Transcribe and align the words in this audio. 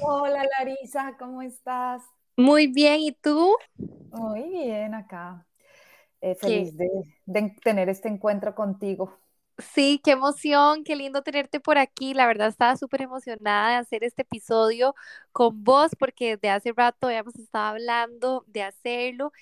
Hola, 0.00 0.44
Larisa, 0.58 1.16
¿cómo 1.18 1.40
estás? 1.40 2.02
Muy 2.36 2.66
bien, 2.66 3.00
¿y 3.00 3.12
tú? 3.12 3.56
Muy 3.78 4.42
bien, 4.42 4.94
acá. 4.94 5.46
Eh, 6.20 6.34
feliz 6.34 6.76
de, 6.76 6.88
tener 7.62 7.88
este 7.88 8.08
encuentro 8.08 8.54
contigo. 8.54 9.18
Sí, 9.58 10.00
qué 10.04 10.10
emoción, 10.10 10.84
qué 10.84 10.96
lindo 10.96 11.22
tenerte 11.22 11.60
por 11.60 11.78
aquí. 11.78 12.12
La 12.12 12.26
verdad 12.26 12.48
estaba 12.48 12.76
súper 12.76 13.02
emocionada 13.02 13.70
de 13.70 13.76
hacer 13.76 14.04
este 14.04 14.22
episodio 14.22 14.94
con 15.32 15.64
vos 15.64 15.92
porque 15.98 16.36
desde 16.36 16.50
hace 16.50 16.72
rato 16.72 17.06
habíamos 17.06 17.34
estado 17.36 17.66
hablando 17.66 18.44
de 18.48 18.62
hacerlo. 18.62 19.32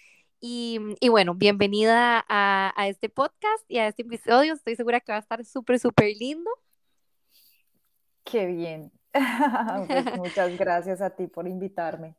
Y, 0.40 0.78
bueno, 1.08 1.34
bienvenida 1.34 2.24
a, 2.28 2.72
a, 2.76 2.88
este 2.88 3.08
podcast 3.08 3.64
y 3.66 3.78
a 3.78 3.88
este 3.88 4.02
episodio. 4.02 4.52
Estoy 4.52 4.76
segura 4.76 5.00
que 5.00 5.10
va 5.10 5.16
a 5.16 5.20
estar 5.20 5.42
súper, 5.44 5.80
súper 5.80 6.14
lindo. 6.18 6.50
Qué 8.24 8.46
bien. 8.46 8.92
Pues 9.88 10.06
muchas 10.12 10.56
gracias 10.58 11.00
a 11.00 11.10
ti 11.10 11.26
por 11.26 11.46
invitarme. 11.48 12.16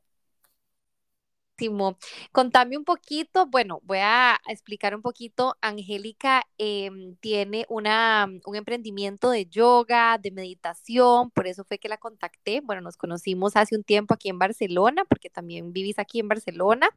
Contame 2.32 2.78
un 2.78 2.84
poquito, 2.86 3.46
bueno, 3.48 3.80
voy 3.84 4.00
a 4.02 4.40
explicar 4.48 4.96
un 4.96 5.02
poquito. 5.02 5.56
Angélica 5.62 6.44
em, 6.58 7.16
tiene 7.18 7.66
una, 7.70 8.28
un 8.46 8.56
emprendimiento 8.56 9.30
de 9.30 9.46
yoga, 9.46 10.18
de 10.18 10.32
meditación, 10.32 11.32
por 11.32 11.48
eso 11.48 11.64
fue 11.64 11.80
que 11.80 11.90
la 11.90 11.98
contacté. 11.98 12.62
Bueno, 12.62 12.82
nos 12.82 12.98
conocimos 12.98 13.56
hace 13.56 13.76
un 13.76 13.84
tiempo 13.84 14.14
aquí 14.14 14.30
en 14.30 14.40
Barcelona, 14.40 15.06
porque 15.06 15.30
también 15.30 15.74
vivís 15.74 16.00
aquí 16.00 16.20
en 16.20 16.28
Barcelona 16.28 16.90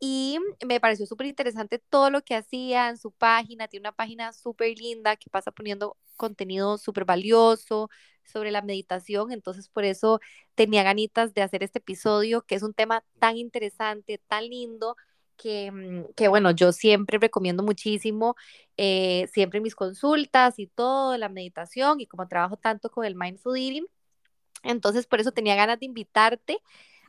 y 0.00 0.38
me 0.66 0.80
pareció 0.80 1.06
súper 1.06 1.26
interesante 1.28 1.78
todo 1.78 2.10
lo 2.10 2.22
que 2.22 2.34
hacía 2.34 2.88
en 2.88 2.98
su 2.98 3.12
página. 3.12 3.68
Tiene 3.68 3.84
una 3.88 3.92
página 3.92 4.32
súper 4.32 4.78
linda 4.78 5.16
que 5.16 5.30
pasa 5.30 5.50
poniendo 5.52 5.96
contenido 6.16 6.78
súper 6.78 7.04
valioso 7.04 7.90
sobre 8.24 8.50
la 8.50 8.62
meditación. 8.62 9.32
Entonces, 9.32 9.68
por 9.68 9.84
eso 9.84 10.20
tenía 10.54 10.82
ganitas 10.82 11.34
de 11.34 11.42
hacer 11.42 11.62
este 11.62 11.78
episodio, 11.78 12.42
que 12.42 12.54
es 12.56 12.62
un 12.62 12.74
tema 12.74 13.04
tan 13.18 13.36
interesante, 13.38 14.20
tan 14.28 14.48
lindo. 14.48 14.96
Que, 15.36 15.70
mm, 15.72 16.14
que 16.14 16.28
bueno, 16.28 16.52
yo 16.52 16.72
siempre 16.72 17.18
recomiendo 17.18 17.62
muchísimo, 17.64 18.36
eh, 18.76 19.26
siempre 19.32 19.60
mis 19.60 19.74
consultas 19.74 20.58
y 20.60 20.68
todo, 20.68 21.16
la 21.18 21.28
meditación 21.28 22.00
y 22.00 22.06
como 22.06 22.28
trabajo 22.28 22.56
tanto 22.56 22.88
con 22.90 23.04
el 23.04 23.16
Mindful 23.16 23.56
Eating, 23.58 23.86
entonces 24.62 25.06
por 25.06 25.20
eso 25.20 25.32
tenía 25.32 25.56
ganas 25.56 25.80
de 25.80 25.86
invitarte 25.86 26.58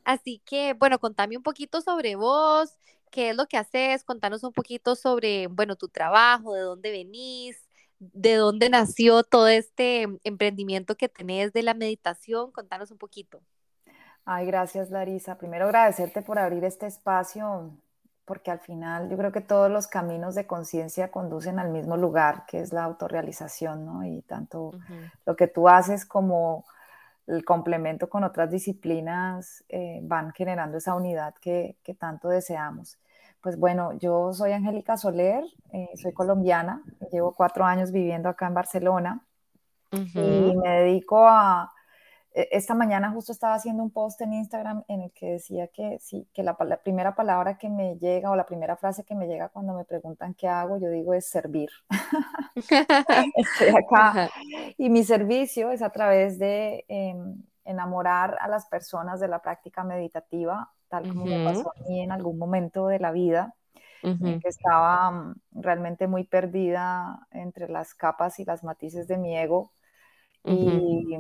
Así 0.06 0.42
que, 0.46 0.74
bueno, 0.74 1.00
contame 1.00 1.36
un 1.36 1.44
poquito 1.44 1.82
sobre 1.82 2.16
vos, 2.16 2.78
qué 3.12 3.32
es 3.32 3.36
lo 3.36 3.48
que 3.48 3.58
haces, 3.58 4.04
contanos 4.04 4.44
un 4.44 4.54
poquito 4.54 4.96
sobre, 4.96 5.48
bueno, 5.48 5.76
tu 5.76 5.90
trabajo, 5.90 6.54
de 6.54 6.62
dónde 6.62 6.92
venís, 6.92 7.58
de 8.00 8.36
dónde 8.36 8.70
nació 8.70 9.24
todo 9.24 9.48
este 9.48 10.08
emprendimiento 10.24 10.96
que 10.96 11.10
tenés 11.10 11.54
de 11.54 11.64
la 11.64 11.74
meditación, 11.74 12.52
contanos 12.52 12.92
un 12.92 12.98
poquito. 12.98 13.42
Ay, 14.26 14.46
gracias 14.46 14.90
Larisa. 14.90 15.38
Primero 15.38 15.66
agradecerte 15.66 16.22
por 16.22 16.40
abrir 16.40 16.64
este 16.64 16.88
espacio, 16.88 17.72
porque 18.26 18.52
al 18.52 18.60
final 18.60 19.10
yo 19.10 19.18
creo 19.18 19.32
que 19.32 19.42
todos 19.42 19.72
los 19.72 19.88
caminos 19.88 20.36
de 20.36 20.48
conciencia 20.48 21.12
conducen 21.12 21.60
al 21.60 21.70
mismo 21.70 21.96
lugar, 21.96 22.46
que 22.48 22.60
es 22.60 22.74
la 22.74 22.84
autorrealización, 22.84 23.86
¿no? 23.86 24.04
Y 24.04 24.22
tanto 24.24 24.72
lo 25.26 25.36
que 25.36 25.48
tú 25.48 25.70
haces 25.70 26.06
como 26.06 26.66
el 27.28 27.44
complemento 27.44 28.10
con 28.10 28.24
otras 28.24 28.52
disciplinas 28.52 29.64
eh, 29.70 30.00
van 30.04 30.32
generando 30.34 30.78
esa 30.78 30.96
unidad 30.96 31.34
que, 31.42 31.78
tanto 32.00 32.30
deseamos. 32.30 33.00
Pues 33.42 33.58
bueno, 33.60 33.94
yo 33.94 34.34
soy 34.34 34.52
Angélica 34.52 34.98
Soler, 34.98 35.44
eh, 35.72 35.90
soy 35.96 36.14
colombiana, 36.14 36.84
llevo 37.12 37.34
cuatro 37.34 37.66
años 37.66 37.92
viviendo 37.92 38.30
acá 38.30 38.48
en 38.48 38.54
Barcelona 38.54 39.22
y 39.92 40.56
me 40.58 40.70
dedico 40.82 41.26
a, 41.26 41.72
esta 42.36 42.76
mañana 42.76 43.12
justo 43.12 43.32
estaba 43.32 43.56
haciendo 43.56 43.82
un 43.82 43.92
post 43.92 44.20
en 44.20 44.34
Instagram 44.34 44.84
en 44.90 45.04
el 45.04 45.12
que 45.12 45.34
decía 45.34 45.70
que 45.70 46.00
sí, 46.02 46.28
que 46.34 46.44
la, 46.44 46.58
primera 46.84 47.16
palabra 47.16 47.58
que 47.58 47.70
me 47.70 47.98
llega 47.98 48.30
o 48.30 48.36
la 48.36 48.46
primera 48.46 48.76
frase 48.76 49.06
que 49.06 49.16
me 49.16 49.26
llega 49.26 49.48
cuando 49.48 49.74
me 49.74 49.86
preguntan 49.86 50.34
qué 50.34 50.50
hago, 50.50 50.78
yo 50.78 50.90
digo 50.90 51.14
es 51.14 51.30
servir. 51.30 51.70
Estoy 52.56 53.70
acá. 53.70 54.30
Y 54.78 54.90
mi 54.90 55.06
servicio 55.06 55.72
es 55.72 55.82
a 55.82 55.92
través 55.92 56.38
de 56.38 56.84
em, 56.90 57.42
enamorar 57.64 58.38
a 58.42 58.50
las 58.50 58.66
personas 58.66 59.22
de 59.22 59.30
la 59.30 59.40
práctica 59.40 59.86
meditativa, 59.86 60.70
tal 60.90 61.08
como 61.08 61.26
me 61.26 61.42
pasó 61.46 61.72
a 61.72 61.88
mí 61.88 62.02
en 62.02 62.12
algún 62.12 62.38
momento 62.38 62.88
de 62.88 63.00
la 63.00 63.12
vida. 63.12 63.56
en 64.04 64.40
que 64.40 64.50
estaba 64.50 65.10
mm, 65.10 65.36
realmente 65.54 66.08
muy 66.08 66.26
perdida 66.26 67.28
entre 67.32 67.70
las 67.70 67.96
capas 67.96 68.40
y 68.40 68.46
las 68.46 68.64
matices 68.64 69.08
de 69.08 69.18
mi 69.18 69.38
ego. 69.38 69.72
Y 70.44 71.18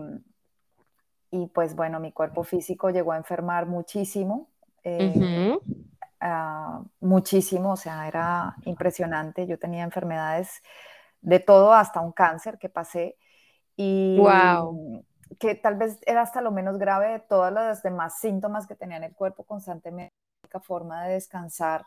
y 1.36 1.48
pues 1.48 1.76
bueno, 1.76 2.00
mi 2.00 2.12
cuerpo 2.12 2.44
físico 2.44 2.90
llegó 2.90 3.12
a 3.12 3.18
enfermar 3.18 3.66
muchísimo, 3.66 4.48
eh, 4.84 5.58
ah, 6.22 6.82
muchísimo, 7.02 7.74
o 7.74 7.78
sea, 7.78 8.08
era 8.08 8.56
impresionante. 8.64 9.46
Yo 9.46 9.60
tenía 9.60 9.84
enfermedades 9.84 10.64
de 11.22 11.40
todo, 11.40 11.74
hasta 11.74 12.00
un 12.00 12.14
cáncer 12.14 12.58
que 12.58 12.70
pasé 12.70 13.18
y 13.76 14.18
que 15.40 15.56
tal 15.56 15.76
vez 15.76 16.00
era 16.06 16.22
hasta 16.22 16.40
lo 16.40 16.52
menos 16.52 16.78
grave 16.78 17.14
de 17.14 17.20
todos 17.20 17.52
los 17.52 17.84
demás 17.84 18.20
síntomas 18.20 18.66
que 18.68 18.76
tenía 18.76 18.98
en 18.98 19.04
el 19.04 19.14
cuerpo 19.14 19.44
constantemente. 19.44 20.14
La 20.44 20.48
única 20.48 20.60
forma 20.62 21.06
de 21.06 21.16
descansar 21.16 21.86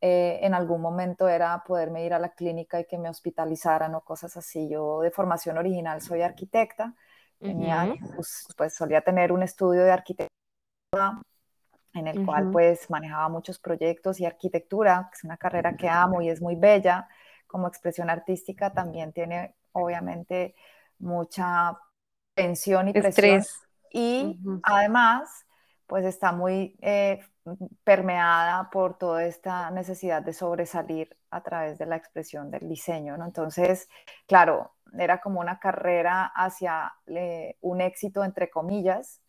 eh, 0.00 0.38
en 0.42 0.54
algún 0.54 0.80
momento 0.80 1.28
era 1.28 1.64
poderme 1.66 2.04
ir 2.04 2.14
a 2.14 2.18
la 2.18 2.34
clínica 2.34 2.78
y 2.78 2.84
que 2.84 2.98
me 2.98 3.08
hospitalizaran 3.08 3.94
o 3.96 4.02
cosas 4.02 4.36
así. 4.36 4.68
Yo 4.68 5.00
de 5.00 5.10
formación 5.10 5.58
original 5.58 6.00
soy 6.02 6.22
arquitecta 6.22 6.94
pues, 7.38 8.46
pues, 8.56 8.74
solía 8.74 9.00
tener 9.00 9.32
un 9.32 9.42
estudio 9.42 9.84
de 9.84 9.92
arquitectura 9.92 11.20
en 11.94 12.06
el 12.06 12.26
cual 12.26 12.50
pues 12.50 12.90
manejaba 12.90 13.28
muchos 13.28 13.58
proyectos 13.58 14.20
y 14.20 14.26
arquitectura, 14.26 15.08
que 15.10 15.16
es 15.16 15.24
una 15.24 15.36
carrera 15.36 15.76
que 15.76 15.88
amo 15.88 16.20
y 16.20 16.28
es 16.28 16.42
muy 16.42 16.54
bella, 16.54 17.08
como 17.46 17.68
expresión 17.68 18.10
artística 18.10 18.72
también 18.72 19.12
tiene 19.12 19.54
obviamente 19.72 20.54
mucha 20.98 21.78
tensión 22.34 22.88
y 22.88 22.92
presión. 22.92 23.42
Y 23.90 24.38
además, 24.62 25.46
pues 25.86 26.04
está 26.04 26.32
muy 26.32 26.76
eh, 26.82 27.20
permeada 27.84 28.68
por 28.70 28.98
toda 28.98 29.24
esta 29.24 29.70
necesidad 29.70 30.22
de 30.22 30.34
sobresalir 30.34 31.16
a 31.30 31.42
través 31.42 31.78
de 31.78 31.86
la 31.86 31.96
expresión 31.96 32.50
del 32.50 32.68
diseño, 32.68 33.16
¿no? 33.16 33.24
Entonces, 33.24 33.88
claro, 34.26 34.75
era 34.98 35.20
como 35.20 35.40
una 35.40 35.58
carrera 35.58 36.26
hacia 36.34 36.92
un 37.60 37.80
éxito, 37.80 38.24
entre 38.24 38.50
comillas, 38.50 39.20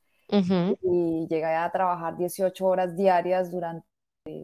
y 0.81 1.27
llegué 1.29 1.45
a 1.45 1.71
trabajar 1.71 2.17
18 2.17 2.65
horas 2.65 2.95
diarias 2.95 3.51
durante 3.51 3.85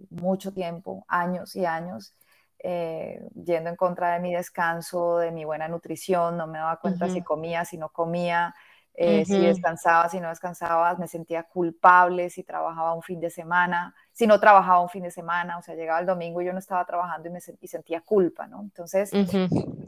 mucho 0.10 0.54
tiempo, 0.54 1.06
años 1.08 1.56
y 1.56 1.66
años, 1.66 2.16
eh, 2.60 3.22
yendo 3.36 3.70
en 3.70 3.76
contra 3.76 4.14
de 4.14 4.20
mi 4.22 4.34
descanso, 4.34 5.18
de 5.18 5.32
mi 5.32 5.46
buena 5.46 5.68
nutrición, 5.68 6.38
no 6.38 6.48
me 6.48 6.60
daba 6.60 6.78
cuenta 6.80 7.10
si 7.10 7.22
comía, 7.22 7.66
si 7.66 7.78
no 7.78 7.90
comía, 7.90 8.56
eh, 8.94 9.26
si 9.26 9.40
descansaba, 9.40 10.08
si 10.10 10.20
no 10.20 10.30
descansaba, 10.30 10.96
me 10.96 11.08
sentía 11.08 11.44
culpable 11.44 12.30
si 12.30 12.44
trabajaba 12.44 12.94
un 12.94 13.02
fin 13.02 13.20
de 13.20 13.30
semana, 13.30 13.96
si 14.14 14.28
no 14.28 14.40
trabajaba 14.40 14.80
un 14.80 14.90
fin 14.90 15.04
de 15.04 15.12
semana, 15.12 15.58
o 15.58 15.62
sea, 15.64 15.76
llegaba 15.76 16.00
el 16.00 16.06
domingo 16.06 16.42
y 16.42 16.46
yo 16.46 16.54
no 16.54 16.60
estaba 16.60 16.86
trabajando 16.86 17.28
y 17.28 17.32
me 17.32 17.42
sentía 17.42 18.02
culpa, 18.02 18.48
¿no? 18.48 18.62
Entonces, 18.62 19.12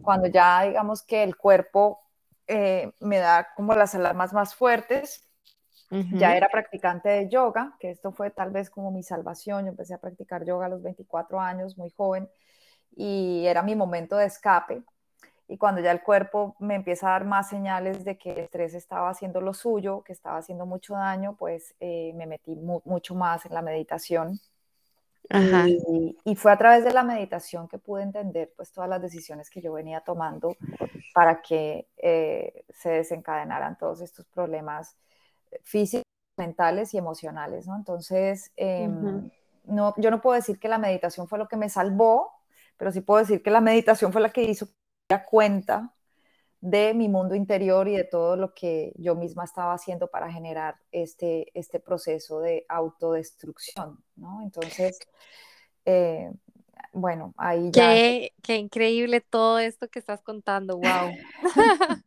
cuando 0.01 0.27
ya 0.27 0.63
digamos 0.63 1.03
que 1.03 1.23
el 1.23 1.37
cuerpo 1.37 2.01
eh, 2.47 2.91
me 2.99 3.19
da 3.19 3.47
como 3.55 3.73
las 3.75 3.93
alarmas 3.93 4.33
más 4.33 4.55
fuertes, 4.55 5.21
ya 6.11 6.35
era 6.35 6.49
practicante 6.49 7.07
de 7.07 7.29
yoga, 7.29 7.75
que 7.79 7.91
esto 7.91 8.11
fue 8.11 8.31
tal 8.31 8.49
vez 8.49 8.69
como 8.69 8.91
mi 8.91 9.03
salvación, 9.03 9.65
yo 9.65 9.69
empecé 9.69 9.93
a 9.93 9.99
practicar 9.99 10.43
yoga 10.43 10.65
a 10.65 10.69
los 10.69 10.81
24 10.81 11.39
años, 11.39 11.77
muy 11.77 11.91
joven, 11.91 12.27
y 12.95 13.45
era 13.45 13.61
mi 13.61 13.75
momento 13.75 14.17
de 14.17 14.25
escape 14.25 14.83
y 15.47 15.57
cuando 15.57 15.81
ya 15.81 15.91
el 15.91 16.01
cuerpo 16.01 16.55
me 16.59 16.75
empieza 16.75 17.07
a 17.07 17.11
dar 17.11 17.25
más 17.25 17.49
señales 17.49 18.03
de 18.03 18.17
que 18.17 18.31
el 18.31 18.39
estrés 18.39 18.73
estaba 18.73 19.09
haciendo 19.09 19.41
lo 19.41 19.53
suyo, 19.53 20.03
que 20.03 20.13
estaba 20.13 20.37
haciendo 20.37 20.65
mucho 20.65 20.95
daño, 20.95 21.35
pues 21.37 21.75
eh, 21.79 22.13
me 22.15 22.25
metí 22.25 22.55
mucho 22.55 23.15
más 23.15 23.45
en 23.45 23.53
la 23.53 23.61
meditación. 23.61 24.39
Y, 26.23 26.35
fue 26.35 26.51
a 26.51 26.57
través 26.57 26.83
de 26.83 26.93
la 26.93 27.03
meditación 27.03 27.67
que 27.67 27.79
pude 27.79 28.03
entender 28.03 28.53
pues 28.55 28.71
todas 28.71 28.89
las 28.89 29.01
decisiones 29.01 29.49
que 29.49 29.61
yo 29.61 29.73
venía 29.73 30.01
tomando 30.01 30.55
para 31.13 31.41
que 31.41 31.87
eh, 31.97 32.63
se 32.69 32.89
desencadenaran 32.89 33.77
todos 33.77 34.01
estos 34.01 34.25
problemas 34.27 34.95
físicos 35.63 36.05
mentales 36.37 36.93
y 36.93 36.97
emocionales, 36.97 37.65
¿no? 37.67 37.75
Entonces, 37.75 38.51
em, 38.55 39.31
no, 39.63 39.93
yo 39.97 40.11
no 40.11 40.21
puedo 40.21 40.35
decir 40.35 40.59
que 40.59 40.67
la 40.67 40.77
meditación 40.77 41.27
fue 41.27 41.39
lo 41.39 41.47
que 41.47 41.57
me 41.57 41.69
salvó, 41.69 42.31
pero 42.77 42.91
sí 42.91 43.01
puedo 43.01 43.21
decir 43.21 43.41
que 43.41 43.51
la 43.51 43.61
meditación 43.61 44.11
fue 44.11 44.21
la 44.21 44.29
que 44.29 44.43
hizo 44.43 44.67
que 44.67 44.73
cuenta 45.29 45.93
de 46.61 46.93
mi 46.93 47.09
mundo 47.09 47.35
interior 47.35 47.87
y 47.87 47.95
de 47.95 48.05
todo 48.05 48.35
lo 48.35 48.53
que 48.53 48.91
yo 48.95 49.15
misma 49.15 49.43
estaba 49.43 49.73
haciendo 49.73 50.07
para 50.07 50.31
generar 50.31 50.77
este, 50.91 51.51
este 51.53 51.79
proceso 51.79 52.39
de 52.39 52.65
autodestrucción, 52.67 54.03
¿no? 54.15 54.41
Entonces, 54.41 54.97
eh, 55.85 56.31
bueno, 56.91 57.33
ahí 57.37 57.69
ya... 57.71 57.93
Qué, 57.93 58.33
qué 58.41 58.55
increíble 58.55 59.21
todo 59.21 59.59
esto 59.59 59.87
que 59.89 59.99
estás 59.99 60.21
contando, 60.21 60.77
wow. 60.77 61.11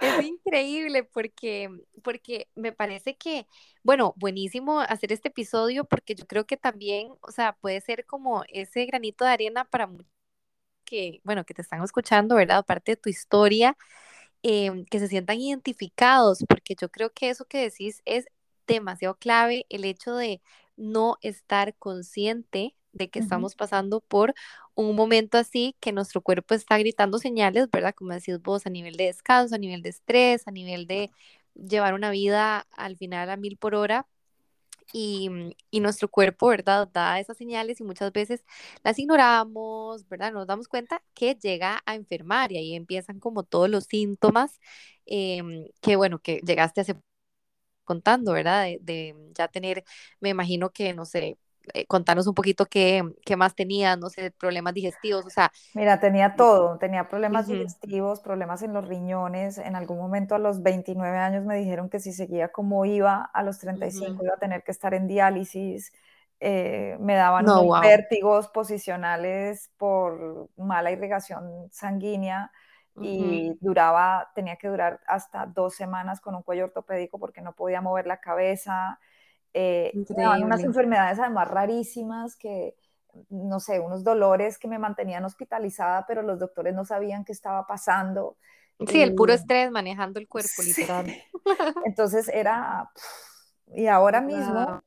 Es 0.00 0.24
increíble 0.24 1.02
porque, 1.02 1.68
porque 2.04 2.48
me 2.54 2.70
parece 2.70 3.16
que, 3.16 3.46
bueno, 3.82 4.14
buenísimo 4.16 4.78
hacer 4.80 5.12
este 5.12 5.28
episodio 5.28 5.84
porque 5.84 6.14
yo 6.14 6.24
creo 6.24 6.46
que 6.46 6.56
también, 6.56 7.08
o 7.20 7.32
sea, 7.32 7.54
puede 7.60 7.80
ser 7.80 8.06
como 8.06 8.44
ese 8.48 8.86
granito 8.86 9.24
de 9.24 9.32
arena 9.32 9.64
para 9.64 9.88
muchos 9.88 10.17
que, 10.88 11.20
bueno, 11.24 11.44
que 11.44 11.54
te 11.54 11.62
están 11.62 11.82
escuchando, 11.84 12.36
¿verdad? 12.36 12.58
Aparte 12.58 12.92
de 12.92 12.96
tu 12.96 13.10
historia, 13.10 13.76
em, 14.42 14.84
que 14.86 14.98
se 15.00 15.08
sientan 15.08 15.40
identificados, 15.40 16.44
porque 16.48 16.74
yo 16.80 16.90
creo 16.90 17.10
que 17.12 17.30
eso 17.30 17.44
que 17.46 17.58
decís 17.62 18.02
es 18.04 18.26
demasiado 18.66 19.16
clave, 19.16 19.66
el 19.70 19.84
hecho 19.84 20.14
de 20.16 20.40
no 20.76 21.18
estar 21.22 21.74
consciente 21.76 22.76
de 22.92 23.10
que 23.10 23.18
estamos 23.18 23.54
pasando 23.56 24.00
por 24.00 24.34
un 24.74 24.96
momento 24.96 25.38
así, 25.38 25.76
que 25.80 25.92
nuestro 25.92 26.22
cuerpo 26.22 26.54
está 26.54 26.78
gritando 26.78 27.18
señales, 27.18 27.70
¿verdad? 27.70 27.94
Como 27.94 28.12
decís 28.12 28.40
vos, 28.42 28.66
a 28.66 28.70
nivel 28.70 28.96
de 28.96 29.04
descanso, 29.06 29.54
a 29.56 29.58
nivel 29.58 29.82
de 29.82 29.90
estrés, 29.90 30.46
a 30.48 30.50
nivel 30.52 30.86
de 30.86 31.10
llevar 31.54 31.94
una 31.94 32.10
vida 32.10 32.66
al 32.72 32.96
final 32.96 33.30
a 33.30 33.36
mil 33.36 33.56
por 33.58 33.74
hora. 33.74 34.06
Y, 34.92 35.30
y, 35.70 35.80
nuestro 35.80 36.08
cuerpo, 36.08 36.48
¿verdad? 36.48 36.88
Da 36.92 37.20
esas 37.20 37.36
señales 37.36 37.80
y 37.80 37.84
muchas 37.84 38.10
veces 38.12 38.44
las 38.82 38.98
ignoramos, 38.98 40.08
¿verdad? 40.08 40.32
Nos 40.32 40.46
damos 40.46 40.68
cuenta 40.68 41.02
que 41.14 41.34
llega 41.34 41.82
a 41.86 41.94
enfermar 41.94 42.52
y 42.52 42.56
ahí 42.58 42.74
empiezan 42.74 43.20
como 43.20 43.42
todos 43.44 43.68
los 43.68 43.84
síntomas 43.84 44.58
em, 45.06 45.66
que, 45.82 45.96
bueno, 45.96 46.20
que 46.20 46.40
llegaste 46.46 46.80
hace 46.80 46.94
contando, 47.84 48.32
¿verdad? 48.32 48.64
De, 48.64 48.78
de, 48.82 49.14
ya 49.36 49.48
tener, 49.48 49.84
me 50.20 50.28
imagino 50.30 50.70
que, 50.70 50.92
no 50.94 51.04
sé, 51.06 51.38
eh, 51.74 51.86
contanos 51.86 52.26
un 52.26 52.34
poquito 52.34 52.66
qué, 52.66 53.02
qué, 53.24 53.36
más 53.36 53.54
tenía, 53.54 53.96
no 53.96 54.10
sé, 54.10 54.30
problemas 54.30 54.74
digestivos, 54.74 55.26
o 55.26 55.30
sea. 55.30 55.50
Mira, 55.74 56.00
tenía 56.00 56.34
todo, 56.36 56.78
tenía 56.78 57.08
problemas 57.08 57.46
digestivos, 57.46 58.20
problemas 58.20 58.62
en 58.62 58.72
los 58.72 58.86
riñones, 58.86 59.58
en 59.58 59.76
algún 59.76 59.98
momento 59.98 60.34
a 60.34 60.38
los 60.38 60.62
29 60.62 61.16
años 61.18 61.44
me 61.44 61.56
dijeron 61.56 61.88
que 61.88 62.00
si 62.00 62.12
seguía 62.12 62.48
como 62.48 62.84
iba, 62.84 63.22
a 63.32 63.42
los 63.42 63.58
35 63.58 64.24
iba 64.24 64.34
a 64.34 64.38
tener 64.38 64.62
que 64.62 64.70
estar 64.70 64.94
en 64.94 65.06
diálisis, 65.06 65.92
eh, 66.40 66.96
me 67.00 67.16
daban 67.16 67.46
vértigos 67.82 68.46
posicionales 68.48 69.72
por 69.76 70.48
mala 70.56 70.92
irrigación 70.92 71.68
sanguínea 71.72 72.52
y 73.00 73.56
duraba, 73.60 74.30
tenía 74.34 74.56
que 74.56 74.68
durar 74.68 75.00
hasta 75.06 75.46
dos 75.46 75.74
semanas 75.74 76.20
con 76.20 76.34
un 76.34 76.42
cuello 76.42 76.64
ortopédico 76.64 77.18
porque 77.18 77.40
no 77.40 77.54
podía 77.54 77.80
mover 77.80 78.06
la 78.06 78.20
cabeza, 78.20 78.98
eh, 79.60 79.92
unas 80.44 80.62
enfermedades 80.62 81.18
además 81.18 81.48
rarísimas 81.48 82.36
que, 82.36 82.76
no 83.28 83.58
sé, 83.58 83.80
unos 83.80 84.04
dolores 84.04 84.56
que 84.56 84.68
me 84.68 84.78
mantenían 84.78 85.24
hospitalizada, 85.24 86.06
pero 86.06 86.22
los 86.22 86.38
doctores 86.38 86.74
no 86.74 86.84
sabían 86.84 87.24
qué 87.24 87.32
estaba 87.32 87.66
pasando. 87.66 88.36
Sí, 88.86 89.02
el 89.02 89.16
puro 89.16 89.32
estrés 89.32 89.72
manejando 89.72 90.20
el 90.20 90.28
cuerpo, 90.28 90.62
literal. 90.64 91.06
Entonces 91.84 92.28
era, 92.28 92.88
y 93.74 93.88
ahora 93.88 94.20
mismo, 94.20 94.80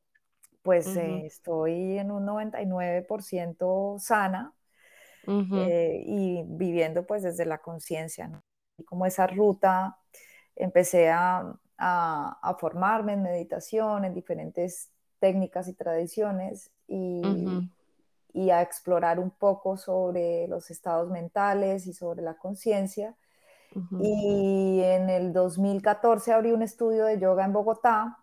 pues 0.62 0.88
eh, 0.96 1.26
estoy 1.26 1.98
en 1.98 2.12
un 2.12 2.26
99% 2.26 3.98
sana 4.00 4.54
eh, 5.28 6.02
y 6.06 6.44
viviendo 6.46 7.06
pues 7.06 7.24
desde 7.24 7.46
la 7.46 7.58
conciencia, 7.58 8.30
¿no? 8.30 8.42
Y 8.78 8.86
como 8.86 9.06
esa 9.06 9.28
ruta, 9.28 9.98
empecé 10.56 11.10
a, 11.10 11.54
a, 11.82 12.56
formarme 12.60 13.14
en 13.14 13.24
meditación, 13.24 14.06
en 14.06 14.14
diferentes 14.14 14.92
técnicas 15.20 15.68
y 15.68 15.74
tradiciones 15.74 16.72
y, 16.88 17.22
y, 18.34 18.50
a 18.52 18.62
explorar 18.62 19.20
un 19.20 19.32
poco 19.32 19.78
sobre 19.78 20.48
los 20.48 20.70
estados 20.70 21.10
mentales 21.10 21.88
y 21.88 21.94
sobre 21.94 22.22
la 22.22 22.36
conciencia. 22.36 23.16
Y 24.00 24.82
en 24.84 25.10
el 25.10 25.34
2014 25.34 26.34
abrí 26.34 26.52
un 26.52 26.62
estudio 26.62 27.06
de 27.06 27.20
yoga 27.20 27.46
en 27.46 27.54
Bogotá, 27.54 28.18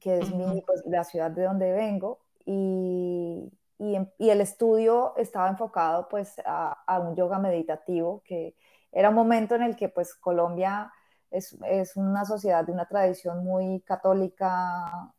que 0.00 0.18
es 0.18 0.34
mi, 0.34 0.60
pues, 0.62 0.82
la 0.86 1.02
ciudad 1.04 1.30
de 1.30 1.44
donde 1.44 1.72
vengo, 1.72 2.20
y, 2.44 3.50
y, 3.78 3.96
y, 4.18 4.30
el 4.30 4.40
estudio 4.42 5.14
estaba 5.16 5.48
enfocado 5.48 6.08
pues 6.08 6.38
a, 6.44 6.72
a, 6.86 6.98
un 6.98 7.16
yoga 7.16 7.38
meditativo, 7.38 8.22
que 8.26 8.54
era 8.92 9.08
un 9.08 9.14
momento 9.14 9.54
en 9.54 9.62
el 9.62 9.76
que 9.76 9.88
pues 9.88 10.14
Colombia 10.14 10.92
es, 11.34 11.56
es 11.66 11.96
una 11.96 12.24
sociedad 12.24 12.64
de 12.64 12.72
una 12.72 12.86
tradición 12.86 13.44
muy 13.44 13.80
católica 13.80 15.12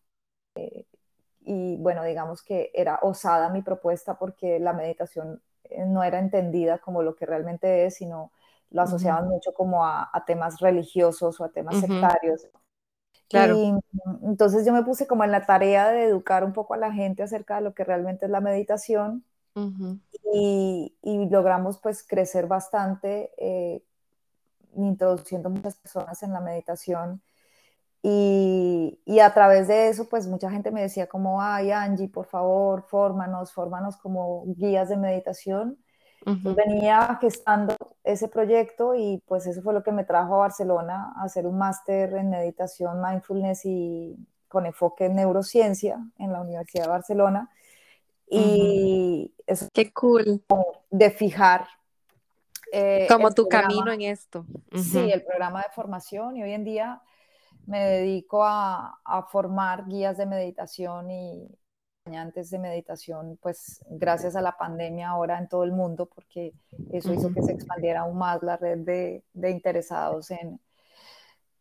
eh, 0.56 0.86
y 1.42 1.78
bueno, 1.78 2.04
digamos 2.04 2.42
que 2.42 2.72
era 2.74 3.00
osada 3.02 3.50
mi 3.50 3.62
propuesta 3.62 4.18
porque 4.18 4.60
la 4.60 4.74
meditación 4.74 5.42
eh, 5.66 5.86
no 5.86 6.04
era 6.04 6.20
entendida 6.20 6.80
como 6.80 7.04
lo 7.04 7.16
que 7.16 7.26
realmente 7.26 7.86
es, 7.86 7.96
sino 7.96 8.32
lo 8.72 8.82
asociaban 8.82 9.28
mucho 9.28 9.54
como 9.54 9.86
a, 9.86 10.10
temas 10.26 10.60
religiosos 10.60 11.40
o 11.40 11.44
a 11.44 11.50
temas 11.50 11.80
sectarios. 11.80 12.48
Claro. 13.30 13.56
Y 13.56 13.74
entonces 14.24 14.66
yo 14.66 14.74
me 14.74 14.84
puse 14.84 15.08
como 15.08 15.24
en 15.24 15.32
la 15.32 15.46
tarea 15.46 15.90
de 15.90 16.06
educar 16.06 16.44
un 16.44 16.54
poco 16.54 16.74
a 16.74 16.78
la 16.78 16.92
gente 16.92 17.24
acerca 17.24 17.56
de 17.56 17.62
lo 17.62 17.74
que 17.74 17.84
realmente 17.84 18.26
es 18.26 18.32
la 18.32 18.42
meditación 18.42 19.24
y, 20.34 20.98
y, 21.02 21.30
logramos 21.30 21.78
pues 21.80 22.06
crecer 22.06 22.48
bastante 22.48 23.32
eh, 23.38 23.82
introduciendo 24.76 25.50
muchas 25.50 25.76
personas 25.76 26.22
en 26.24 26.34
la 26.34 26.42
meditación 26.42 27.22
y, 28.08 29.00
y, 29.04 29.20
a 29.20 29.34
través 29.34 29.68
de 29.68 29.90
eso, 29.90 30.08
pues 30.08 30.28
mucha 30.28 30.52
gente 30.52 30.70
me 30.70 30.84
decía 30.84 31.08
como, 31.08 31.42
ay 31.42 31.72
Angie, 31.72 32.08
por 32.08 32.28
favor, 32.28 32.84
fórmanos, 32.84 33.52
fórmanos 33.52 33.98
como 33.98 34.44
guías 34.46 34.90
de 34.90 34.98
meditación. 34.98 35.80
venía 36.24 37.18
gestando 37.20 37.76
ese 38.04 38.28
proyecto 38.28 38.94
y 38.94 39.24
pues 39.26 39.48
eso 39.48 39.64
fue 39.64 39.74
lo 39.74 39.82
que 39.82 39.92
me 39.92 40.04
trajo 40.04 40.36
a 40.36 40.40
Barcelona 40.40 41.14
a 41.18 41.24
hacer 41.24 41.48
un 41.48 41.58
máster 41.58 42.14
en 42.14 42.30
meditación, 42.30 43.02
mindfulness 43.02 43.66
y 43.66 44.16
con 44.48 44.68
enfoque 44.68 45.06
en 45.06 45.16
neurociencia 45.16 45.98
en 46.20 46.32
la 46.32 46.42
Universidad 46.42 46.84
de 46.84 46.90
Barcelona. 46.90 47.50
Y 48.30 49.34
eso 49.48 49.68
Qué 49.74 49.92
cool. 49.94 50.44
De 50.92 51.10
fijar 51.10 51.66
eh, 52.78 53.08
Como 53.08 53.32
tu 53.32 53.48
camino 53.48 53.90
en 53.90 54.02
esto. 54.02 54.46
Sí, 54.74 55.10
el 55.10 55.24
programa 55.24 55.62
de 55.62 55.70
formación 55.74 56.36
y 56.36 56.44
hoy 56.44 56.52
en 56.52 56.66
día 56.66 57.02
me 57.68 57.80
dedico 57.80 58.44
a, 58.44 59.00
formar 59.32 59.88
guías 59.88 60.18
de 60.18 60.26
meditación 60.26 61.10
y 61.10 61.48
acompañantes 62.02 62.50
de 62.50 62.60
meditación, 62.60 63.40
pues 63.42 63.82
gracias 63.90 64.36
a 64.36 64.42
la 64.42 64.58
pandemia 64.58 65.10
ahora 65.10 65.40
en 65.40 65.48
todo 65.48 65.64
el 65.64 65.72
mundo, 65.72 66.08
porque 66.14 66.54
eso 66.92 67.14
hizo 67.14 67.34
que 67.34 67.42
se 67.44 67.54
expandiera 67.54 68.02
aún 68.02 68.18
más 68.18 68.44
la 68.44 68.58
red 68.58 68.80
de, 68.80 69.24
interesados 69.50 70.30
en, 70.32 70.60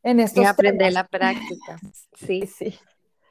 en 0.03 0.19
estos 0.19 0.43
Y 0.43 0.47
aprender 0.47 0.93
la 0.93 1.07
práctica. 1.07 1.79
Sí, 2.17 2.47
sí. 2.47 2.77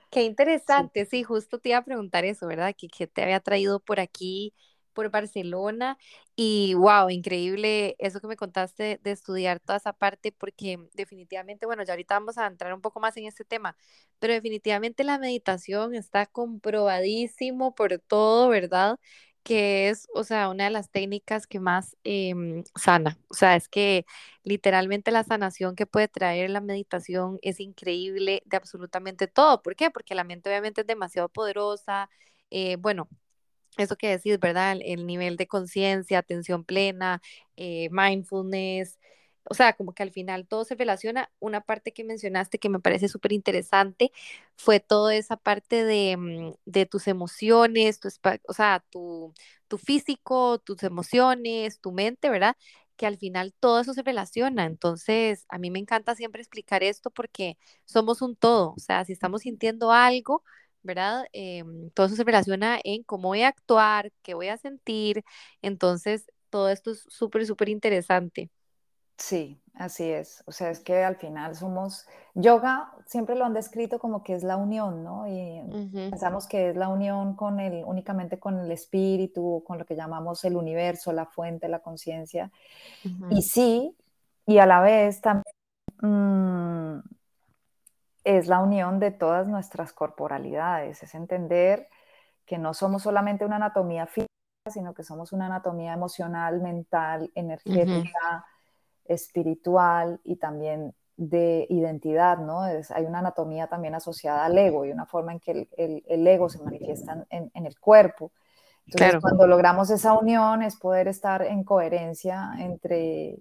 Qué 0.10 0.24
interesante, 0.24 1.06
sí. 1.06 1.24
justo 1.24 1.60
te 1.60 1.70
iba 1.70 1.80
a 1.80 1.84
preguntar 1.84 2.24
eso, 2.24 2.48
¿verdad? 2.48 2.74
Que, 2.78 2.88
que 2.88 3.08
te 3.08 3.24
había 3.24 3.42
traído 3.42 3.80
por 3.80 4.00
aquí 4.00 4.54
por 4.94 5.10
Barcelona 5.12 5.98
y 6.36 6.74
wow, 6.76 7.10
increíble 7.10 7.96
eso 8.00 8.20
que 8.22 8.28
me 8.28 8.36
contaste 8.38 9.00
de 9.04 9.12
estudiar 9.12 9.60
toda 9.60 9.78
esa 9.78 9.94
parte 9.94 10.32
porque 10.32 10.80
definitivamente, 10.94 11.66
bueno, 11.66 11.84
ya 11.84 11.94
ahorita 11.94 12.16
vamos 12.16 12.38
a 12.38 12.48
entrar 12.48 12.74
un 12.74 12.82
poco 12.82 13.00
más 13.00 13.18
en 13.18 13.26
este 13.26 13.46
tema, 13.46 13.76
pero 14.20 14.34
definitivamente 14.34 15.04
la 15.04 15.20
meditación 15.20 15.96
está 15.96 16.26
comprobadísimo 16.26 17.76
por 17.76 18.00
todo, 18.00 18.50
¿verdad? 18.50 19.00
que 19.44 19.90
es, 19.90 20.08
o 20.14 20.24
sea, 20.24 20.50
una 20.50 20.66
de 20.66 20.70
las 20.70 20.90
técnicas 20.90 21.48
que 21.48 21.60
más 21.60 21.98
em, 22.04 22.64
sana. 22.76 23.20
O 23.30 23.34
sea, 23.34 23.56
es 23.58 23.68
que 23.68 24.06
literalmente 24.44 25.12
la 25.12 25.24
sanación 25.24 25.76
que 25.76 25.86
puede 25.86 26.08
traer 26.08 26.50
la 26.50 26.62
meditación 26.62 27.40
es 27.42 27.60
increíble 27.60 28.42
de 28.46 28.58
absolutamente 28.58 29.28
todo. 29.28 29.62
¿Por 29.62 29.76
qué? 29.76 29.92
Porque 29.92 30.16
la 30.16 30.24
mente 30.24 30.50
obviamente 30.50 30.82
es 30.82 30.88
demasiado 30.88 31.28
poderosa. 31.30 32.10
Eh, 32.52 32.78
bueno, 32.78 33.10
eso 33.78 33.96
que 33.98 34.10
decís, 34.10 34.40
¿verdad? 34.40 34.78
El, 34.82 35.06
nivel 35.08 35.38
de 35.38 35.48
conciencia, 35.48 36.20
atención 36.20 36.64
plena, 36.64 37.22
eh, 37.58 37.90
mindfulness, 37.92 39.00
o 39.46 39.54
sea, 39.56 39.74
como 39.74 39.94
que 39.94 40.04
al 40.04 40.12
final 40.12 40.48
todo 40.48 40.64
se 40.66 40.76
relaciona. 40.76 41.30
Una 41.40 41.62
parte 41.62 41.92
que 41.94 42.04
mencionaste 42.04 42.60
que 42.60 42.70
me 42.70 42.80
parece 42.80 43.08
súper 43.10 43.34
interesante 43.34 44.12
fue 44.56 44.80
toda 44.80 45.16
esa 45.16 45.38
parte 45.38 45.84
de, 45.84 46.18
mm, 46.18 46.54
de 46.66 46.86
tus 46.86 47.08
emociones, 47.08 48.00
tu, 48.00 48.10
o 48.48 48.54
sea, 48.54 48.84
tu, 48.90 49.34
tu, 49.68 49.78
físico, 49.78 50.60
tus 50.60 50.84
emociones, 50.84 51.80
tu 51.82 51.92
mente, 51.92 52.30
¿verdad? 52.30 52.56
que 52.96 53.08
al 53.08 53.18
final 53.18 53.54
todo 53.60 53.80
eso 53.80 53.94
se 53.94 54.04
relaciona. 54.04 54.66
Entonces, 54.66 55.46
a 55.50 55.58
mí 55.58 55.72
me 55.72 55.80
encanta 55.80 56.16
siempre 56.16 56.42
explicar 56.42 56.84
esto 56.84 57.10
porque 57.10 57.58
somos 57.86 58.22
un 58.22 58.36
todo. 58.36 58.74
O 58.78 58.80
sea, 58.80 59.04
si 59.06 59.14
estamos 59.14 59.42
sintiendo 59.42 59.92
algo, 59.92 60.44
¿verdad? 60.84 61.26
Em, 61.34 61.90
todo 61.92 62.08
eso 62.08 62.16
se 62.16 62.24
relaciona 62.24 62.80
en 62.84 63.04
cómo 63.04 63.30
voy 63.30 63.44
a 63.44 63.50
actuar, 63.50 64.12
qué 64.22 64.34
voy 64.34 64.50
a 64.50 64.58
sentir. 64.58 65.24
Entonces, 65.62 66.26
todo 66.50 66.70
esto 66.70 66.92
es 66.92 67.06
súper, 67.10 67.46
súper 67.46 67.70
interesante. 67.70 68.52
Sí, 69.18 69.60
así 69.76 70.10
es. 70.10 70.44
O 70.48 70.52
sea, 70.52 70.70
es 70.70 70.80
que 70.80 71.04
al 71.04 71.16
final 71.16 71.56
somos, 71.56 72.06
yoga 72.34 72.92
siempre 73.06 73.36
lo 73.36 73.46
han 73.46 73.54
descrito 73.54 74.00
como 74.00 74.24
que 74.24 74.34
es 74.34 74.44
la 74.44 74.58
unión, 74.58 75.04
¿no? 75.04 75.28
Y 75.28 75.62
pensamos 76.10 76.48
que 76.48 76.70
es 76.70 76.76
la 76.76 76.90
unión 76.90 77.36
con 77.36 77.60
el, 77.60 77.84
únicamente 77.86 78.40
con 78.40 78.60
el 78.60 78.72
espíritu, 78.72 79.64
con 79.66 79.78
lo 79.78 79.86
que 79.86 79.96
llamamos 79.96 80.44
el 80.46 80.56
universo, 80.58 81.14
la 81.14 81.26
fuente, 81.26 81.68
la 81.70 81.80
conciencia. 81.80 82.52
Y 83.30 83.44
sí, 83.44 83.96
y 84.46 84.58
a 84.58 84.66
la 84.66 84.82
vez 84.82 85.22
también 85.22 85.44
mm, 86.02 87.00
es 88.24 88.48
la 88.48 88.60
unión 88.60 89.00
de 89.00 89.12
todas 89.12 89.48
nuestras 89.48 89.94
corporalidades, 89.94 91.04
es 91.04 91.16
entender 91.16 91.90
que 92.46 92.58
no 92.58 92.74
somos 92.74 93.04
solamente 93.04 93.46
una 93.46 93.58
anatomía 93.58 94.08
física, 94.08 94.28
sino 94.70 94.94
que 94.94 95.04
somos 95.04 95.34
una 95.34 95.48
anatomía 95.48 95.94
emocional, 95.94 96.62
mental, 96.62 97.32
energética 97.36 98.46
espiritual 99.06 100.22
y 100.24 100.38
también 100.38 100.94
de 101.16 101.68
identidad, 101.70 102.40
¿no? 102.40 102.62
hay 102.62 103.06
una 103.06 103.20
anatomía 103.20 103.68
también 103.68 103.94
asociada 103.94 104.46
al 104.46 104.58
ego 104.58 104.86
y 104.86 104.92
una 104.92 105.06
forma 105.06 105.34
en 105.34 105.40
que 105.40 105.68
el, 105.78 106.28
ego 106.28 106.50
se 106.50 106.62
manifiesta 106.64 107.26
en, 107.30 107.66
el 107.66 107.80
cuerpo. 107.80 108.32
Entonces, 108.88 109.22
cuando 109.22 109.46
logramos 109.46 109.90
esa 109.92 110.14
unión 110.14 110.64
es 110.64 110.76
poder 110.76 111.08
estar 111.08 111.44
en 111.44 111.64
coherencia 111.64 112.52
entre, 112.58 113.38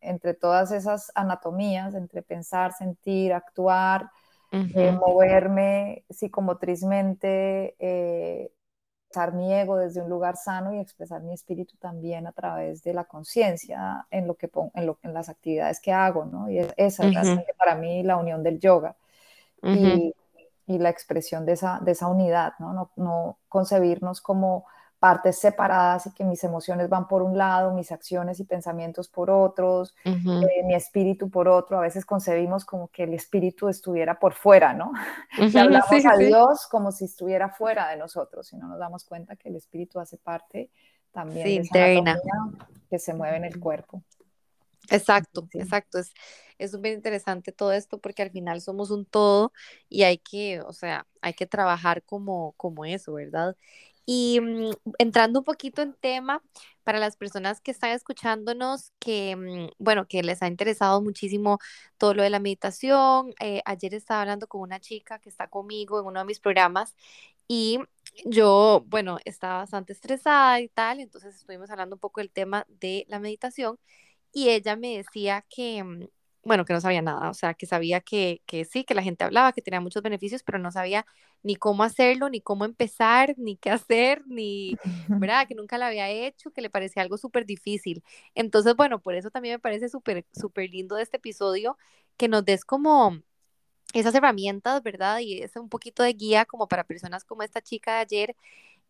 entre 0.00 0.34
todas 0.34 0.72
esas 0.72 1.10
anatomías, 1.14 1.94
entre 1.94 2.22
pensar, 2.22 2.72
sentir, 2.72 3.32
actuar, 3.32 4.10
eh, 4.50 4.92
moverme 4.92 6.04
psicomotrizmente, 6.08 7.76
eh, 7.78 8.50
mi 9.32 9.52
ego 9.52 9.76
desde 9.76 10.00
un 10.00 10.08
lugar 10.08 10.36
sano 10.36 10.72
y 10.74 10.78
expresar 10.78 11.22
mi 11.22 11.32
espíritu 11.32 11.76
también 11.78 12.26
a 12.26 12.32
través 12.32 12.82
de 12.82 12.94
la 12.94 13.04
conciencia 13.04 14.06
en 14.10 14.26
lo 14.26 14.36
que 14.36 14.50
en, 14.74 14.86
lo, 14.86 14.98
en 15.02 15.12
las 15.12 15.28
actividades 15.28 15.80
que 15.80 15.92
hago, 15.92 16.24
¿no? 16.24 16.48
Y 16.50 16.58
esa 16.76 17.06
es 17.06 17.54
para 17.56 17.74
mí 17.74 18.02
la 18.02 18.16
unión 18.16 18.42
del 18.42 18.60
yoga 18.60 18.96
y, 19.62 20.14
y, 20.66 20.78
la 20.78 20.90
expresión 20.90 21.46
de 21.46 21.52
esa, 21.52 21.80
de 21.82 21.92
esa 21.92 22.06
unidad, 22.06 22.52
¿no? 22.60 22.72
¿no? 22.72 22.90
No 22.96 23.38
concebirnos 23.48 24.20
como 24.20 24.66
partes 24.98 25.38
separadas 25.38 26.06
y 26.06 26.12
que 26.12 26.24
mis 26.24 26.42
emociones 26.42 26.88
van 26.88 27.06
por 27.06 27.22
un 27.22 27.38
lado, 27.38 27.72
mis 27.72 27.92
acciones 27.92 28.40
y 28.40 28.44
pensamientos 28.44 29.08
por 29.08 29.30
otros, 29.30 29.94
eh, 30.04 30.64
mi 30.64 30.74
espíritu 30.74 31.30
por 31.30 31.48
otro. 31.48 31.78
A 31.78 31.82
veces 31.82 32.04
concebimos 32.04 32.64
como 32.64 32.88
que 32.88 33.04
el 33.04 33.14
espíritu 33.14 33.68
estuviera 33.68 34.18
por 34.18 34.34
fuera, 34.34 34.74
¿no? 34.74 34.92
y 35.38 35.56
hablamos 35.56 36.04
a 36.04 36.16
Dios 36.16 36.66
como 36.70 36.90
si 36.90 37.04
estuviera 37.04 37.48
fuera 37.48 37.88
de 37.90 37.96
nosotros 37.96 38.52
y 38.52 38.56
no 38.56 38.66
nos 38.68 38.78
damos 38.78 39.04
cuenta 39.04 39.36
que 39.36 39.48
el 39.48 39.56
espíritu 39.56 40.00
hace 40.00 40.16
parte 40.16 40.70
también 41.12 41.62
de 41.72 41.98
esa 41.98 42.18
que 42.90 42.98
se 42.98 43.14
mueve 43.14 43.36
en 43.36 43.44
el 43.44 43.60
cuerpo. 43.60 44.02
Exacto, 44.90 45.46
exacto. 45.52 45.98
Es 45.98 46.12
es 46.58 46.72
súper 46.72 46.92
interesante 46.92 47.52
todo 47.52 47.72
esto 47.72 47.98
porque 47.98 48.22
al 48.22 48.30
final 48.30 48.60
somos 48.60 48.90
un 48.90 49.04
todo 49.06 49.52
y 49.88 50.02
hay 50.02 50.18
que, 50.18 50.60
o 50.60 50.72
sea, 50.72 51.06
hay 51.22 51.34
que 51.34 51.46
trabajar 51.46 52.02
como, 52.02 52.52
como 52.56 52.84
eso, 52.84 53.14
¿verdad? 53.14 53.56
Y 54.10 54.40
mm, 54.40 54.70
entrando 54.98 55.40
un 55.40 55.44
poquito 55.44 55.82
en 55.82 55.92
tema, 55.94 56.42
para 56.82 56.98
las 56.98 57.16
personas 57.18 57.60
que 57.60 57.70
están 57.72 57.90
escuchándonos, 57.90 58.92
que, 58.98 59.36
mm, 59.36 59.68
bueno, 59.78 60.06
que 60.08 60.22
les 60.22 60.42
ha 60.42 60.46
interesado 60.48 61.02
muchísimo 61.02 61.58
todo 61.98 62.14
lo 62.14 62.22
de 62.22 62.30
la 62.30 62.40
meditación, 62.40 63.34
eh, 63.40 63.60
ayer 63.66 63.92
estaba 63.94 64.22
hablando 64.22 64.46
con 64.48 64.62
una 64.62 64.80
chica 64.80 65.18
que 65.18 65.28
está 65.28 65.48
conmigo 65.48 66.00
en 66.00 66.06
uno 66.06 66.20
de 66.20 66.24
mis 66.26 66.40
programas 66.40 66.94
y 67.46 67.80
yo, 68.24 68.84
bueno, 68.88 69.18
estaba 69.26 69.58
bastante 69.58 69.92
estresada 69.92 70.60
y 70.60 70.68
tal, 70.68 71.00
entonces 71.00 71.34
estuvimos 71.36 71.70
hablando 71.70 71.96
un 71.96 72.00
poco 72.00 72.20
del 72.20 72.30
tema 72.30 72.64
de 72.68 73.04
la 73.08 73.20
meditación 73.20 73.78
y 74.32 74.50
ella 74.50 74.76
me 74.76 74.96
decía 74.98 75.44
que, 75.50 75.84
mm, 75.84 76.08
bueno, 76.44 76.64
que 76.64 76.72
no 76.72 76.80
sabía 76.80 77.02
nada, 77.02 77.30
o 77.30 77.34
sea, 77.34 77.54
que 77.54 77.66
sabía 77.66 78.00
que, 78.00 78.42
que 78.46 78.64
sí, 78.64 78.84
que 78.84 78.94
la 78.94 79.02
gente 79.02 79.24
hablaba, 79.24 79.52
que 79.52 79.62
tenía 79.62 79.80
muchos 79.80 80.02
beneficios, 80.02 80.42
pero 80.42 80.58
no 80.58 80.70
sabía 80.72 81.04
ni 81.42 81.56
cómo 81.56 81.82
hacerlo, 81.82 82.30
ni 82.30 82.40
cómo 82.40 82.64
empezar, 82.64 83.34
ni 83.38 83.56
qué 83.56 83.70
hacer, 83.70 84.22
ni, 84.26 84.76
¿verdad? 85.08 85.46
Que 85.46 85.54
nunca 85.54 85.78
lo 85.78 85.84
había 85.84 86.08
hecho, 86.10 86.50
que 86.50 86.62
le 86.62 86.70
parecía 86.70 87.02
algo 87.02 87.18
súper 87.18 87.46
difícil. 87.46 88.02
Entonces, 88.34 88.74
bueno, 88.76 89.00
por 89.00 89.14
eso 89.14 89.30
también 89.30 89.54
me 89.56 89.58
parece 89.58 89.88
súper, 89.88 90.26
súper 90.32 90.70
lindo 90.70 90.96
de 90.96 91.02
este 91.02 91.18
episodio, 91.18 91.76
que 92.16 92.28
nos 92.28 92.44
des 92.44 92.64
como 92.64 93.20
esas 93.94 94.14
herramientas, 94.14 94.82
¿verdad? 94.82 95.20
Y 95.20 95.42
es 95.42 95.56
un 95.56 95.68
poquito 95.68 96.02
de 96.02 96.12
guía 96.12 96.44
como 96.44 96.68
para 96.68 96.84
personas 96.84 97.24
como 97.24 97.42
esta 97.42 97.62
chica 97.62 97.94
de 97.94 98.00
ayer, 98.00 98.36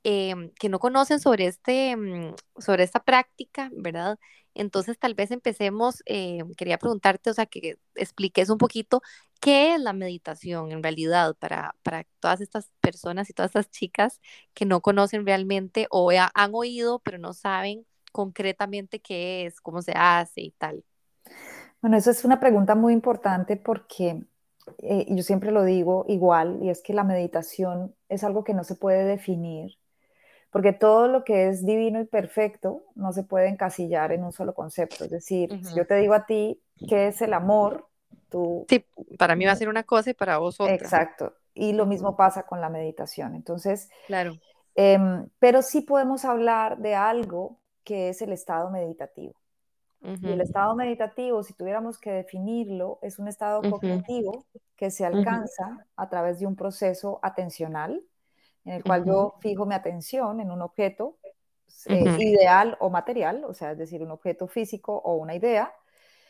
Em, 0.05 0.50
que 0.61 0.69
no 0.69 0.78
conocen 0.78 1.19
sobre, 1.19 1.47
este, 1.47 1.97
mm, 1.97 2.35
sobre 2.59 2.85
esta 2.85 3.00
práctica, 3.00 3.69
¿verdad? 3.75 4.19
Entonces 4.55 4.99
tal 4.99 5.14
vez 5.14 5.31
empecemos, 5.33 6.02
eh, 6.07 6.38
quería 6.57 6.78
preguntarte, 6.78 7.31
o 7.31 7.35
sea, 7.35 7.47
que 7.47 7.78
expliques 7.97 8.49
un 8.49 8.59
poquito 8.59 9.02
qué 9.40 9.75
es 9.75 9.81
la 9.81 9.93
meditación 9.93 10.71
en 10.71 10.83
realidad 10.83 11.35
para, 11.38 11.75
para 11.83 12.05
todas 12.21 12.40
estas 12.40 12.71
personas 12.81 13.28
y 13.28 13.33
todas 13.33 13.50
estas 13.50 13.71
chicas 13.71 14.21
que 14.55 14.67
no 14.67 14.81
conocen 14.81 15.26
realmente 15.26 15.88
o 15.90 16.11
han 16.11 16.55
oído, 16.55 17.00
pero 17.00 17.19
no 17.19 17.33
saben 17.33 17.85
concretamente 18.12 19.00
qué 19.00 19.47
es, 19.47 19.61
cómo 19.61 19.83
se 19.83 19.93
hace 19.97 20.43
y 20.43 20.52
tal. 20.52 20.85
Bueno, 21.83 21.97
eso 21.97 22.11
es 22.11 22.25
una 22.25 22.40
pregunta 22.40 22.75
muy 22.75 22.93
importante 22.93 23.57
porque 23.57 24.23
eh, 24.78 25.07
yo 25.09 25.23
siempre 25.23 25.50
lo 25.50 25.64
digo 25.64 26.05
igual, 26.09 26.61
y 26.62 26.71
es 26.71 26.83
que 26.83 26.95
la 26.95 27.05
meditación 27.05 27.95
es 28.09 28.25
algo 28.25 28.45
que 28.45 28.55
no 28.55 28.64
se 28.64 28.75
puede 28.75 29.05
definir 29.05 29.76
porque 30.50 30.73
todo 30.73 31.09
lo 31.09 31.25
que 31.25 31.49
es 31.49 31.64
divino 31.64 32.00
y 32.00 32.05
perfecto 32.05 32.85
no 32.95 33.12
se 33.12 33.23
puede 33.23 33.49
encasillar 33.49 34.12
en 34.12 34.25
un 34.25 34.33
solo 34.33 34.55
concepto. 34.55 35.05
Es 35.05 35.11
decir, 35.11 35.50
si 35.64 35.75
yo 35.75 35.87
te 35.87 35.97
digo 35.97 36.14
a 36.14 36.26
ti 36.26 36.61
qué 36.88 37.09
es 37.09 37.21
el 37.23 37.35
amor, 37.35 37.87
tú... 38.28 38.64
Sí, 38.69 38.85
para 39.19 39.37
mí 39.37 39.45
va 39.45 39.52
a 39.52 39.57
ser 39.57 39.69
una 39.69 39.83
cosa 39.85 40.11
y 40.11 40.14
para 40.14 40.38
vos 40.38 40.61
otra. 40.61 40.75
Exacto. 40.75 41.35
Y 41.55 41.73
lo 41.73 41.87
mismo 41.87 42.17
pasa 42.17 42.45
con 42.45 42.61
la 42.61 42.71
meditación. 42.71 43.35
Entonces, 43.35 43.90
claro. 44.07 44.38
Em, 44.81 45.28
pero 45.40 45.61
sí 45.62 45.81
podemos 45.81 46.25
hablar 46.25 46.78
de 46.78 46.95
algo 46.95 47.59
que 47.83 48.11
es 48.11 48.23
el 48.23 48.33
estado 48.33 48.71
meditativo. 48.71 49.35
Y 50.00 50.31
el 50.31 50.40
estado 50.40 50.76
meditativo, 50.76 51.43
si 51.43 51.55
tuviéramos 51.55 51.99
que 51.99 52.12
definirlo, 52.12 53.00
es 53.02 53.19
un 53.19 53.26
estado 53.26 53.61
cognitivo 53.69 54.47
que 54.76 54.93
se 54.93 55.05
alcanza 55.05 55.85
a 55.97 56.09
través 56.09 56.38
de 56.38 56.47
un 56.47 56.55
proceso 56.55 57.19
atencional, 57.21 58.00
en 58.69 58.75
el 58.75 58.85
cual 58.85 59.07
yo 59.07 59.37
fijo 59.41 59.65
mi 59.65 59.75
atención 59.75 60.41
en 60.41 60.51
un 60.51 60.61
objeto 60.61 61.17
eh, 61.87 62.17
ideal 62.19 62.77
o 62.81 62.91
material, 62.91 63.45
o 63.45 63.55
sea, 63.55 63.73
es 63.73 63.79
decir, 63.79 64.03
un 64.03 64.11
objeto 64.11 64.47
físico 64.47 64.95
o 64.95 65.15
una 65.15 65.35
idea, 65.35 65.73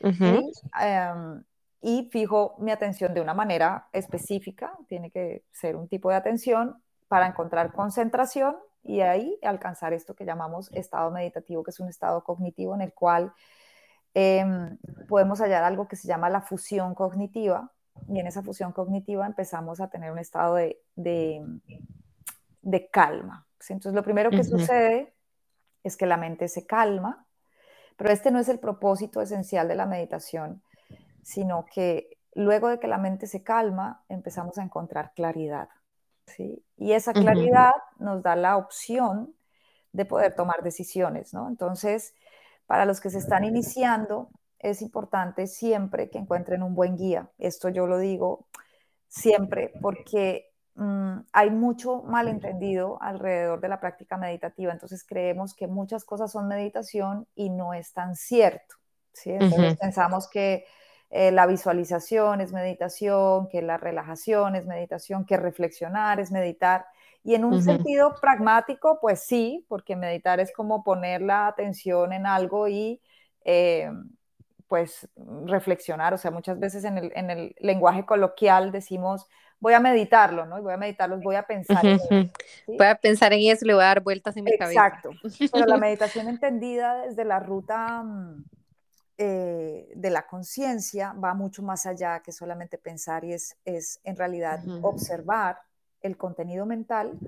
em, 0.00 1.42
y, 1.80 2.08
fijo 2.12 2.54
mi 2.58 2.70
atención 2.70 3.12
de 3.12 3.20
una 3.20 3.34
manera 3.34 3.88
específica, 3.92 4.72
tiene 4.86 5.10
que 5.10 5.42
ser 5.50 5.74
un 5.74 5.88
tipo 5.88 6.10
de 6.10 6.16
atención 6.16 6.80
para 7.08 7.26
encontrar 7.26 7.72
concentración 7.72 8.56
y 8.84 9.00
ahí 9.00 9.36
alcanzar 9.42 9.92
esto 9.92 10.14
que 10.14 10.24
llamamos 10.24 10.70
estado 10.72 11.10
meditativo, 11.10 11.64
que 11.64 11.72
es 11.72 11.80
un 11.80 11.88
estado 11.88 12.22
cognitivo 12.22 12.76
en 12.76 12.82
el 12.82 12.92
cual 12.92 13.32
em, 14.14 14.78
podemos 15.08 15.40
hallar 15.40 15.64
algo 15.64 15.88
que 15.88 15.96
se 15.96 16.06
llama 16.06 16.30
la 16.30 16.40
fusión 16.40 16.94
cognitiva, 16.94 17.72
y 18.06 18.20
en 18.20 18.28
esa 18.28 18.42
fusión 18.44 18.70
cognitiva 18.70 19.26
empezamos 19.26 19.80
a 19.80 19.90
tener 19.90 20.12
un 20.12 20.20
estado 20.20 20.54
de 20.54 20.80
de 20.94 21.42
calma. 22.90 23.46
Entonces, 23.68 23.94
lo 23.94 24.02
primero 24.02 24.30
que 24.30 24.44
sucede 24.44 25.14
es 25.82 25.96
que 25.96 26.06
la 26.06 26.16
mente 26.16 26.48
se 26.48 26.66
calma, 26.66 27.26
pero 27.96 28.10
este 28.10 28.30
no 28.30 28.38
es 28.38 28.48
el 28.48 28.58
propósito 28.58 29.20
esencial 29.20 29.68
de 29.68 29.74
la 29.74 29.86
meditación, 29.86 30.62
sino 31.22 31.64
que 31.66 32.18
luego 32.34 32.68
de 32.68 32.78
que 32.78 32.86
la 32.86 32.98
mente 32.98 33.26
se 33.26 33.42
calma, 33.42 34.04
empezamos 34.08 34.58
a 34.58 34.62
encontrar 34.62 35.12
claridad. 35.14 35.68
¿sí? 36.26 36.64
Y 36.76 36.92
esa 36.92 37.12
claridad 37.12 37.72
nos 37.98 38.22
da 38.22 38.36
la 38.36 38.56
opción 38.56 39.34
de 39.92 40.04
poder 40.04 40.34
tomar 40.34 40.62
decisiones, 40.62 41.34
¿no? 41.34 41.48
Entonces, 41.48 42.14
para 42.66 42.84
los 42.84 43.00
que 43.00 43.10
se 43.10 43.18
están 43.18 43.44
iniciando, 43.44 44.30
es 44.58 44.82
importante 44.82 45.46
siempre 45.46 46.10
que 46.10 46.18
encuentren 46.18 46.62
un 46.62 46.74
buen 46.74 46.96
guía. 46.96 47.30
Esto 47.38 47.68
yo 47.68 47.86
lo 47.86 47.98
digo 47.98 48.46
siempre 49.08 49.72
porque 49.80 50.47
Mm, 50.80 51.22
hay 51.32 51.50
mucho 51.50 52.02
malentendido 52.04 53.02
alrededor 53.02 53.60
de 53.60 53.66
la 53.66 53.80
práctica 53.80 54.16
meditativa, 54.16 54.72
entonces 54.72 55.04
creemos 55.04 55.52
que 55.52 55.66
muchas 55.66 56.04
cosas 56.04 56.30
son 56.30 56.46
meditación 56.46 57.26
y 57.34 57.50
no 57.50 57.74
es 57.74 57.92
tan 57.92 58.14
cierto. 58.14 58.76
¿sí? 59.12 59.32
Entonces 59.32 59.76
pensamos 59.76 60.28
que 60.28 60.66
eh, 61.10 61.32
la 61.32 61.46
visualización 61.46 62.40
es 62.40 62.52
meditación, 62.52 63.48
que 63.48 63.60
la 63.60 63.76
relajación 63.76 64.54
es 64.54 64.66
meditación, 64.66 65.24
que 65.24 65.36
reflexionar 65.36 66.20
es 66.20 66.30
meditar. 66.30 66.86
Y 67.24 67.34
en 67.34 67.44
un 67.44 67.60
sentido 67.60 68.14
pragmático, 68.20 69.00
pues 69.00 69.24
sí, 69.24 69.66
porque 69.68 69.96
meditar 69.96 70.38
es 70.38 70.52
como 70.52 70.84
poner 70.84 71.22
la 71.22 71.48
atención 71.48 72.12
en 72.12 72.24
algo 72.24 72.68
y 72.68 73.02
eh, 73.44 73.90
pues 74.68 75.08
reflexionar, 75.44 76.14
o 76.14 76.18
sea, 76.18 76.30
muchas 76.30 76.60
veces 76.60 76.84
en 76.84 76.98
el, 76.98 77.12
en 77.16 77.30
el, 77.30 77.56
lenguaje 77.58 78.06
coloquial 78.06 78.70
decimos, 78.70 79.26
voy 79.60 79.74
a 79.74 79.80
meditarlo, 79.80 80.46
¿no? 80.46 80.58
Y 80.58 80.62
voy 80.62 80.72
a 80.72 80.76
meditarlo, 80.76 81.18
voy 81.18 81.36
a 81.36 81.42
pensar 81.42 81.84
en 81.84 81.96
eso. 81.96 82.08
Voy 82.66 82.86
a 82.86 82.94
pensar 82.94 83.32
en 83.32 83.40
eso, 83.50 83.64
le 83.64 83.74
voy 83.74 83.82
a 83.82 83.86
dar 83.86 84.02
vueltas 84.02 84.36
en 84.36 84.44
mi 84.44 84.56
cabeza. 84.56 84.86
Exacto, 84.86 85.10
pero 85.52 85.66
la 85.66 85.76
meditación 85.78 86.28
entendida 86.28 87.06
desde 87.06 87.24
la 87.24 87.40
ruta 87.40 88.02
mm, 88.02 88.44
eh, 89.18 89.90
de 89.94 90.10
la 90.10 90.26
conciencia 90.26 91.12
va 91.12 91.34
mucho 91.34 91.62
más 91.62 91.86
allá 91.86 92.20
que 92.20 92.32
solamente 92.32 92.78
pensar 92.78 93.24
y 93.24 93.32
es, 93.32 93.56
es 93.64 94.00
en 94.04 94.16
realidad 94.16 94.60
observar 94.82 95.58
el 96.00 96.16
contenido 96.16 96.66
mental, 96.66 97.18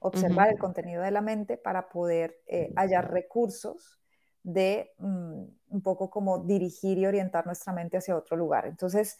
observar 0.00 0.50
el 0.50 0.58
contenido 0.58 1.02
de 1.02 1.10
la 1.10 1.22
mente 1.22 1.56
para 1.56 1.88
poder 1.88 2.38
eh, 2.46 2.72
hallar 2.76 3.10
recursos 3.10 3.98
de 4.42 4.92
mm, 4.98 5.42
un 5.70 5.82
poco 5.82 6.10
como 6.10 6.38
dirigir 6.38 6.98
y 6.98 7.06
orientar 7.06 7.46
nuestra 7.46 7.72
mente 7.72 7.98
hacia 7.98 8.16
otro 8.16 8.36
lugar. 8.36 8.66
Entonces, 8.66 9.18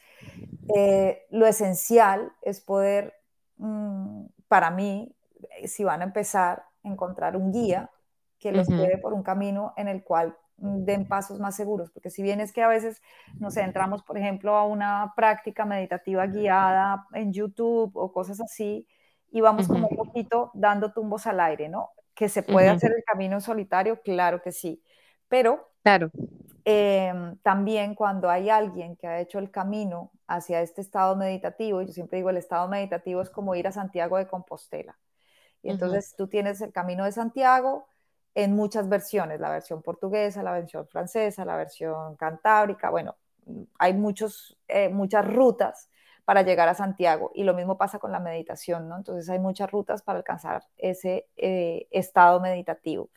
eh, 0.75 1.26
lo 1.30 1.46
esencial 1.46 2.32
es 2.42 2.60
poder, 2.60 3.14
mm, 3.58 4.26
para 4.48 4.70
mí, 4.70 5.14
eh, 5.58 5.68
si 5.68 5.84
van 5.84 6.00
a 6.00 6.04
empezar, 6.04 6.64
encontrar 6.82 7.37
un 7.37 7.52
guía 7.52 7.90
que 8.38 8.52
los 8.52 8.68
lleve 8.68 8.98
por 8.98 9.12
un 9.12 9.22
camino 9.22 9.75
en 9.76 9.88
el 9.88 10.02
cual 10.04 10.37
mm, 10.58 10.84
den 10.84 11.08
pasos 11.08 11.40
más 11.40 11.56
seguros, 11.56 11.90
porque 11.90 12.10
si 12.10 12.22
bien 12.22 12.40
es 12.40 12.52
que 12.52 12.62
a 12.62 12.68
veces 12.68 13.02
nos 13.38 13.56
entramos, 13.56 14.02
por 14.02 14.16
ejemplo, 14.16 14.56
a 14.56 14.64
una 14.64 15.12
práctica 15.16 15.64
meditativa 15.64 16.26
guiada 16.26 17.06
en 17.12 17.32
YouTube 17.32 17.92
o 17.94 18.12
cosas 18.12 18.40
así, 18.40 18.87
y 19.30 19.40
vamos 19.40 19.68
como 19.68 19.88
un 19.88 19.96
poquito 19.96 20.50
dando 20.54 20.92
tumbos 20.92 21.26
al 21.26 21.40
aire, 21.40 21.68
¿no? 21.68 21.90
Que 22.14 22.28
se 22.28 22.42
puede 22.42 22.68
hacer 22.68 22.92
el 22.96 23.04
camino 23.04 23.40
solitario, 23.40 24.00
claro 24.00 24.40
que 24.40 24.52
sí, 24.52 24.82
pero 25.28 25.70
claro. 25.82 26.11
Em, 26.70 27.38
también 27.38 27.94
cuando 27.94 28.28
hay 28.28 28.50
alguien 28.50 28.94
que 28.97 29.06
ha 29.06 29.20
hecho 29.20 29.38
el 29.38 29.50
camino 29.50 30.12
hacia 30.26 30.61
este 30.61 30.82
estado 30.82 31.16
meditativo, 31.16 31.80
yo 31.80 31.94
siempre 31.94 32.18
digo, 32.18 32.28
el 32.28 32.37
estado 32.37 32.68
meditativo 32.68 33.23
es 33.23 33.30
como 33.30 33.54
ir 33.54 33.66
a 33.66 33.73
Santiago 33.73 34.18
de 34.18 34.26
Compostela. 34.26 34.99
Y 35.62 35.70
entonces 35.70 36.14
tú 36.14 36.28
tienes 36.28 36.61
el 36.61 36.70
camino 36.70 37.06
de 37.06 37.12
Santiago 37.12 37.88
en 38.35 38.54
muchas 38.54 38.87
versiones, 38.87 39.40
la 39.40 39.49
versión 39.49 39.80
portuguesa, 39.80 40.42
la 40.42 40.52
versión 40.52 40.87
francesa, 40.87 41.47
la 41.47 41.56
versión 41.56 42.16
cantábrica, 42.16 42.90
bueno, 42.90 43.16
hay 43.78 43.94
muchos, 43.94 44.58
eh, 44.68 44.90
muchas 44.90 45.26
rutas 45.26 45.88
para 46.26 46.42
llegar 46.42 46.68
a 46.68 46.75
Santiago 46.75 47.32
y 47.35 47.44
lo 47.44 47.54
mismo 47.54 47.78
pasa 47.78 47.99
con 47.99 48.12
la 48.12 48.20
meditación, 48.20 48.90
¿no? 48.90 48.99
Entonces 48.99 49.26
hay 49.30 49.38
muchas 49.38 49.70
rutas 49.70 50.02
para 50.02 50.18
alcanzar 50.18 50.64
ese 50.76 51.28
eh, 51.38 51.88
estado 51.90 52.40
meditativo 52.40 53.08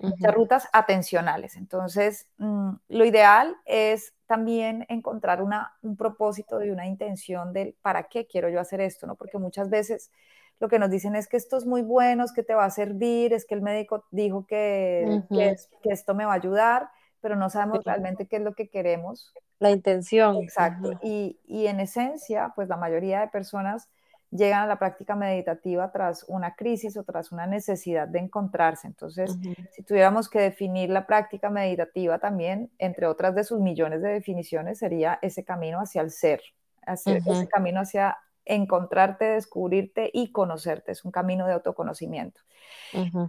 muchas 0.00 0.34
rutas 0.34 0.68
atencionales. 0.72 1.56
Entonces, 1.56 2.26
mm, 2.38 2.70
lo 2.88 3.04
ideal 3.04 3.56
es 3.64 4.14
también 4.26 4.84
encontrar 4.88 5.42
una, 5.42 5.72
un 5.82 5.96
propósito 5.96 6.62
y 6.62 6.70
una 6.70 6.86
intención 6.86 7.52
del 7.52 7.74
para 7.82 8.04
qué 8.04 8.26
quiero 8.26 8.48
yo 8.48 8.60
hacer 8.60 8.80
esto, 8.80 9.06
¿no? 9.06 9.14
Porque 9.14 9.38
muchas 9.38 9.70
veces 9.70 10.10
lo 10.58 10.68
que 10.68 10.78
nos 10.78 10.90
dicen 10.90 11.14
es 11.14 11.28
que 11.28 11.36
esto 11.36 11.56
es 11.56 11.66
muy 11.66 11.82
bueno, 11.82 12.24
es 12.24 12.32
que 12.32 12.42
te 12.42 12.54
va 12.54 12.64
a 12.64 12.70
servir, 12.70 13.32
es 13.32 13.44
que 13.44 13.54
el 13.54 13.62
médico 13.62 14.04
dijo 14.10 14.46
que, 14.46 15.22
que, 15.30 15.56
esto 15.84 16.14
me 16.14 16.24
va 16.24 16.32
a 16.32 16.36
ayudar, 16.36 16.88
pero 17.20 17.36
no 17.36 17.50
sabemos 17.50 17.84
realmente 17.84 18.26
qué 18.26 18.36
es 18.36 18.42
lo 18.42 18.54
que 18.54 18.68
queremos. 18.68 19.32
La 19.58 19.70
intención. 19.70 20.36
Exacto. 20.42 20.92
y, 21.02 21.38
y 21.44 21.66
en 21.66 21.80
esencia, 21.80 22.52
pues 22.54 22.68
la 22.68 22.76
mayoría 22.76 23.20
de 23.20 23.28
personas 23.28 23.88
llegan 24.36 24.62
a 24.62 24.66
la 24.66 24.78
práctica 24.78 25.14
meditativa 25.14 25.90
tras 25.90 26.24
una 26.28 26.54
crisis 26.54 26.96
o 26.96 27.04
tras 27.04 27.32
una 27.32 27.46
necesidad 27.46 28.08
de 28.08 28.20
encontrarse. 28.20 28.86
Entonces, 28.86 29.36
si 29.72 29.82
tuviéramos 29.82 30.28
que 30.28 30.40
definir 30.40 30.90
la 30.90 31.06
práctica 31.06 31.50
meditativa 31.50 32.18
también, 32.18 32.70
entre 32.78 33.06
otras 33.06 33.34
de 33.34 33.44
sus 33.44 33.60
millones 33.60 34.02
de 34.02 34.10
definiciones, 34.10 34.78
sería 34.78 35.18
ese 35.22 35.44
camino 35.44 35.80
hacia 35.80 36.02
el 36.02 36.10
ser, 36.10 36.40
ese 36.86 37.48
camino 37.48 37.80
hacia 37.80 38.18
encontrarte, 38.44 39.24
descubrirte 39.24 40.10
y 40.12 40.30
conocerte. 40.30 40.92
Es 40.92 41.04
un 41.04 41.10
camino 41.10 41.46
de 41.46 41.54
autoconocimiento. 41.54 42.40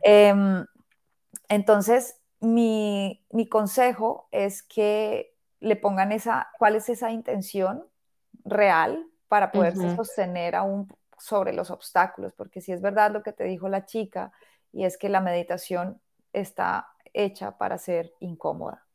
Em, 0.03 0.65
entonces, 1.49 2.21
mi, 2.39 3.25
mi 3.31 3.49
consejo 3.49 4.27
es 4.31 4.61
que 4.61 5.33
le 5.59 5.75
pongan 5.75 6.11
esa, 6.11 6.49
cuál 6.59 6.75
es 6.75 6.87
esa 6.89 7.11
intención 7.11 7.83
real 8.45 9.03
para 9.27 9.51
poderse 9.51 9.95
sostener 9.95 10.55
aún 10.55 10.87
sobre 11.19 11.53
los 11.53 11.71
obstáculos, 11.71 12.33
porque 12.33 12.61
si 12.61 12.71
es 12.71 12.81
verdad 12.81 13.11
lo 13.11 13.23
que 13.23 13.33
te 13.33 13.43
dijo 13.43 13.69
la 13.69 13.85
chica, 13.85 14.31
y 14.71 14.85
es 14.85 14.97
que 14.97 15.09
la 15.09 15.21
meditación 15.21 16.01
está 16.33 16.87
hecha 17.13 17.57
para 17.57 17.77
ser 17.77 18.13
incómoda. 18.19 18.85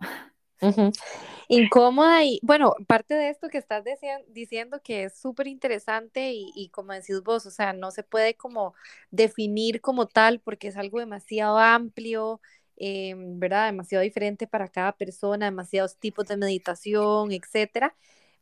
Incómoda 1.49 2.25
y 2.25 2.39
bueno, 2.43 2.75
parte 2.87 3.15
de 3.15 3.31
esto 3.31 3.49
que 3.49 3.59
estás 3.59 3.85
diciendo 4.29 4.81
que 4.83 5.05
es 5.05 5.19
súper 5.19 5.49
interesante 5.49 6.33
y, 6.33 6.69
como 6.71 6.93
decís 6.93 7.21
vos, 7.23 7.47
o 7.47 7.51
sea, 7.51 7.73
no 7.73 7.91
se 7.91 8.05
puede 8.05 8.37
como 8.37 8.75
definir 9.11 9.81
como 9.81 10.07
tal 10.07 10.41
porque 10.41 10.69
es 10.69 10.77
algo 10.77 11.01
demasiado 11.01 11.59
amplio, 11.59 12.41
em, 12.77 13.39
¿verdad? 13.41 13.67
Demasiado 13.67 14.03
diferente 14.03 14.47
para 14.47 14.69
cada 14.69 14.93
persona, 14.93 15.47
demasiados 15.47 15.99
tipos 15.99 16.27
de 16.27 16.37
meditación, 16.37 17.33
etcétera. 17.33 17.97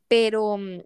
Pero 0.09 0.59
mm, 0.59 0.81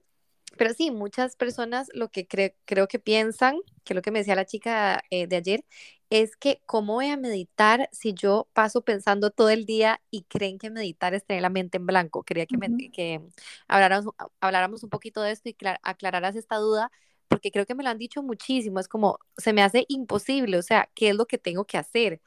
pero 0.56 0.74
sí, 0.74 0.90
muchas 0.90 1.36
personas 1.36 1.88
lo 1.94 2.10
que 2.10 2.26
creo 2.26 2.88
que 2.88 2.98
piensan, 2.98 3.56
que 3.84 3.94
lo 3.94 4.02
que 4.02 4.10
me 4.10 4.20
decía 4.20 4.34
la 4.34 4.46
chica 4.46 5.02
eh, 5.10 5.26
de 5.26 5.36
ayer, 5.36 5.64
es 6.10 6.36
que 6.36 6.62
cómo 6.66 6.94
voy 6.94 7.08
a 7.08 7.16
meditar 7.16 7.88
si 7.92 8.14
yo 8.14 8.48
paso 8.52 8.82
pensando 8.82 9.30
todo 9.30 9.48
el 9.50 9.66
día 9.66 10.00
y 10.10 10.22
creen 10.24 10.58
que 10.58 10.70
meditar 10.70 11.14
es 11.14 11.24
tener 11.24 11.42
la 11.42 11.50
mente 11.50 11.78
en 11.78 11.86
blanco. 11.86 12.22
Quería 12.22 12.46
que, 12.46 12.56
que 12.92 13.20
habláramos, 13.68 14.14
habláramos, 14.40 14.84
un 14.84 14.90
poquito 14.90 15.22
de 15.22 15.32
esto 15.32 15.48
y 15.48 15.56
aclararas 15.82 16.36
esta 16.36 16.56
duda, 16.56 16.90
porque 17.28 17.50
creo 17.50 17.66
que 17.66 17.74
me 17.74 17.82
lo 17.82 17.90
han 17.90 17.98
dicho 17.98 18.22
muchísimo. 18.22 18.78
Es 18.80 18.88
como, 18.88 19.18
se 19.36 19.52
me 19.52 19.62
hace 19.62 19.86
imposible, 19.88 20.58
o 20.58 20.62
sea, 20.62 20.88
¿qué 20.94 21.10
es 21.10 21.16
lo 21.16 21.26
que 21.26 21.38
tengo 21.38 21.64
que 21.64 21.78
hacer? 21.78 22.20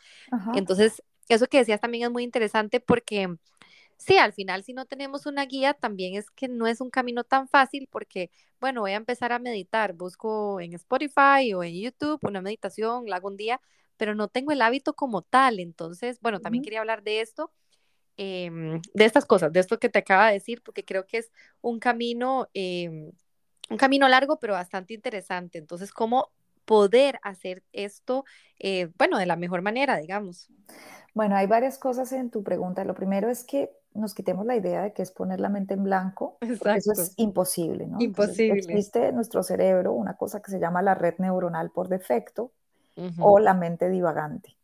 Entonces, 0.54 1.02
eso 1.30 1.48
que 1.48 1.60
decías 1.60 1.80
también 1.80 2.06
es 2.06 2.12
muy 2.12 2.24
interesante 2.24 2.80
porque 2.80 3.38
Sí, 3.98 4.18
al 4.18 4.32
final 4.34 4.64
si 4.64 4.74
no 4.74 4.86
tenemos 4.86 5.26
una 5.26 5.46
guía, 5.46 5.74
también 5.74 6.16
es 6.16 6.30
que 6.32 6.48
no 6.48 6.68
es 6.68 6.82
un 6.82 6.90
camino 6.90 7.24
tan 7.24 7.48
fácil 7.48 7.88
porque, 7.92 8.30
bueno, 8.60 8.82
voy 8.82 8.92
a 8.92 8.96
empezar 8.96 9.32
a 9.32 9.40
meditar, 9.40 9.94
busco 9.94 10.62
en 10.62 10.74
Spotify 10.74 11.54
o 11.56 11.64
en 11.64 11.74
YouTube 11.76 12.20
una 12.24 12.42
meditación, 12.42 13.06
la 13.08 13.18
hago 13.18 13.28
un 13.28 13.38
día, 13.38 13.60
pero 13.98 14.16
no 14.16 14.28
tengo 14.28 14.52
el 14.52 14.62
hábito 14.62 14.94
como 14.94 15.24
tal. 15.24 15.60
Entonces, 15.60 16.20
bueno, 16.22 16.40
también 16.40 16.64
quería 16.64 16.80
hablar 16.80 17.04
de 17.04 17.22
esto, 17.22 17.52
em, 18.18 18.82
de 18.94 19.06
estas 19.06 19.26
cosas, 19.26 19.52
de 19.54 19.60
esto 19.60 19.80
que 19.80 19.90
te 19.90 20.00
acaba 20.00 20.28
de 20.28 20.34
decir, 20.34 20.62
porque 20.64 20.86
creo 20.86 21.06
que 21.08 21.18
es 21.20 21.32
un 21.62 21.80
camino, 21.80 22.48
em, 22.54 23.12
un 23.70 23.78
camino 23.78 24.08
largo, 24.08 24.40
pero 24.40 24.54
bastante 24.54 24.94
interesante. 24.94 25.58
Entonces, 25.58 25.92
¿cómo 25.92 26.32
poder 26.66 27.20
hacer 27.24 27.64
esto, 27.72 28.26
eh, 28.60 28.90
bueno, 28.98 29.18
de 29.18 29.26
la 29.26 29.38
mejor 29.38 29.62
manera, 29.62 29.98
digamos? 29.98 30.52
Bueno, 31.14 31.36
hay 31.36 31.48
varias 31.48 31.80
cosas 31.80 32.12
en 32.12 32.30
tu 32.30 32.44
pregunta. 32.44 32.84
Lo 32.84 32.94
primero 32.94 33.30
es 33.30 33.44
que 33.44 33.72
nos 33.98 34.14
quitemos 34.14 34.46
la 34.46 34.56
idea 34.56 34.84
de 34.84 34.94
que 34.94 35.02
es 35.02 35.12
poner 35.12 35.40
la 35.40 35.50
mente 35.50 35.74
en 35.74 35.84
blanco, 35.84 36.38
eso 36.42 36.92
es 36.92 37.14
imposible, 37.18 37.88
¿no? 37.88 37.98
Imposible. 38.00 38.60
existe 38.60 39.08
en 39.08 39.16
nuestro 39.16 39.44
cerebro 39.44 39.94
una 39.94 40.16
cosa 40.16 40.42
que 40.42 40.52
se 40.52 40.60
llama 40.60 40.82
la 40.82 40.96
red 40.96 41.16
neuronal 41.18 41.72
por 41.72 41.88
defecto 41.88 42.52
o 43.20 43.40
la 43.40 43.54
mente 43.54 43.90
divagante. 43.90 44.56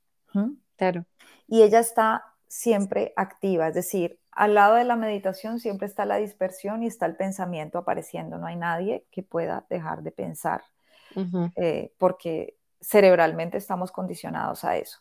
Claro. 0.76 1.06
Y 1.48 1.62
ella 1.62 1.80
está 1.80 2.24
siempre 2.48 3.14
activa, 3.16 3.68
es 3.68 3.76
decir, 3.76 4.20
al 4.32 4.56
lado 4.56 4.76
de 4.76 4.84
la 4.84 4.96
meditación 4.96 5.60
siempre 5.60 5.88
está 5.88 6.06
la 6.06 6.18
dispersión 6.18 6.84
y 6.84 6.88
está 6.88 7.06
el 7.06 7.16
pensamiento 7.16 7.78
apareciendo. 7.78 8.38
No 8.38 8.48
hay 8.48 8.56
nadie 8.56 9.06
que 9.12 9.24
pueda 9.24 9.66
dejar 9.70 10.02
de 10.02 10.12
pensar 10.12 10.64
eh, 11.56 11.94
porque 11.98 12.58
cerebralmente 12.82 13.58
estamos 13.58 13.92
condicionados 13.92 14.64
a 14.64 14.78
eso. 14.78 15.00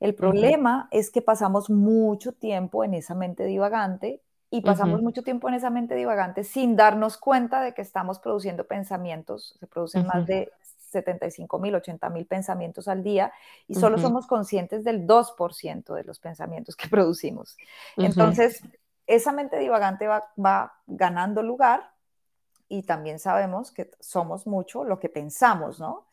El 0.00 0.14
problema 0.14 0.88
es 0.90 1.10
que 1.10 1.20
pasamos 1.20 1.68
mucho 1.68 2.32
tiempo 2.32 2.84
en 2.84 2.94
esa 2.94 3.14
mente 3.14 3.44
divagante 3.44 4.22
y 4.50 4.62
pasamos 4.62 5.02
mucho 5.02 5.22
tiempo 5.22 5.48
en 5.48 5.54
esa 5.54 5.70
mente 5.70 5.94
divagante 5.94 6.42
sin 6.42 6.74
darnos 6.74 7.18
cuenta 7.18 7.60
de 7.60 7.74
que 7.74 7.82
estamos 7.82 8.18
produciendo 8.18 8.66
pensamientos. 8.66 9.56
Se 9.60 9.66
producen 9.66 10.06
más 10.06 10.26
de 10.26 10.50
75 10.90 11.58
mil, 11.58 11.74
80 11.74 12.08
mil 12.10 12.26
pensamientos 12.26 12.88
al 12.88 13.04
día 13.04 13.32
y 13.68 13.74
solo 13.74 13.98
somos 13.98 14.26
conscientes 14.26 14.82
del 14.82 15.06
2% 15.06 15.94
de 15.94 16.04
los 16.04 16.18
pensamientos 16.18 16.74
que 16.76 16.88
producimos. 16.90 17.56
Entonces, 17.96 18.62
esa 19.06 19.32
mente 19.32 19.58
divagante 19.58 20.08
va, 20.08 20.32
va 20.42 20.72
ganando 20.86 21.42
lugar 21.42 21.92
y 22.68 22.82
también 22.84 23.18
sabemos 23.18 23.70
que 23.70 23.90
somos 24.00 24.46
mucho 24.46 24.84
lo 24.84 24.98
que 24.98 25.08
pensamos, 25.08 25.78
¿no? 25.78 26.06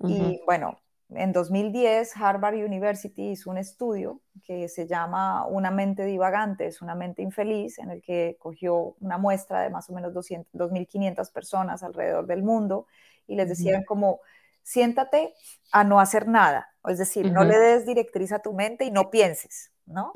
Y 0.00 0.42
bueno, 0.44 0.78
en 1.10 1.32
2010 1.32 2.16
Harvard 2.16 2.56
University 2.56 3.30
hizo 3.30 3.50
un 3.50 3.58
estudio 3.58 4.20
que 4.44 4.68
se 4.68 4.86
llama 4.86 5.46
Una 5.46 5.70
mente 5.70 6.04
divagante, 6.04 6.66
es 6.66 6.82
una 6.82 6.94
mente 6.94 7.22
infeliz, 7.22 7.78
en 7.78 7.90
el 7.90 8.02
que 8.02 8.36
cogió 8.38 8.96
una 9.00 9.16
muestra 9.18 9.60
de 9.60 9.70
más 9.70 9.88
o 9.88 9.92
menos 9.92 10.12
2.500 10.12 11.32
personas 11.32 11.82
alrededor 11.82 12.26
del 12.26 12.42
mundo 12.42 12.86
y 13.26 13.36
les 13.36 13.48
decían 13.48 13.84
como, 13.84 14.20
siéntate 14.62 15.34
a 15.70 15.84
no 15.84 16.00
hacer 16.00 16.26
nada, 16.26 16.68
es 16.88 16.98
decir, 16.98 17.30
no 17.30 17.44
le 17.44 17.56
des 17.56 17.86
directriz 17.86 18.32
a 18.32 18.40
tu 18.40 18.52
mente 18.52 18.84
y 18.84 18.90
no 18.90 19.10
pienses. 19.10 19.70
¿no? 19.86 20.12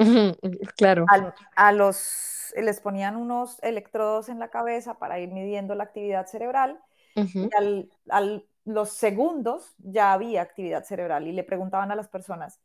Claro. 0.76 1.06
a 1.56 1.72
los, 1.72 2.52
les 2.56 2.80
ponían 2.80 3.16
unos 3.16 3.58
electrodos 3.62 4.28
en 4.28 4.38
la 4.38 4.48
cabeza 4.48 4.94
para 4.94 5.20
ir 5.20 5.30
midiendo 5.30 5.74
la 5.74 5.84
actividad 5.84 6.26
cerebral 6.26 6.80
y 7.14 7.50
al, 8.08 8.46
los 8.74 8.90
segundos 8.90 9.74
ya 9.78 10.12
había 10.12 10.42
actividad 10.42 10.84
cerebral 10.84 11.26
y 11.26 11.32
le 11.32 11.44
preguntaban 11.44 11.90
a 11.90 11.96
las 11.96 12.08
personas, 12.08 12.60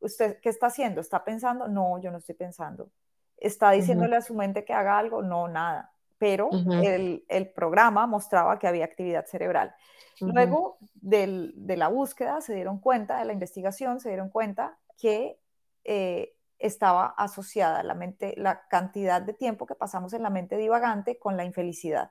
¿usted 0.00 0.38
qué 0.40 0.48
está 0.48 0.66
haciendo? 0.66 1.00
¿Está 1.00 1.24
pensando? 1.24 1.68
No, 1.68 2.00
yo 2.00 2.10
no 2.10 2.18
estoy 2.18 2.34
pensando. 2.34 2.90
¿Está 3.36 3.70
diciéndole 3.72 4.16
a 4.16 4.22
su 4.22 4.34
mente 4.34 4.64
que 4.64 4.72
haga 4.72 4.98
algo? 4.98 5.22
No, 5.22 5.48
nada. 5.48 5.92
Pero 6.18 6.48
el, 6.82 7.24
el, 7.28 7.50
programa 7.50 8.06
mostraba 8.06 8.58
que 8.58 8.66
había 8.66 8.84
actividad 8.84 9.26
cerebral. 9.26 9.74
Luego 10.20 10.78
del, 10.94 11.52
de 11.56 11.76
la 11.76 11.88
búsqueda 11.88 12.40
se 12.40 12.54
dieron 12.54 12.78
cuenta, 12.78 13.18
de 13.18 13.24
la 13.24 13.32
investigación 13.32 14.00
se 14.00 14.10
dieron 14.10 14.30
cuenta 14.30 14.78
que 14.96 15.38
eh, 15.82 16.34
estaba 16.58 17.14
asociada 17.18 17.82
la, 17.82 17.94
mente, 17.94 18.34
la 18.36 18.66
cantidad 18.68 19.20
de 19.20 19.34
tiempo 19.34 19.66
que 19.66 19.74
pasamos 19.74 20.12
en 20.14 20.22
la 20.22 20.30
mente 20.30 20.56
divagante 20.56 21.18
con 21.18 21.36
la 21.36 21.44
infelicidad. 21.44 22.10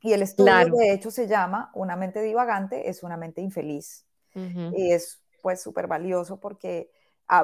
Y 0.00 0.12
el 0.12 0.22
estudio, 0.22 0.74
de 0.76 0.92
hecho, 0.92 1.10
se 1.10 1.26
llama 1.26 1.70
Una 1.74 1.96
mente 1.96 2.22
divagante 2.22 2.88
es 2.88 3.02
una 3.02 3.16
mente 3.16 3.40
infeliz. 3.40 4.04
Y 4.34 4.92
es 4.92 5.20
pues 5.42 5.60
súper 5.60 5.88
valioso 5.88 6.38
porque 6.38 6.90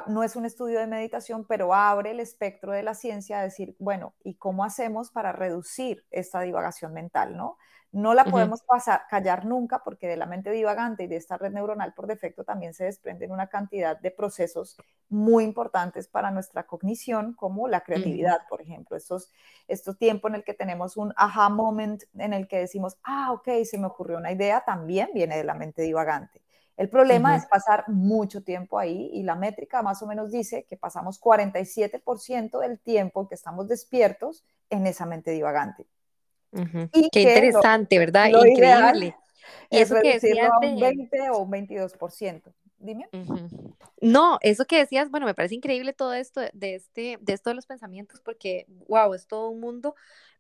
no 0.07 0.23
es 0.23 0.37
un 0.37 0.47
estudio 0.47 0.81
de 0.81 0.87
meditación, 0.87 1.45
pero 1.47 1.75
abre 1.75 2.13
el 2.13 2.21
espectro 2.21 2.73
de 2.73 2.83
la 2.83 2.95
ciencia 2.95 3.41
a 3.41 3.43
decir, 3.43 3.77
bueno, 3.79 4.15
¿y 4.23 4.35
cómo 4.35 4.65
hacemos 4.65 5.11
para 5.11 5.33
reducir 5.33 6.05
esta 6.11 6.41
divagación 6.41 6.93
mental, 6.95 7.37
no? 7.37 7.59
No 7.93 8.13
la 8.13 8.25
podemos 8.25 8.63
pasar, 8.65 9.03
callar 9.09 9.45
nunca 9.45 9.85
porque 9.85 10.09
de 10.09 10.17
la 10.17 10.27
mente 10.27 10.51
divagante 10.51 11.05
y 11.05 11.07
de 11.07 11.15
esta 11.15 11.39
red 11.39 11.53
neuronal 11.53 11.95
por 11.95 12.09
defecto 12.09 12.43
también 12.43 12.75
se 12.75 12.87
desprenden 12.87 13.31
una 13.31 13.47
cantidad 13.47 13.97
de 13.97 14.11
procesos 14.11 14.77
muy 15.09 15.45
importantes 15.45 16.09
para 16.09 16.33
nuestra 16.33 16.67
cognición, 16.67 17.35
como 17.35 17.69
la 17.69 17.83
creatividad, 17.83 18.39
por 18.49 18.61
ejemplo. 18.61 18.97
Estos, 18.97 19.31
estos 19.69 19.97
tiempos 19.97 20.31
en 20.31 20.35
el 20.35 20.45
que 20.45 20.55
tenemos 20.55 20.97
un 20.97 21.13
aha 21.17 21.49
moment, 21.51 22.03
en 22.19 22.33
el 22.33 22.49
que 22.49 22.59
decimos, 22.59 22.99
ah, 23.05 23.31
ok, 23.31 23.49
se 23.65 23.79
me 23.79 23.87
ocurrió 23.87 24.19
una 24.19 24.33
idea, 24.33 24.65
también 24.65 25.11
viene 25.15 25.37
de 25.37 25.45
la 25.45 25.55
mente 25.55 25.83
divagante. 25.83 26.44
El 26.77 26.89
problema 26.89 27.37
es 27.37 27.47
pasar 27.47 27.85
mucho 27.89 28.43
tiempo 28.43 28.79
ahí 28.79 29.11
y 29.13 29.23
la 29.23 29.37
métrica 29.37 29.83
más 29.83 30.03
o 30.03 30.07
menos 30.07 30.33
dice 30.33 30.65
que 30.69 30.77
pasamos 30.77 31.21
47% 31.21 32.59
del 32.59 32.81
tiempo 32.81 33.29
que 33.29 33.37
estamos 33.37 33.69
despiertos 33.69 34.45
en 34.71 34.87
esa 34.87 35.07
mente 35.07 35.31
divagante. 35.31 35.87
Qué 36.53 37.21
interesante, 37.21 37.99
¿verdad? 37.99 38.29
Increíble. 38.29 39.17
Y 39.71 39.79
eso 39.79 39.97
que 40.03 40.15
decías 40.15 40.51
a 40.51 40.59
un 40.59 40.81
20 40.81 41.31
o 41.31 41.39
un 41.39 41.51
22%. 41.51 42.53
Dime. 42.79 43.09
No, 44.01 44.39
eso 44.43 44.65
que 44.67 44.79
decías, 44.79 45.11
bueno, 45.11 45.27
me 45.27 45.35
parece 45.35 45.55
increíble 45.55 45.93
todo 45.93 46.13
esto 46.13 46.43
de 46.53 46.75
este 46.75 47.19
de 47.21 47.33
esto 47.33 47.51
de 47.51 47.57
los 47.57 47.67
pensamientos 47.67 48.21
porque 48.21 48.67
wow, 48.89 49.15
es 49.15 49.27
todo 49.27 49.49
un 49.49 49.61
mundo, 49.61 49.95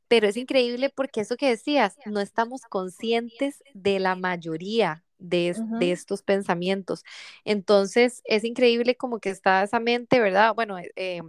pero 0.08 0.26
es 0.28 0.36
increíble 0.36 0.90
porque 0.94 1.22
eso 1.22 1.36
que 1.36 1.48
decías, 1.48 1.96
no 2.04 2.20
estamos 2.20 2.62
conscientes 2.62 3.62
de 3.72 3.98
la 3.98 4.14
mayoría 4.14 5.04
de, 5.28 5.54
de, 5.78 5.92
estos 5.92 6.22
pensamientos. 6.22 7.04
Entonces, 7.44 8.22
es 8.24 8.44
increíble 8.44 8.96
como 8.96 9.18
que 9.18 9.30
está 9.30 9.62
esa 9.62 9.80
mente, 9.80 10.20
¿verdad? 10.20 10.54
Bueno, 10.54 10.76
eh, 10.96 11.22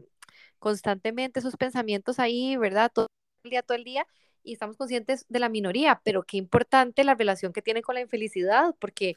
constantemente 0.59 1.39
esos 1.39 1.57
pensamientos 1.57 2.19
ahí, 2.19 2.57
¿verdad? 2.57 2.91
Todo 2.93 3.07
el 3.43 3.49
día, 3.49 3.61
todo 3.61 3.77
el 3.77 3.83
día, 3.83 4.07
y 4.43 4.53
estamos 4.53 4.77
conscientes 4.77 5.25
de 5.29 5.39
la 5.39 5.49
minoría, 5.49 6.01
pero 6.03 6.23
qué 6.23 6.37
importante 6.37 7.03
la 7.03 7.15
relación 7.15 7.53
que 7.53 7.61
tiene 7.61 7.81
con 7.81 7.95
la 7.95 8.01
infelicidad, 8.01 8.75
porque... 8.79 9.15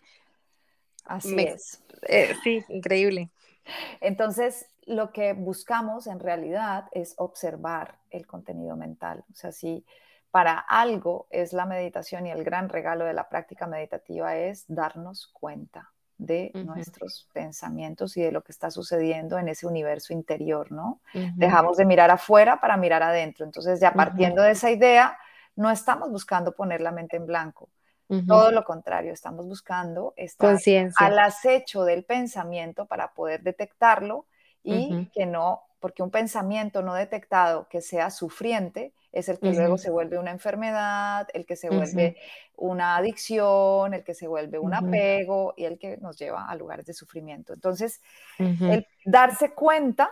Así 1.04 1.34
es. 1.38 1.82
Eh, 2.02 2.34
sí, 2.44 2.62
increíble. 2.68 3.30
Entonces, 4.00 4.66
lo 4.86 5.12
que 5.12 5.32
buscamos 5.32 6.06
en 6.06 6.20
realidad 6.20 6.86
es 6.92 7.14
observar 7.18 7.98
el 8.10 8.26
contenido 8.26 8.76
mental. 8.76 9.24
O 9.30 9.34
sea, 9.34 9.52
si 9.52 9.84
para 10.30 10.58
algo 10.58 11.26
es 11.30 11.52
la 11.52 11.66
meditación 11.66 12.26
y 12.26 12.30
el 12.30 12.44
gran 12.44 12.68
regalo 12.68 13.04
de 13.04 13.14
la 13.14 13.28
práctica 13.28 13.66
meditativa 13.66 14.36
es 14.36 14.64
darnos 14.68 15.28
cuenta 15.28 15.92
de 16.18 16.50
nuestros 16.54 17.28
pensamientos 17.32 18.16
y 18.16 18.22
de 18.22 18.32
lo 18.32 18.42
que 18.42 18.50
está 18.50 18.70
sucediendo 18.70 19.38
en 19.38 19.48
ese 19.48 19.66
universo 19.66 20.12
interior, 20.12 20.72
¿no? 20.72 21.00
Dejamos 21.36 21.76
de 21.76 21.84
mirar 21.84 22.10
afuera 22.10 22.60
para 22.60 22.76
mirar 22.76 23.04
adentro. 23.04 23.44
Entonces, 23.44 23.80
ya 23.80 23.92
partiendo 23.94 24.42
de 24.42 24.50
esa 24.50 24.70
idea, 24.70 25.16
no 25.54 25.70
estamos 25.70 26.10
buscando 26.10 26.52
poner 26.52 26.80
la 26.80 26.90
mente 26.90 27.16
en 27.16 27.26
blanco. 27.26 27.70
Todo 28.26 28.50
lo 28.50 28.64
contrario, 28.64 29.12
estamos 29.12 29.46
buscando 29.46 30.14
estar 30.16 30.58
al 30.96 31.18
acecho 31.18 31.84
del 31.84 32.04
pensamiento 32.04 32.86
para 32.86 33.12
poder 33.12 33.42
detectarlo 33.42 34.26
y 34.62 35.06
que 35.14 35.24
no, 35.24 35.62
porque 35.80 36.02
un 36.02 36.10
pensamiento 36.10 36.82
no 36.82 36.94
detectado 36.94 37.68
que 37.68 37.80
sea 37.80 38.10
sufriente 38.10 38.92
es 39.12 39.28
el 39.28 39.38
que 39.38 39.52
luego 39.52 39.78
se 39.78 39.90
vuelve 39.90 40.18
una 40.18 40.30
enfermedad, 40.30 41.28
el 41.32 41.46
que 41.46 41.56
se 41.56 41.70
vuelve 41.70 42.16
una 42.56 42.96
adicción, 42.96 43.94
el 43.94 44.04
que 44.04 44.14
se 44.14 44.28
vuelve 44.28 44.58
un 44.58 44.74
apego 44.74 45.54
y 45.56 45.64
el 45.64 45.78
que 45.78 45.96
nos 45.98 46.18
lleva 46.18 46.46
a 46.46 46.54
lugares 46.56 46.86
de 46.86 46.92
sufrimiento. 46.92 47.52
Entonces, 47.54 48.02
el 48.38 48.86
darse 49.04 49.54
cuenta 49.54 50.10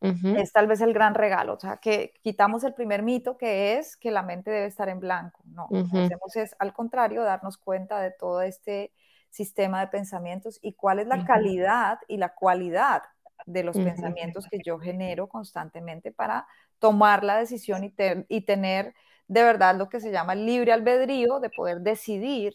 es 0.00 0.52
tal 0.52 0.66
vez 0.66 0.80
el 0.80 0.92
gran 0.92 1.14
regalo, 1.14 1.54
o 1.54 1.58
sea, 1.58 1.78
que 1.78 2.14
quitamos 2.22 2.64
el 2.64 2.74
primer 2.74 3.02
mito 3.02 3.36
que 3.36 3.78
es 3.78 3.96
que 3.96 4.10
la 4.10 4.22
mente 4.22 4.50
debe 4.50 4.66
estar 4.66 4.88
en 4.88 5.00
blanco. 5.00 5.42
No, 5.46 5.68
lo 5.70 5.88
que 5.88 6.04
hacemos 6.04 6.36
es 6.36 6.54
al 6.58 6.72
contrario, 6.72 7.22
darnos 7.22 7.56
cuenta 7.56 8.00
de 8.00 8.10
todo 8.10 8.42
este 8.42 8.92
sistema 9.30 9.80
de 9.80 9.88
pensamientos 9.88 10.58
y 10.62 10.74
cuál 10.74 10.98
es 10.98 11.06
la 11.06 11.24
calidad 11.24 11.98
y 12.08 12.16
la 12.16 12.34
cualidad 12.34 13.02
de 13.46 13.62
los 13.62 13.76
pensamientos 13.76 14.46
que 14.50 14.58
yo 14.64 14.78
genero 14.78 15.28
constantemente 15.28 16.12
para 16.12 16.46
tomar 16.78 17.24
la 17.24 17.38
decisión 17.38 17.84
y, 17.84 17.94
y, 18.28 18.40
tener 18.42 18.92
de 19.28 19.42
verdad 19.42 19.76
lo 19.76 19.88
que 19.88 20.00
se 20.00 20.10
llama 20.10 20.34
libre 20.34 20.72
albedrío 20.72 21.40
de 21.40 21.48
poder 21.50 21.80
decidir 21.80 22.54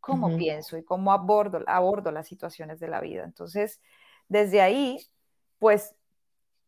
cómo 0.00 0.36
pienso 0.36 0.76
y 0.76 0.84
cómo 0.84 1.12
abordo, 1.12 1.60
abordo 1.66 2.10
las 2.10 2.26
situaciones 2.26 2.80
de 2.80 2.88
la 2.88 3.00
vida. 3.00 3.22
Entonces, 3.22 3.80
desde 4.28 4.60
ahí, 4.60 4.98
pues, 5.60 5.94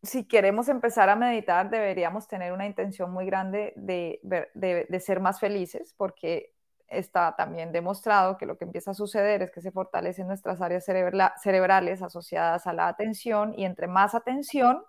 si 0.01 0.25
queremos 0.25 0.69
empezar 0.69 1.09
a 1.09 1.17
meditar, 1.17 1.69
deberíamos 1.69 2.27
tener 2.27 2.53
una 2.53 2.65
intención 2.65 3.11
muy 3.11 3.25
grande 3.25 3.73
de, 3.75 4.21
de, 4.23 4.85
de 4.87 4.99
ser 5.01 5.19
más 5.19 5.39
felices, 5.39 5.93
porque 5.97 6.54
está 6.87 7.35
también 7.35 7.71
demostrado 7.71 8.37
que 8.37 8.45
lo 8.45 8.57
que 8.57 8.65
empieza 8.65 8.91
a 8.91 8.95
suceder 8.95 9.41
es 9.41 9.51
que 9.51 9.61
se 9.61 9.71
fortalecen 9.71 10.27
nuestras 10.27 10.61
áreas 10.61 10.85
cerebrales 10.85 12.01
asociadas 12.01 12.67
a 12.67 12.73
la 12.73 12.87
atención 12.87 13.53
y 13.57 13.65
entre 13.65 13.87
más 13.87 14.15
atención 14.15 14.83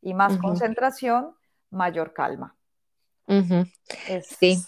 y 0.00 0.14
más 0.14 0.36
concentración, 0.38 1.34
mayor 1.70 2.12
calma. 2.12 2.56
Sí. 4.22 4.62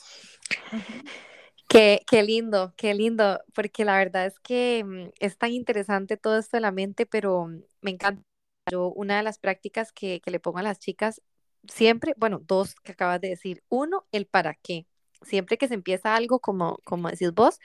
Qué, 1.69 2.03
qué, 2.09 2.23
lindo, 2.23 2.73
qué 2.77 2.95
lindo, 2.95 3.41
porque 3.55 3.85
la 3.85 3.99
verdad 3.99 4.27
es 4.27 4.39
que 4.39 4.85
mm, 4.85 5.11
es 5.19 5.37
tan 5.37 5.51
interesante 5.51 6.17
todo 6.17 6.39
esto 6.39 6.57
de 6.57 6.61
la 6.61 6.71
mente, 6.71 7.07
pero 7.07 7.47
mm, 7.47 7.63
me 7.81 7.91
encanta. 7.91 8.23
Yo, 8.71 8.89
una 8.93 9.17
de 9.17 9.23
las 9.23 9.39
prácticas 9.39 9.93
que, 9.93 10.21
que 10.21 10.31
le 10.31 10.41
pongo 10.41 10.59
a 10.59 10.63
las 10.63 10.79
chicas 10.79 11.23
siempre, 11.69 12.15
bueno, 12.17 12.41
dos 12.41 12.75
que 12.77 12.93
acabas 12.93 13.21
de 13.21 13.29
decir. 13.29 13.63
Uno, 13.69 14.07
el 14.13 14.27
para 14.27 14.55
qué 14.55 14.87
siempre 15.23 15.59
que 15.59 15.69
se 15.69 15.75
empieza 15.75 16.15
algo, 16.17 16.41
como, 16.41 16.79
como 16.85 17.11
decís 17.11 17.33
vos, 17.35 17.59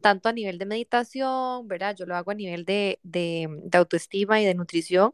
tanto 0.00 0.28
a 0.28 0.32
nivel 0.32 0.58
de 0.58 0.66
meditación, 0.66 1.68
¿verdad? 1.68 1.96
Yo 1.96 2.06
lo 2.06 2.16
hago 2.16 2.30
a 2.32 2.34
nivel 2.34 2.64
de, 2.64 3.00
de, 3.02 3.48
de 3.64 3.78
autoestima 3.78 4.40
y 4.40 4.46
de 4.46 4.54
nutrición, 4.54 5.12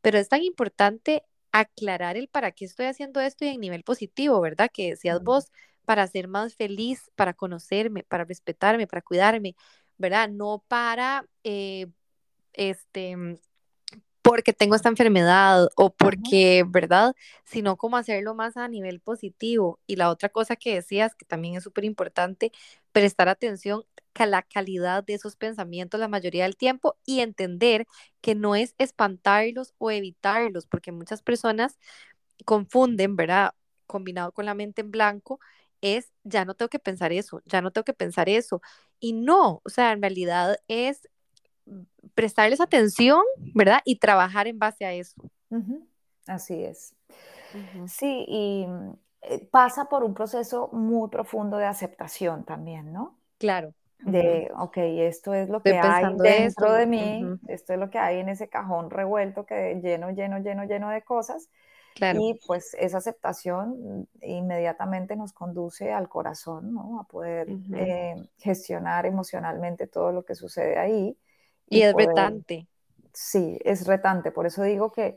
pero 0.00 0.18
es 0.18 0.28
tan 0.28 0.42
importante 0.42 1.24
aclarar 1.52 2.16
el 2.16 2.28
para 2.28 2.52
qué 2.52 2.64
estoy 2.64 2.86
haciendo 2.86 3.20
esto 3.20 3.44
y 3.44 3.48
en 3.48 3.60
nivel 3.60 3.84
positivo, 3.84 4.40
¿verdad? 4.40 4.70
Que 4.72 4.90
decías 4.90 5.22
vos, 5.22 5.50
para 5.84 6.06
ser 6.06 6.28
más 6.28 6.54
feliz, 6.56 7.10
para 7.16 7.34
conocerme, 7.34 8.04
para 8.04 8.24
respetarme, 8.24 8.86
para 8.86 9.02
cuidarme, 9.02 9.56
¿verdad? 9.98 10.28
No 10.30 10.64
para, 10.68 11.26
eh, 11.44 11.88
este, 12.54 13.16
porque 14.22 14.52
tengo 14.52 14.76
esta 14.76 14.88
enfermedad 14.88 15.68
o 15.76 15.90
porque, 15.94 16.64
¿verdad? 16.68 17.14
Sino 17.44 17.76
como 17.76 17.96
hacerlo 17.96 18.34
más 18.34 18.56
a 18.56 18.68
nivel 18.68 19.00
positivo. 19.00 19.80
Y 19.86 19.96
la 19.96 20.10
otra 20.10 20.28
cosa 20.28 20.56
que 20.56 20.74
decías, 20.74 21.14
que 21.14 21.24
también 21.24 21.56
es 21.56 21.64
súper 21.64 21.84
importante, 21.84 22.52
prestar 22.92 23.28
atención 23.28 23.84
a 24.14 24.26
la 24.26 24.42
calidad 24.42 25.04
de 25.04 25.14
esos 25.14 25.36
pensamientos 25.36 25.98
la 26.00 26.08
mayoría 26.08 26.44
del 26.44 26.56
tiempo 26.56 26.96
y 27.06 27.20
entender 27.20 27.86
que 28.20 28.34
no 28.34 28.54
es 28.54 28.74
espantarlos 28.78 29.74
o 29.78 29.90
evitarlos, 29.90 30.66
porque 30.66 30.92
muchas 30.92 31.22
personas 31.22 31.78
confunden, 32.44 33.16
¿verdad? 33.16 33.54
Combinado 33.86 34.32
con 34.32 34.46
la 34.46 34.54
mente 34.54 34.82
en 34.82 34.90
blanco, 34.90 35.40
es 35.80 36.12
ya 36.24 36.44
no 36.44 36.54
tengo 36.54 36.68
que 36.70 36.78
pensar 36.78 37.12
eso, 37.12 37.42
ya 37.46 37.60
no 37.62 37.70
tengo 37.72 37.84
que 37.84 37.94
pensar 37.94 38.28
eso. 38.28 38.62
Y 39.00 39.12
no, 39.14 39.60
o 39.64 39.70
sea, 39.70 39.92
en 39.92 40.02
realidad 40.02 40.58
es 40.68 41.08
prestarles 42.14 42.60
atención, 42.60 43.22
¿verdad? 43.54 43.80
Y 43.84 43.96
trabajar 43.96 44.46
en 44.46 44.58
base 44.58 44.84
a 44.84 44.92
eso. 44.92 45.22
Así 46.26 46.64
es. 46.64 46.94
Sí, 47.86 48.24
y 48.28 48.66
eh, 49.22 49.48
pasa 49.50 49.86
por 49.86 50.04
un 50.04 50.14
proceso 50.14 50.68
muy 50.72 51.08
profundo 51.08 51.58
de 51.58 51.66
aceptación 51.66 52.44
también, 52.44 52.92
¿no? 52.92 53.18
Claro. 53.38 53.74
de, 53.98 54.50
ok, 54.56 54.76
esto 54.78 55.32
es 55.34 55.48
lo 55.48 55.62
que 55.62 55.78
hay 55.78 56.04
dentro 56.16 56.72
de 56.72 56.86
mí, 56.86 57.24
esto 57.48 57.72
es 57.72 57.78
lo 57.78 57.90
que 57.90 57.98
hay 57.98 58.18
en 58.18 58.28
ese 58.28 58.48
cajón 58.48 58.90
revuelto 58.90 59.46
que 59.46 59.80
lleno, 59.82 60.10
lleno, 60.10 60.38
lleno, 60.38 60.64
lleno 60.64 60.90
de 60.90 61.02
cosas. 61.02 61.48
Y 61.94 62.40
pues 62.46 62.74
esa 62.78 62.98
aceptación 62.98 64.08
inmediatamente 64.22 65.14
nos 65.14 65.32
conduce 65.32 65.92
al 65.92 66.08
corazón, 66.08 66.72
¿no? 66.72 66.98
A 67.00 67.04
poder 67.04 67.48
eh, 67.74 68.14
gestionar 68.38 69.04
emocionalmente 69.04 69.86
todo 69.86 70.10
lo 70.10 70.24
que 70.24 70.34
sucede 70.34 70.78
ahí. 70.78 71.16
Y, 71.68 71.82
es 71.82 71.94
retante. 71.94 72.66
Sí, 73.12 73.58
es 73.64 73.86
retante. 73.86 74.30
Por 74.30 74.46
eso 74.46 74.62
digo 74.62 74.92
que 74.92 75.16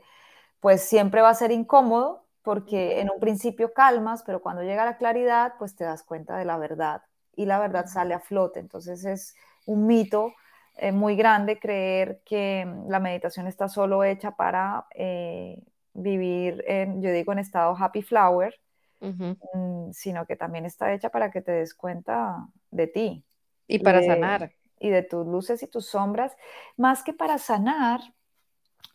pues 0.60 0.82
siempre 0.82 1.20
va 1.20 1.30
a 1.30 1.34
ser 1.34 1.52
incómodo 1.52 2.24
porque 2.42 3.00
en 3.00 3.10
un 3.10 3.18
principio 3.18 3.72
calmas, 3.72 4.22
pero 4.24 4.40
cuando 4.40 4.62
llega 4.62 4.84
la 4.84 4.96
claridad, 4.96 5.54
pues 5.58 5.74
te 5.74 5.84
das 5.84 6.02
cuenta 6.02 6.36
de 6.36 6.44
la 6.44 6.56
verdad 6.58 7.02
y 7.34 7.46
la 7.46 7.58
verdad 7.58 7.86
sale 7.86 8.14
a 8.14 8.20
flote. 8.20 8.60
Entonces 8.60 9.04
es 9.04 9.34
un 9.66 9.86
mito 9.86 10.32
eh, 10.76 10.92
muy 10.92 11.16
grande 11.16 11.58
creer 11.58 12.20
que 12.24 12.64
mm, 12.66 12.90
la 12.90 13.00
meditación 13.00 13.46
está 13.46 13.68
solo 13.68 14.04
hecha 14.04 14.32
para 14.32 14.86
eh, 14.94 15.62
vivir, 15.94 16.62
en, 16.66 17.02
yo 17.02 17.10
digo, 17.10 17.32
en 17.32 17.38
estado 17.38 17.74
happy 17.78 18.02
flower, 18.02 18.54
mm, 19.00 19.90
sino 19.92 20.26
que 20.26 20.36
también 20.36 20.66
está 20.66 20.92
hecha 20.92 21.10
para 21.10 21.30
que 21.30 21.40
te 21.40 21.52
des 21.52 21.74
cuenta 21.74 22.46
de 22.70 22.86
ti. 22.86 23.24
Y 23.66 23.80
para 23.80 24.02
sanar. 24.02 24.52
Y 24.78 24.90
de 24.90 25.02
tus 25.02 25.26
luces 25.26 25.62
y 25.62 25.66
tus 25.66 25.86
sombras, 25.86 26.36
más 26.76 27.02
que 27.02 27.12
para 27.12 27.38
sanar, 27.38 28.00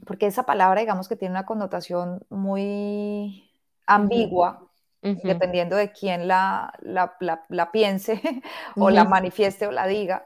porque 0.05 0.27
esa 0.27 0.45
palabra, 0.45 0.81
digamos 0.81 1.07
que 1.07 1.15
tiene 1.15 1.33
una 1.33 1.45
connotación 1.45 2.25
muy 2.29 3.51
ambigua, 3.85 4.67
dependiendo 5.01 5.75
de 5.75 5.91
quién 5.91 6.27
la, 6.27 6.73
la, 6.81 7.71
piense 7.71 8.21
o 8.75 8.89
la 8.89 9.03
manifieste 9.05 9.67
o 9.67 9.71
la 9.71 9.87
diga, 9.87 10.25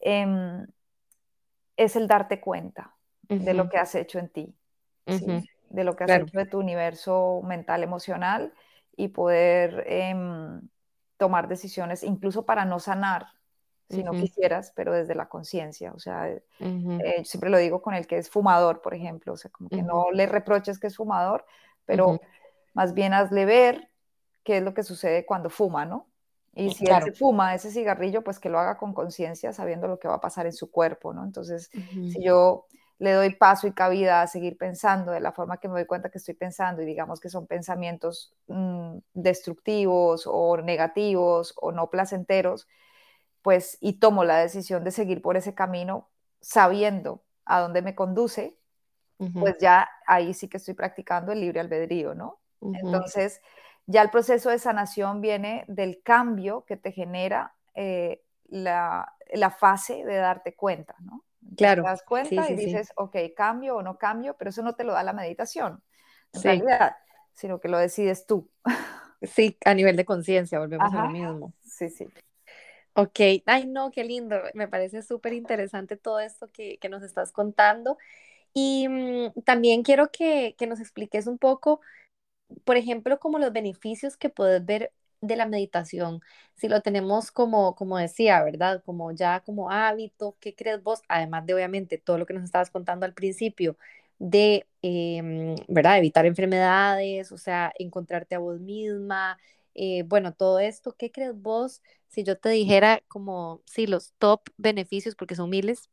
em, 0.00 0.66
es 1.76 1.96
el 1.96 2.06
darte 2.06 2.40
cuenta 2.40 2.94
de 3.28 3.54
lo 3.54 3.68
que 3.68 3.78
has 3.78 3.94
hecho 3.94 4.18
en 4.18 4.28
ti, 4.28 4.54
de 5.06 5.84
lo 5.84 5.96
que 5.96 6.04
has 6.04 6.10
hecho 6.10 6.38
de 6.38 6.46
tu 6.46 6.58
universo 6.58 7.42
mental, 7.44 7.82
emocional 7.82 8.52
y 8.96 9.08
poder 9.08 9.84
em, 9.86 10.60
tomar 11.16 11.48
decisiones 11.48 12.02
incluso 12.02 12.46
para 12.46 12.64
no 12.64 12.78
sanar, 12.78 13.26
si 13.88 14.02
no 14.02 14.12
quisieras, 14.12 14.72
pero 14.74 14.92
desde 14.92 15.14
la 15.14 15.28
conciencia. 15.28 15.92
O 15.92 15.98
sea, 15.98 16.28
eh, 16.28 16.42
siempre 17.24 17.50
lo 17.50 17.58
digo 17.58 17.82
con 17.82 17.94
el 17.94 18.06
que 18.06 18.18
es 18.18 18.28
fumador, 18.28 18.82
por 18.82 18.94
ejemplo, 18.94 19.34
o 19.34 19.36
sea, 19.36 19.50
como 19.50 19.68
que 19.68 19.82
no 19.82 20.10
le 20.12 20.26
reproches 20.26 20.78
que 20.78 20.88
es 20.88 20.96
fumador, 20.96 21.44
pero 21.84 22.20
más 22.74 22.94
bien 22.94 23.12
hazle 23.12 23.44
ver 23.44 23.88
qué 24.42 24.58
es 24.58 24.62
lo 24.62 24.74
que 24.74 24.82
sucede 24.82 25.24
cuando 25.24 25.50
fuma, 25.50 25.84
¿no? 25.84 26.06
Y 26.54 26.70
si 26.70 26.86
él 26.86 27.02
se 27.02 27.12
fuma 27.12 27.54
ese 27.54 27.70
cigarrillo, 27.70 28.24
pues 28.24 28.38
que 28.38 28.48
lo 28.48 28.58
haga 28.58 28.78
con 28.78 28.94
conciencia, 28.94 29.52
sabiendo 29.52 29.88
lo 29.88 29.98
que 29.98 30.08
va 30.08 30.14
a 30.14 30.20
pasar 30.20 30.46
en 30.46 30.54
su 30.54 30.70
cuerpo, 30.70 31.12
¿no? 31.12 31.22
Entonces, 31.22 31.70
si 31.70 32.22
yo 32.24 32.66
le 32.98 33.12
doy 33.12 33.34
paso 33.34 33.66
y 33.66 33.72
cabida 33.72 34.22
a 34.22 34.26
seguir 34.26 34.56
pensando 34.56 35.12
de 35.12 35.20
la 35.20 35.32
forma 35.32 35.58
que 35.58 35.68
me 35.68 35.74
doy 35.74 35.84
cuenta 35.84 36.08
que 36.08 36.16
estoy 36.16 36.34
pensando 36.34 36.80
y 36.80 36.86
digamos 36.86 37.20
que 37.20 37.28
son 37.28 37.46
pensamientos 37.46 38.34
mm, 38.46 38.96
destructivos 39.12 40.26
o 40.26 40.56
negativos 40.56 41.52
o 41.60 41.72
no 41.72 41.90
placenteros, 41.90 42.66
pues 43.46 43.78
y 43.80 44.00
tomo 44.00 44.24
la 44.24 44.38
decisión 44.38 44.82
de 44.82 44.90
seguir 44.90 45.22
por 45.22 45.36
ese 45.36 45.54
camino 45.54 46.10
sabiendo 46.40 47.22
a 47.44 47.60
dónde 47.60 47.80
me 47.80 47.94
conduce, 47.94 48.58
pues 49.38 49.58
ya 49.60 49.88
ahí 50.04 50.34
sí 50.34 50.48
que 50.48 50.56
estoy 50.56 50.74
practicando 50.74 51.30
el 51.30 51.42
libre 51.42 51.60
albedrío, 51.60 52.12
¿no? 52.16 52.40
Entonces, 52.60 53.40
ya 53.86 54.02
el 54.02 54.10
proceso 54.10 54.50
de 54.50 54.58
sanación 54.58 55.20
viene 55.20 55.64
del 55.68 56.02
cambio 56.02 56.64
que 56.64 56.76
te 56.76 56.90
genera 56.90 57.54
eh, 57.76 58.24
la, 58.46 59.14
fase 59.56 60.04
de 60.04 60.16
darte 60.16 60.56
cuenta, 60.56 60.96
¿no? 60.98 61.22
claro. 61.56 61.84
Te 61.84 61.88
das 61.88 62.02
cuenta 62.02 62.50
y 62.50 62.56
dices, 62.56 62.92
ok, 62.96 63.16
cambio 63.36 63.76
o 63.76 63.82
no 63.82 63.96
cambio, 63.96 64.34
pero 64.36 64.50
eso 64.50 64.64
no 64.64 64.74
te 64.74 64.82
lo 64.82 64.92
da 64.92 65.04
la 65.04 65.12
meditación, 65.12 65.84
en 66.32 66.42
realidad, 66.42 66.96
sino 67.32 67.60
que 67.60 67.68
lo 67.68 67.78
decides 67.78 68.26
tú. 68.26 68.50
Sí, 69.22 69.56
a 69.64 69.72
nivel 69.72 69.96
de 69.96 70.04
conciencia, 70.04 70.58
volvemos 70.58 70.92
a 70.92 71.04
lo 71.04 71.10
mismo. 71.10 71.52
Sí, 71.64 71.90
sí. 71.90 72.08
Ok, 72.98 73.20
ay 73.44 73.66
no, 73.66 73.90
qué 73.90 74.04
lindo, 74.04 74.36
me 74.54 74.68
parece 74.68 75.02
súper 75.02 75.34
interesante 75.34 75.96
todo 75.98 76.18
esto 76.18 76.50
que, 76.50 76.78
nos 76.88 77.02
estás 77.02 77.30
contando. 77.30 77.98
Y 78.54 78.88
mm, 78.88 79.42
también 79.44 79.82
quiero 79.82 80.10
que, 80.12 80.54
que 80.58 80.66
nos 80.68 80.80
expliques 80.80 81.26
un 81.26 81.38
poco 81.38 81.80
por 82.64 82.76
ejemplo, 82.76 83.18
como 83.20 83.38
los 83.38 83.52
beneficios 83.52 84.16
que 84.16 84.30
puedes 84.30 84.64
ver 84.66 84.92
de 85.20 85.36
la 85.36 85.46
meditación, 85.46 86.20
si 86.56 86.68
lo 86.68 86.82
tenemos 86.82 87.30
como, 87.32 87.74
como 87.76 87.98
decía, 87.98 88.42
¿verdad? 88.44 88.82
Como 88.84 89.12
ya 89.12 89.40
como 89.40 89.70
hábito, 89.70 90.36
¿qué 90.40 90.54
crees 90.54 90.82
vos? 90.82 91.02
Además 91.08 91.46
de 91.46 91.54
obviamente 91.54 91.98
todo 91.98 92.18
lo 92.18 92.26
que 92.26 92.34
nos 92.34 92.44
estabas 92.44 92.70
contando 92.70 93.06
al 93.06 93.14
principio, 93.14 93.78
de, 94.18 94.66
em, 94.82 95.56
¿verdad? 95.68 95.98
Evitar 95.98 96.26
enfermedades, 96.26 97.32
o 97.32 97.38
sea, 97.38 97.72
encontrarte 97.78 98.34
a 98.36 98.38
vos 98.40 98.60
misma, 98.60 99.38
eh, 99.74 100.02
bueno, 100.04 100.32
todo 100.34 100.58
esto, 100.60 100.94
¿qué 100.96 101.10
crees 101.12 101.34
vos 101.40 101.82
si 102.16 102.24
yo 102.24 102.38
te 102.38 102.48
dijera 102.48 103.02
como, 103.08 103.60
sí, 103.66 103.86
los 103.86 104.14
top 104.14 104.40
beneficios, 104.56 105.14
porque 105.14 105.34
son 105.34 105.50
miles, 105.50 105.90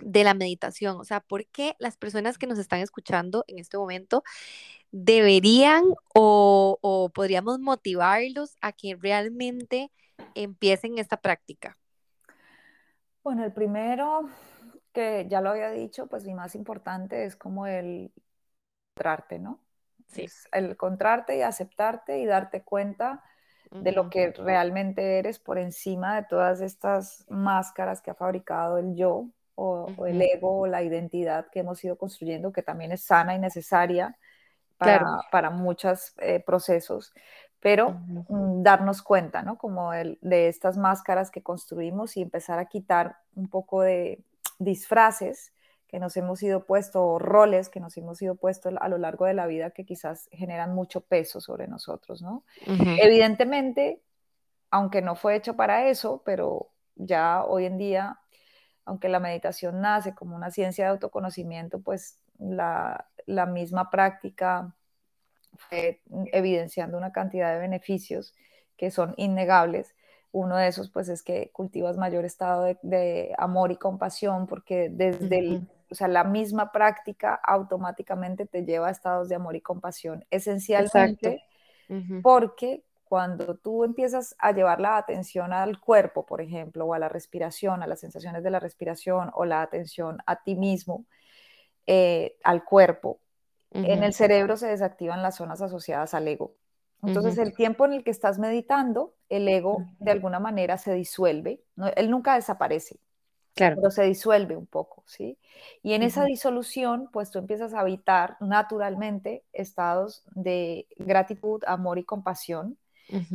de 0.00 0.24
la 0.24 0.32
meditación? 0.32 0.96
O 0.98 1.04
sea, 1.04 1.20
¿por 1.20 1.46
qué 1.48 1.76
las 1.78 1.98
personas 1.98 2.38
que 2.38 2.46
nos 2.46 2.58
están 2.58 2.80
escuchando 2.80 3.44
en 3.48 3.58
este 3.58 3.76
momento 3.76 4.22
deberían 4.92 5.84
o, 6.14 7.10
podríamos 7.14 7.58
motivarlos 7.58 8.56
a 8.62 8.72
que 8.72 8.96
realmente 8.96 9.90
empiecen 10.34 10.96
esta 10.96 11.18
práctica? 11.18 11.76
Bueno, 13.22 13.44
el 13.44 13.52
primero, 13.52 14.30
que 14.94 15.26
ya 15.28 15.42
lo 15.42 15.50
había 15.50 15.70
dicho, 15.70 16.06
pues 16.06 16.24
mi 16.24 16.32
más 16.32 16.54
importante 16.54 17.26
es 17.26 17.36
como 17.36 17.66
el 17.66 18.10
encontrarte, 18.94 19.38
¿no? 19.38 19.60
Sí. 20.08 20.26
el 20.52 20.70
encontrarte 20.70 21.36
y 21.36 21.42
aceptarte 21.42 22.20
y 22.20 22.26
darte 22.26 22.62
cuenta 22.62 23.22
de 23.74 23.92
lo 23.92 24.10
que 24.10 24.32
realmente 24.32 25.18
eres 25.18 25.38
por 25.38 25.58
encima 25.58 26.16
de 26.16 26.26
todas 26.28 26.60
estas 26.60 27.24
máscaras 27.28 28.00
que 28.00 28.10
ha 28.10 28.14
fabricado 28.14 28.78
el 28.78 28.94
yo 28.94 29.26
o, 29.54 29.88
o 29.96 30.06
el 30.06 30.20
ego 30.20 30.60
o 30.60 30.66
la 30.66 30.82
identidad 30.82 31.46
que 31.50 31.60
hemos 31.60 31.82
ido 31.84 31.96
construyendo, 31.96 32.52
que 32.52 32.62
también 32.62 32.92
es 32.92 33.02
sana 33.02 33.34
y 33.34 33.38
necesaria 33.38 34.16
para, 35.30 35.50
muchos 35.50 36.14
eh, 36.18 36.40
procesos, 36.40 37.12
pero 37.60 37.90
mm, 37.90 38.62
darnos 38.62 39.02
cuenta, 39.02 39.42
¿no? 39.42 39.56
Como 39.56 39.92
de 39.92 40.48
estas 40.48 40.76
máscaras 40.76 41.30
que 41.30 41.42
construimos 41.42 42.16
y 42.16 42.22
empezar 42.22 42.58
a 42.58 42.66
quitar 42.66 43.16
un 43.34 43.48
poco 43.48 43.82
de 43.82 44.22
disfraces 44.58 45.52
que 45.92 46.00
nos 46.00 46.16
hemos 46.16 46.42
ido 46.42 46.64
puesto, 46.64 47.18
roles 47.18 47.68
que 47.68 47.78
nos 47.78 47.94
hemos 47.98 48.22
ido 48.22 48.34
puesto 48.34 48.70
a 48.80 48.88
lo 48.88 48.96
largo 48.96 49.26
de 49.26 49.34
la 49.34 49.46
vida 49.46 49.72
que 49.72 49.84
quizás 49.84 50.30
generan 50.32 50.74
mucho 50.74 51.02
peso 51.02 51.38
sobre 51.38 51.68
nosotros, 51.68 52.22
¿no? 52.22 52.44
Evidentemente, 52.66 54.00
aunque 54.70 55.02
no 55.02 55.16
fue 55.16 55.36
hecho 55.36 55.54
para 55.54 55.90
eso, 55.90 56.22
pero 56.24 56.70
ya 56.96 57.44
hoy 57.44 57.66
en 57.66 57.76
día, 57.76 58.20
aunque 58.86 59.10
la 59.10 59.20
meditación 59.20 59.82
nace 59.82 60.14
como 60.14 60.34
una 60.34 60.50
ciencia 60.50 60.86
de 60.86 60.92
autoconocimiento, 60.92 61.82
pues 61.82 62.16
la, 62.38 63.06
la 63.26 63.44
misma 63.44 63.90
práctica 63.90 64.74
fue 65.68 66.00
evidenciando 66.32 66.96
una 66.96 67.12
cantidad 67.12 67.52
de 67.52 67.60
beneficios 67.60 68.34
que 68.78 68.90
son 68.90 69.12
innegables. 69.18 69.94
Uno 70.32 70.56
de 70.56 70.68
esos, 70.68 70.88
pues, 70.90 71.10
es 71.10 71.22
que 71.22 71.50
cultivas 71.52 71.98
mayor 71.98 72.24
estado 72.24 72.74
de, 72.80 73.34
amor 73.36 73.72
y 73.72 73.76
compasión, 73.76 74.46
porque 74.46 74.88
desde 74.90 75.60
o 75.92 75.94
sea, 75.94 76.08
la 76.08 76.24
misma 76.24 76.72
práctica 76.72 77.34
automáticamente 77.34 78.46
te 78.46 78.64
lleva 78.64 78.88
a 78.88 78.90
estados 78.90 79.28
de 79.28 79.34
amor 79.34 79.54
y 79.56 79.60
compasión, 79.60 80.24
esencialmente 80.30 81.44
porque 82.22 82.82
cuando 83.04 83.56
tú 83.56 83.84
empiezas 83.84 84.34
a 84.38 84.52
llevar 84.52 84.80
la 84.80 84.96
atención 84.96 85.52
al 85.52 85.78
cuerpo, 85.78 86.24
por 86.24 86.40
ejemplo, 86.40 86.86
o 86.86 86.94
a 86.94 86.98
la 86.98 87.10
respiración, 87.10 87.82
a 87.82 87.86
las 87.86 88.00
sensaciones 88.00 88.42
de 88.42 88.50
la 88.50 88.58
respiración, 88.58 89.30
o 89.34 89.44
la 89.44 89.60
atención 89.60 90.18
a 90.24 90.42
ti 90.42 90.54
mismo, 90.54 91.04
eh, 91.86 92.36
al 92.42 92.64
cuerpo, 92.64 93.20
en 93.74 94.02
el 94.02 94.14
cerebro 94.14 94.56
se 94.56 94.68
desactivan 94.68 95.22
las 95.22 95.36
zonas 95.36 95.60
asociadas 95.60 96.14
al 96.14 96.26
ego. 96.28 96.54
Entonces, 97.02 97.36
el 97.36 97.54
tiempo 97.54 97.84
en 97.84 97.94
el 97.94 98.04
que 98.04 98.10
estás 98.10 98.38
meditando, 98.38 99.14
el 99.28 99.48
ego 99.48 99.84
de 99.98 100.10
alguna 100.10 100.40
manera 100.40 100.78
se 100.78 100.94
disuelve. 100.94 101.62
él 101.96 102.10
nunca 102.10 102.34
desaparece, 102.34 102.98
claro. 103.54 103.76
pero 103.76 103.90
se 103.90 104.04
disuelve 104.04 104.56
un 104.56 104.66
poco, 104.66 105.02
¿sí? 105.06 105.38
Y 105.82 105.92
en 105.94 106.02
esa 106.02 106.24
disolución, 106.24 107.08
pues 107.12 107.30
tú 107.30 107.38
empiezas 107.38 107.74
a 107.74 107.80
habitar 107.80 108.36
naturalmente 108.40 109.44
estados 109.52 110.24
de 110.34 110.86
gratitud, 110.96 111.62
amor 111.66 111.98
y 111.98 112.04
compasión, 112.04 112.78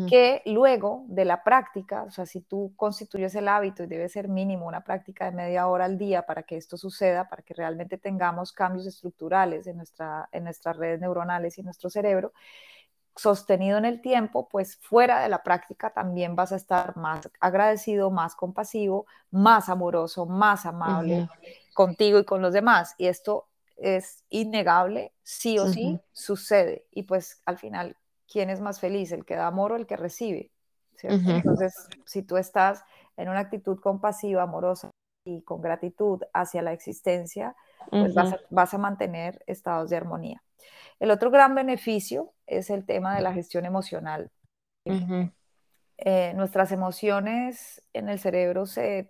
que 0.10 0.42
luego 0.46 1.06
de 1.08 1.24
la 1.24 1.44
práctica, 1.44 2.02
o 2.02 2.10
sea, 2.10 2.26
si 2.26 2.42
tú 2.42 2.74
constituyes 2.76 3.36
el 3.36 3.48
hábito 3.48 3.84
y 3.84 3.88
debe 3.88 4.10
ser 4.10 4.28
mínimo 4.28 4.66
una 4.66 4.84
práctica 4.84 5.26
de 5.26 5.32
media 5.32 5.68
hora 5.68 5.86
al 5.86 6.00
día 6.00 6.24
para 6.24 6.44
que 6.44 6.58
esto 6.58 6.78
suceda, 6.78 7.30
para 7.30 7.44
que 7.44 7.54
realmente 7.54 8.00
tengamos 8.00 8.52
cambios 8.52 8.88
estructurales 8.88 9.68
en, 9.68 9.78
nuestra, 9.78 10.30
en 10.32 10.46
nuestras 10.46 10.78
redes 10.78 11.00
neuronales 11.00 11.58
y 11.58 11.62
en 11.62 11.66
nuestro 11.66 11.92
cerebro, 11.92 12.34
sostenido 13.18 13.78
en 13.78 13.86
el 13.86 14.02
tiempo, 14.02 14.48
pues 14.48 14.78
fuera 14.78 15.22
de 15.22 15.30
la 15.30 15.44
práctica 15.44 15.90
también 15.90 16.36
vas 16.36 16.52
a 16.52 16.56
estar 16.56 16.96
más 16.98 17.30
agradecido, 17.40 18.12
más 18.12 18.36
compasivo, 18.36 19.08
más 19.32 19.70
amoroso, 19.70 20.26
más 20.28 20.66
amable 20.66 21.28
contigo 21.74 22.20
y 22.20 22.26
con 22.26 22.42
los 22.42 22.54
demás. 22.54 22.94
Y 22.98 23.08
esto 23.08 23.48
es 23.76 24.24
innegable, 24.30 25.14
sí 25.24 25.58
o 25.60 25.68
sí 25.68 26.00
sucede. 26.14 26.86
Y 26.92 27.04
pues 27.04 27.42
al 27.46 27.58
final, 27.58 27.98
¿quién 28.32 28.50
es 28.50 28.62
más 28.62 28.80
feliz? 28.80 29.12
¿El 29.12 29.26
que 29.26 29.36
da 29.36 29.48
amor 29.48 29.72
o 29.72 29.76
el 29.76 29.88
que 29.88 29.98
recibe? 29.98 30.52
Entonces, 31.02 31.76
si 32.06 32.24
tú 32.24 32.38
estás 32.38 32.84
en 33.18 33.30
una 33.30 33.40
actitud 33.40 33.80
compasiva, 33.80 34.44
amorosa 34.44 34.92
y 35.24 35.42
con 35.42 35.62
gratitud 35.62 36.22
hacia 36.34 36.62
la 36.62 36.72
existencia, 36.72 37.56
pues 37.90 38.14
vas 38.50 38.74
a 38.74 38.78
mantener 38.78 39.44
estados 39.48 39.90
de 39.90 39.98
armonía. 39.98 40.44
El 41.00 41.12
otro 41.12 41.32
gran 41.32 41.56
beneficio 41.56 42.34
es 42.46 42.70
el 42.70 42.86
tema 42.86 43.16
de 43.16 43.22
la 43.22 43.34
gestión 43.34 43.66
emocional. 43.66 44.32
Eh, 45.98 46.34
nuestras 46.36 46.72
emociones 46.72 47.82
en 47.94 48.10
el 48.10 48.20
cerebro 48.20 48.66
se, 48.66 49.10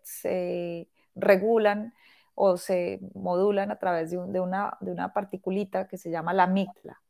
regulan 1.15 1.93
o 2.33 2.57
se 2.57 2.99
modulan 3.13 3.71
a 3.71 3.77
través 3.77 4.11
de, 4.11 4.17
una, 4.17 4.77
de, 4.79 4.91
una, 4.91 5.13
particulita 5.13 5.87
que 5.87 5.97
se 5.97 6.09
llama 6.09 6.33
la 6.33 6.43
amígdala. 6.43 7.01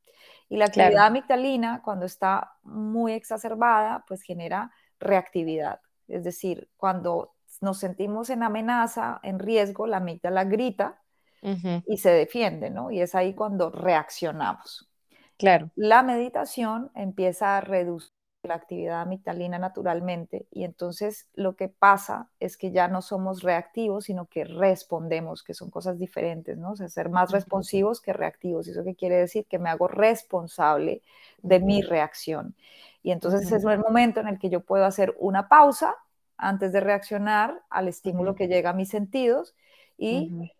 Y 0.49 0.57
la 0.57 0.65
actividad 0.65 1.05
amigdalina, 1.05 1.81
cuando 1.83 2.05
está 2.05 2.55
muy 2.63 3.13
exacerbada, 3.13 4.05
pues 4.07 4.21
genera 4.21 4.71
reactividad. 4.99 5.81
Es 6.07 6.23
decir, 6.23 6.69
cuando 6.77 7.35
nos 7.61 7.79
sentimos 7.79 8.29
en 8.29 8.43
amenaza, 8.43 9.19
en 9.23 9.39
riesgo, 9.39 9.87
la 9.87 9.97
amígdala 9.97 10.45
grita 10.45 11.01
y 11.85 11.97
se 11.97 12.09
defiende, 12.09 12.69
¿no? 12.69 12.91
Y 12.91 13.01
es 13.01 13.15
ahí 13.15 13.33
cuando 13.33 13.69
reaccionamos. 13.69 14.89
Claro. 15.37 15.69
La 15.75 16.03
meditación 16.03 16.91
empieza 16.95 17.57
a 17.57 17.61
reducir 17.61 18.11
la 18.43 18.55
actividad 18.55 19.01
amigdalina 19.01 19.59
naturalmente 19.59 20.47
y 20.51 20.63
entonces 20.63 21.27
lo 21.33 21.55
que 21.55 21.67
pasa 21.67 22.29
es 22.39 22.57
que 22.57 22.71
ya 22.71 22.87
no 22.87 23.01
somos 23.01 23.43
reactivos, 23.43 24.05
sino 24.05 24.25
que 24.27 24.45
respondemos, 24.45 25.43
que 25.43 25.53
son 25.53 25.69
cosas 25.69 25.99
diferentes, 25.99 26.57
¿no? 26.57 26.71
O 26.71 26.75
sea, 26.75 26.87
ser 26.87 27.09
más 27.09 27.31
responsivos 27.31 28.01
que 28.01 28.13
reactivos. 28.13 28.67
¿Eso 28.67 28.83
qué 28.83 28.95
quiere 28.95 29.17
decir? 29.17 29.45
Que 29.47 29.59
me 29.59 29.69
hago 29.69 29.87
responsable 29.87 31.01
de 31.41 31.59
mi 31.59 31.81
reacción. 31.81 32.55
Y 33.03 33.11
entonces 33.11 33.51
es 33.51 33.63
el 33.63 33.79
momento 33.79 34.19
en 34.19 34.27
el 34.27 34.39
que 34.39 34.49
yo 34.49 34.61
puedo 34.61 34.85
hacer 34.85 35.15
una 35.19 35.47
pausa 35.47 35.95
antes 36.37 36.71
de 36.71 36.79
reaccionar 36.79 37.61
al 37.69 37.87
estímulo 37.87 38.35
que 38.35 38.47
llega 38.47 38.71
a 38.71 38.73
mis 38.73 38.89
sentidos 38.89 39.55
y 39.97 40.51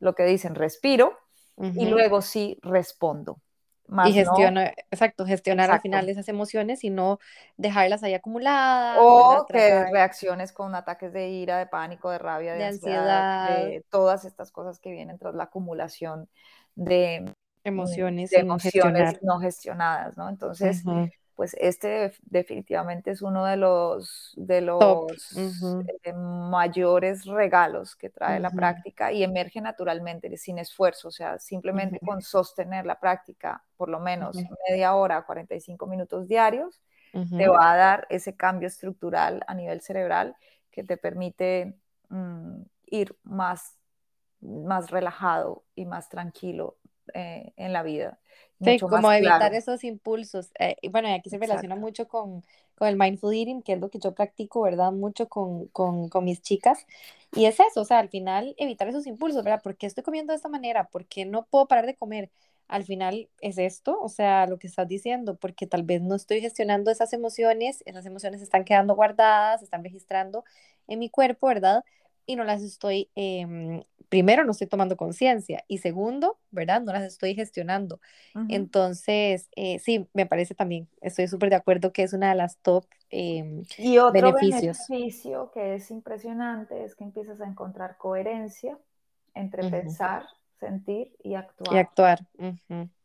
lo 0.00 0.14
que 0.14 0.24
dicen, 0.24 0.54
respiro 0.54 1.16
y 1.56 1.86
luego 1.86 2.22
sí 2.22 2.58
respondo. 2.62 3.38
y 4.06 4.12
gestiono, 4.12 4.62
exacto, 4.90 5.26
gestionar 5.26 5.70
al 5.70 5.80
final 5.80 6.08
esas 6.08 6.28
emociones 6.28 6.84
y 6.84 6.90
no 6.90 7.18
dejarlas 7.56 8.02
ahí 8.02 8.14
acumuladas. 8.14 8.98
O 9.00 9.46
que 9.46 9.84
reacciones 9.90 10.52
con 10.52 10.74
ataques 10.74 11.12
de 11.12 11.28
ira, 11.28 11.58
de 11.58 11.66
pánico, 11.66 12.10
de 12.10 12.18
rabia, 12.18 12.54
de, 12.54 12.64
ansiedad, 12.64 13.58
de 13.58 13.84
todas 13.90 14.24
estas 14.24 14.50
cosas 14.50 14.78
que 14.78 14.90
vienen 14.90 15.18
tras 15.18 15.34
la 15.34 15.44
acumulación 15.44 16.28
de 16.74 17.32
emociones, 17.64 18.32
emociones 18.32 19.18
no 19.22 19.38
gestionadas, 19.38 20.16
¿no? 20.16 20.28
Entonces, 20.28 20.82
pues 21.40 21.56
este 21.58 22.12
definitivamente 22.20 23.12
es 23.12 23.22
uno 23.22 23.46
de 23.46 23.56
los, 23.56 24.34
de 24.36 24.60
los 24.60 25.16
eh, 26.04 26.12
mayores 26.12 27.24
regalos 27.24 27.96
que 27.96 28.10
trae 28.10 28.38
la 28.38 28.50
práctica 28.50 29.10
y 29.10 29.22
emerge 29.22 29.62
naturalmente, 29.62 30.36
sin 30.36 30.58
esfuerzo, 30.58 31.08
o 31.08 31.10
sea, 31.10 31.38
simplemente 31.38 31.98
con 32.00 32.20
sostener 32.20 32.84
la 32.84 33.00
práctica 33.00 33.64
por 33.78 33.88
lo 33.88 34.00
menos 34.00 34.36
media 34.68 34.94
hora, 34.94 35.22
45 35.22 35.86
minutos 35.86 36.28
diarios, 36.28 36.82
te 37.10 37.48
va 37.48 37.72
a 37.72 37.76
dar 37.76 38.06
ese 38.10 38.36
cambio 38.36 38.68
estructural 38.68 39.42
a 39.46 39.54
nivel 39.54 39.80
cerebral 39.80 40.36
que 40.70 40.84
te 40.84 40.98
permite 40.98 41.74
mm, 42.10 42.60
ir 42.84 43.16
más, 43.22 43.78
más 44.42 44.90
relajado 44.90 45.64
y 45.74 45.86
más 45.86 46.10
tranquilo 46.10 46.76
eh, 47.14 47.54
en 47.56 47.72
la 47.72 47.82
vida. 47.82 48.18
Sí, 48.62 48.78
como 48.78 49.10
evitar 49.12 49.54
esos 49.54 49.84
impulsos. 49.84 50.50
Eh, 50.58 50.76
y 50.82 50.88
bueno, 50.88 51.12
aquí 51.12 51.30
se 51.30 51.38
relaciona 51.38 51.76
mucho 51.76 52.08
con, 52.08 52.44
con, 52.74 52.88
el 52.88 52.96
mindful 52.96 53.34
eating, 53.34 53.62
que 53.62 53.72
es 53.72 53.80
lo 53.80 53.88
que 53.88 53.98
yo 53.98 54.12
practico, 54.14 54.62
¿verdad? 54.62 54.92
Mucho 54.92 55.28
con, 55.28 55.68
con, 55.68 56.08
con, 56.08 56.24
mis 56.24 56.42
chicas. 56.42 56.86
Y 57.34 57.46
es 57.46 57.58
eso, 57.60 57.80
o 57.80 57.84
sea, 57.84 57.98
al 57.98 58.10
final 58.10 58.54
evitar 58.58 58.88
esos 58.88 59.06
impulsos, 59.06 59.42
¿verdad? 59.44 59.62
¿Por 59.62 59.76
qué 59.76 59.86
estoy 59.86 60.04
comiendo 60.04 60.32
de 60.32 60.36
esta 60.36 60.48
manera? 60.48 60.88
¿Por 60.88 61.06
qué 61.06 61.24
no 61.24 61.46
puedo 61.46 61.66
parar 61.66 61.86
de 61.86 61.96
comer? 61.96 62.30
Al 62.68 62.84
final 62.84 63.28
es 63.40 63.58
esto, 63.58 63.98
o 64.00 64.08
sea, 64.08 64.46
lo 64.46 64.58
que 64.58 64.66
estás 64.66 64.86
diciendo, 64.86 65.36
porque 65.36 65.66
tal 65.66 65.82
vez 65.82 66.02
no 66.02 66.14
estoy 66.14 66.40
gestionando 66.40 66.90
esas 66.90 67.12
emociones, 67.12 67.82
esas 67.86 68.06
emociones 68.06 68.42
están 68.42 68.64
quedando 68.64 68.94
guardadas, 68.94 69.62
están 69.62 69.82
registrando 69.82 70.44
en 70.86 71.00
mi 71.00 71.10
cuerpo, 71.10 71.48
¿verdad? 71.48 71.84
y 72.30 72.36
no 72.36 72.44
las 72.44 72.62
estoy, 72.62 73.10
em, 73.16 73.82
primero, 74.10 74.44
no 74.44 74.50
estoy 74.50 74.66
tomando 74.66 74.96
conciencia 74.96 75.64
y 75.68 75.78
segundo, 75.78 76.36
¿verdad? 76.50 76.82
No 76.82 76.92
las 76.92 77.04
estoy 77.04 77.34
gestionando. 77.34 78.00
Entonces, 78.48 79.48
eh, 79.56 79.78
sí, 79.78 80.08
me 80.12 80.26
parece 80.26 80.54
también, 80.54 80.88
estoy 81.00 81.28
súper 81.28 81.48
de 81.48 81.56
acuerdo 81.56 81.92
que 81.92 82.02
es 82.02 82.12
una 82.12 82.28
de 82.28 82.34
las 82.34 82.58
top 82.58 82.84
eh, 83.10 83.62
y 83.78 83.98
otro 83.98 84.12
beneficio 84.32 85.50
que 85.52 85.76
es 85.76 85.90
impresionante 85.90 86.84
es 86.84 86.94
que 86.94 87.04
empiezas 87.04 87.40
a 87.40 87.46
encontrar 87.46 87.96
coherencia 87.96 88.76
entre 89.34 89.70
pensar, 89.70 90.24
sentir 90.58 91.12
y 91.22 91.34
actuar. 91.34 91.74
Y 91.74 91.78
actuar. 91.78 92.18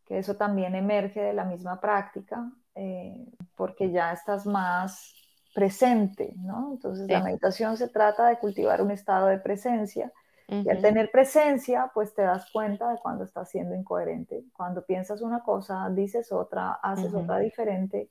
Que 0.05 0.17
eso 0.17 0.35
también 0.35 0.75
emerge 0.75 1.21
de 1.21 1.33
la 1.33 1.45
misma 1.45 1.79
práctica, 1.79 2.51
eh, 2.73 3.25
porque 3.55 3.91
ya 3.91 4.11
estás 4.11 4.45
más 4.45 5.13
presente, 5.53 6.33
¿no? 6.37 6.71
Entonces 6.73 7.07
la 7.07 7.23
meditación 7.23 7.77
se 7.77 7.87
trata 7.87 8.27
de 8.27 8.37
cultivar 8.39 8.81
un 8.81 8.91
estado 8.91 9.27
de 9.27 9.37
presencia 9.37 10.11
y 10.47 10.69
al 10.69 10.81
tener 10.81 11.09
presencia, 11.11 11.91
pues 11.93 12.13
te 12.13 12.21
das 12.21 12.51
cuenta 12.51 12.91
de 12.91 12.99
cuando 12.99 13.23
estás 13.23 13.49
siendo 13.49 13.73
incoherente. 13.73 14.43
Cuando 14.53 14.85
piensas 14.85 15.21
una 15.21 15.41
cosa, 15.41 15.89
dices 15.89 16.31
otra, 16.31 16.73
haces 16.83 17.13
otra 17.13 17.39
diferente, 17.39 18.09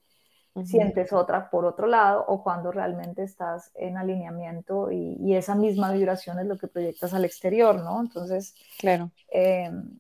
sientes 0.65 1.13
otra 1.13 1.51
por 1.51 1.65
otro 1.65 1.87
lado 1.87 2.25
o 2.27 2.43
cuando 2.43 2.71
realmente 2.71 3.23
estás 3.23 3.73
en 3.75 3.97
alineamiento 3.97 4.91
y, 4.91 5.35
esa 5.35 5.55
misma 5.55 5.93
vibración 5.93 6.39
es 6.39 6.47
lo 6.47 6.57
que 6.57 6.69
proyectas 6.69 7.15
al 7.15 7.25
exterior, 7.25 7.77
¿no? 7.83 8.01
Entonces, 8.01 8.55
claro. 8.79 9.11
Em, 9.29 9.99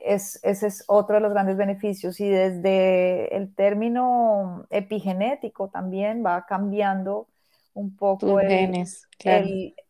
ese 0.00 0.66
es 0.66 0.84
otro 0.86 1.16
de 1.16 1.20
los 1.20 1.32
grandes 1.32 1.56
beneficios 1.56 2.20
y 2.20 2.28
desde 2.28 3.34
el 3.36 3.54
término 3.54 4.66
epigenético 4.70 5.68
también 5.68 6.24
va 6.24 6.46
cambiando 6.46 7.28
un 7.74 7.94
poco 7.94 8.40
el, 8.40 8.86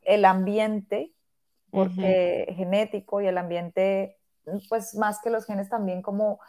el, 0.02 0.24
ambiente, 0.24 1.12
porque 1.77 2.55
genético 2.57 3.21
y 3.21 3.27
el 3.27 3.37
ambiente, 3.37 4.17
pues 4.71 4.95
más 4.95 5.21
que 5.21 5.29
los 5.29 5.45
genes 5.45 5.69
también 5.69 6.01
como 6.01 6.41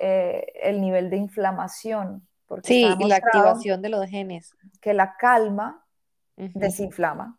eh, 0.00 0.52
el 0.60 0.80
nivel 0.80 1.08
de 1.08 1.18
inflamación. 1.18 2.26
Porque 2.46 2.66
sí, 2.66 2.88
y 2.98 3.08
la 3.08 3.16
activación 3.16 3.80
de 3.80 3.88
los 3.90 4.04
genes. 4.06 4.56
Que 4.80 4.92
la 4.92 5.16
calma 5.16 5.86
desinflama. 6.36 7.38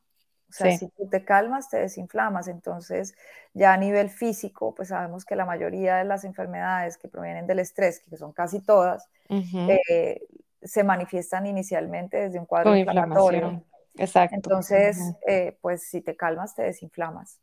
O 0.50 0.54
sea, 0.56 0.78
si 0.78 0.88
tú 0.90 1.10
te 1.10 1.26
calmas, 1.26 1.70
te 1.70 1.78
desinflamas. 1.78 2.48
Entonces, 2.48 3.14
ya 3.54 3.74
a 3.74 3.78
nivel 3.78 4.10
físico, 4.10 4.74
pues 4.74 4.90
sabemos 4.90 5.26
que 5.26 5.36
la 5.36 5.46
mayoría 5.46 5.98
de 5.98 6.06
las 6.06 6.24
enfermedades 6.24 6.98
que 6.98 7.10
provienen 7.10 7.46
del 7.46 7.60
estrés, 7.60 8.00
que 8.00 8.16
son 8.16 8.32
casi 8.32 8.62
todas, 8.62 9.10
eh, 9.30 10.22
se 10.62 10.84
manifiestan 10.84 11.46
inicialmente 11.46 12.18
desde 12.18 12.40
un 12.40 12.46
cuadro 12.46 12.76
inflamatorio. 12.76 13.64
Exacto. 13.96 14.36
Entonces, 14.36 14.98
eh, 15.28 15.58
pues 15.62 15.84
si 15.84 16.02
te 16.02 16.16
calmas, 16.16 16.56
te 16.56 16.64
desinflamas. 16.64 17.40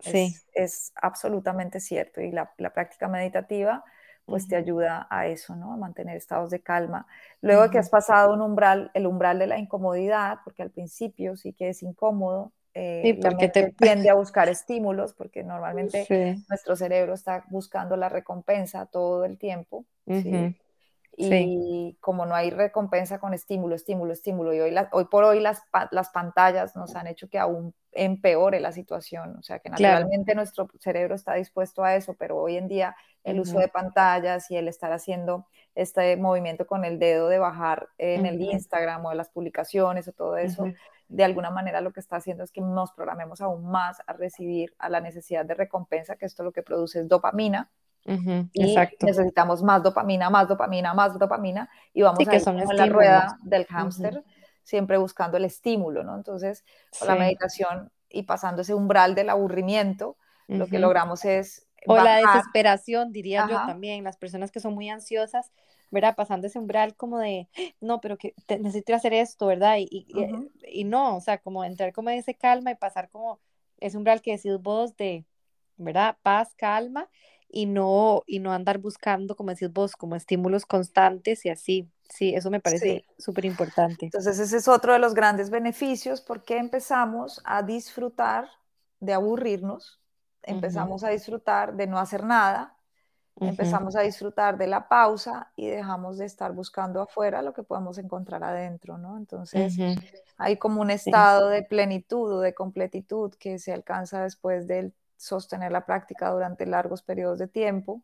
Sí. 0.00 0.34
Es, 0.54 0.92
absolutamente 0.94 1.80
cierto. 1.80 2.20
Y 2.20 2.30
la, 2.30 2.52
la 2.58 2.72
práctica 2.72 3.08
meditativa 3.08 3.84
pues 4.30 4.46
te 4.46 4.54
ayuda 4.54 5.08
a 5.10 5.26
eso, 5.26 5.56
¿no? 5.56 5.72
A 5.72 5.76
mantener 5.76 6.16
estados 6.16 6.50
de 6.50 6.60
calma. 6.60 7.06
Luego 7.40 7.62
de 7.62 7.70
que 7.70 7.78
has 7.78 7.90
pasado 7.90 8.32
un 8.32 8.40
umbral, 8.40 8.92
el 8.94 9.06
umbral 9.06 9.40
de 9.40 9.48
la 9.48 9.58
incomodidad, 9.58 10.38
porque 10.44 10.62
al 10.62 10.70
principio 10.70 11.36
sí 11.36 11.52
que 11.52 11.70
es 11.70 11.82
incómodo, 11.82 12.52
eh, 12.74 13.18
porque 13.20 13.48
te... 13.48 13.72
tiende 13.72 14.08
a 14.08 14.14
buscar 14.14 14.48
estímulos, 14.48 15.14
porque 15.14 15.42
normalmente 15.42 16.06
nuestro 16.48 16.76
cerebro 16.76 17.14
está 17.14 17.44
buscando 17.50 17.96
la 17.96 18.08
recompensa 18.08 18.86
todo 18.86 19.24
el 19.24 19.36
tiempo. 19.36 19.84
¿sí? 20.06 20.56
Y 21.28 21.96
como 22.00 22.26
no 22.26 22.34
hay 22.34 22.50
recompensa 22.50 23.18
con 23.18 23.34
estímulo, 23.34 23.74
estímulo, 23.74 24.12
estímulo, 24.12 24.54
y 24.54 24.60
hoy, 24.60 24.74
hoy 24.92 25.04
por 25.06 25.24
hoy 25.24 25.40
las, 25.40 25.62
las 25.90 26.10
pantallas 26.10 26.76
nos 26.76 26.96
han 26.96 27.06
hecho 27.06 27.28
que 27.28 27.38
aún 27.38 27.74
empeore 27.92 28.60
la 28.60 28.72
situación. 28.72 29.36
O 29.38 29.42
sea, 29.42 29.58
que 29.58 29.70
naturalmente 29.70 30.34
nuestro 30.34 30.68
cerebro 30.78 31.14
está 31.14 31.34
dispuesto 31.34 31.84
a 31.84 31.96
eso, 31.96 32.14
pero 32.18 32.38
hoy 32.38 32.56
en 32.56 32.68
día 32.68 32.96
el 33.24 33.40
uso 33.40 33.58
de 33.58 33.68
pantallas 33.68 34.50
y 34.50 34.56
el 34.56 34.68
estar 34.68 34.92
haciendo 34.92 35.46
este 35.74 36.16
movimiento 36.16 36.66
con 36.66 36.84
el 36.84 36.98
dedo 36.98 37.28
de 37.28 37.38
bajar 37.38 37.88
en 37.98 38.26
el 38.26 38.40
Instagram 38.40 39.04
o 39.04 39.10
de 39.10 39.16
las 39.16 39.28
publicaciones 39.28 40.08
o 40.08 40.12
todo 40.12 40.36
eso, 40.36 40.64
de 41.08 41.24
alguna 41.24 41.50
manera 41.50 41.80
lo 41.80 41.92
que 41.92 42.00
está 42.00 42.16
haciendo 42.16 42.44
es 42.44 42.52
que 42.52 42.60
nos 42.60 42.92
programemos 42.92 43.40
aún 43.40 43.66
más 43.66 43.98
a 44.06 44.12
recibir 44.12 44.74
a 44.78 44.88
la 44.88 45.00
necesidad 45.00 45.44
de 45.44 45.54
recompensa, 45.54 46.16
que 46.16 46.26
esto 46.26 46.42
lo 46.42 46.52
que 46.52 46.62
produce 46.62 47.00
es 47.00 47.08
dopamina, 47.08 47.70
y 48.04 48.76
necesitamos 49.02 49.62
más 49.62 49.82
dopamina, 49.82 50.30
más 50.30 50.48
dopamina, 50.48 50.94
más 50.94 51.18
dopamina 51.18 51.68
y 51.92 52.02
vamos 52.02 52.18
a 52.26 52.34
ir 52.34 52.42
en 52.48 52.76
la 52.76 52.86
rueda 52.86 53.38
del 53.42 53.66
hámster, 53.66 54.24
siempre 54.62 54.96
buscando 54.96 55.36
el 55.36 55.44
estímulo, 55.44 56.02
¿no? 56.02 56.16
Entonces, 56.16 56.64
con 56.98 57.08
la 57.08 57.16
meditación 57.16 57.90
y 58.08 58.22
pasando 58.24 58.62
ese 58.62 58.74
umbral 58.74 59.14
del 59.14 59.30
aburrimiento, 59.30 60.16
lo 60.48 60.66
que 60.66 60.78
logramos 60.78 61.24
es... 61.24 61.66
O 61.86 61.96
la 61.96 62.16
desesperación, 62.16 63.12
diría 63.12 63.46
yo 63.48 63.56
también, 63.66 64.04
las 64.04 64.16
personas 64.16 64.50
que 64.50 64.60
son 64.60 64.74
muy 64.74 64.90
ansiosas, 64.90 65.50
¿verdad? 65.90 66.14
Pasando 66.14 66.46
ese 66.46 66.58
umbral 66.58 66.94
como 66.94 67.18
de, 67.18 67.48
no, 67.80 68.00
pero 68.00 68.16
que 68.16 68.34
necesito 68.48 68.94
hacer 68.94 69.12
esto, 69.12 69.46
¿verdad? 69.46 69.76
Y, 69.78 70.06
y, 70.68 70.84
no, 70.84 71.16
o 71.16 71.20
sea, 71.20 71.38
como 71.38 71.64
entrar 71.64 71.92
como 71.92 72.10
en 72.10 72.18
ese 72.18 72.34
calma 72.34 72.70
y 72.70 72.74
pasar 72.74 73.08
como 73.08 73.40
ese 73.78 73.96
umbral 73.96 74.20
que 74.20 74.32
decís 74.32 74.58
vos 74.60 74.96
de, 74.96 75.24
¿verdad? 75.76 76.16
Paz, 76.22 76.54
calma 76.54 77.08
y 77.52 77.66
no, 77.66 78.22
y 78.26 78.38
no 78.38 78.52
andar 78.52 78.78
buscando, 78.78 79.34
como 79.34 79.50
decís 79.50 79.72
vos, 79.72 79.96
como 79.96 80.16
estímulos 80.16 80.66
constantes 80.66 81.44
y 81.44 81.50
así. 81.50 81.90
Sí, 82.08 82.34
eso 82.34 82.50
me 82.50 82.60
parece 82.60 83.04
súper 83.18 83.44
importante. 83.44 84.06
Entonces, 84.06 84.38
ese 84.38 84.56
es 84.56 84.68
otro 84.68 84.92
de 84.92 84.98
los 84.98 85.14
grandes 85.14 85.50
beneficios 85.50 86.20
porque 86.20 86.58
empezamos 86.58 87.40
a 87.44 87.62
disfrutar 87.62 88.48
de 88.98 89.12
aburrirnos, 89.12 90.00
empezamos 90.42 91.04
a 91.04 91.10
disfrutar 91.10 91.74
de 91.74 91.86
no 91.86 91.98
hacer 91.98 92.24
nada, 92.24 92.76
empezamos 93.36 93.96
a 93.96 94.00
disfrutar 94.00 94.58
de 94.58 94.66
la 94.66 94.88
pausa 94.88 95.52
y 95.56 95.68
dejamos 95.68 96.18
de 96.18 96.26
estar 96.26 96.52
buscando 96.52 97.00
afuera 97.00 97.42
lo 97.42 97.52
que 97.52 97.62
podemos 97.62 97.96
encontrar 97.98 98.42
adentro, 98.44 98.98
¿no? 98.98 99.16
Entonces, 99.16 99.76
hay 100.36 100.56
como 100.56 100.80
un 100.80 100.90
estado 100.90 101.48
de 101.48 101.62
plenitud 101.62 102.32
o 102.32 102.40
de 102.40 102.54
completitud 102.54 103.32
que 103.34 103.58
se 103.58 103.72
alcanza 103.72 104.22
después 104.22 104.66
del 104.66 104.92
sostener 105.20 105.70
la 105.70 105.84
práctica 105.84 106.30
durante 106.30 106.64
largos 106.64 107.02
periodos 107.02 107.38
de 107.38 107.46
tiempo, 107.46 108.02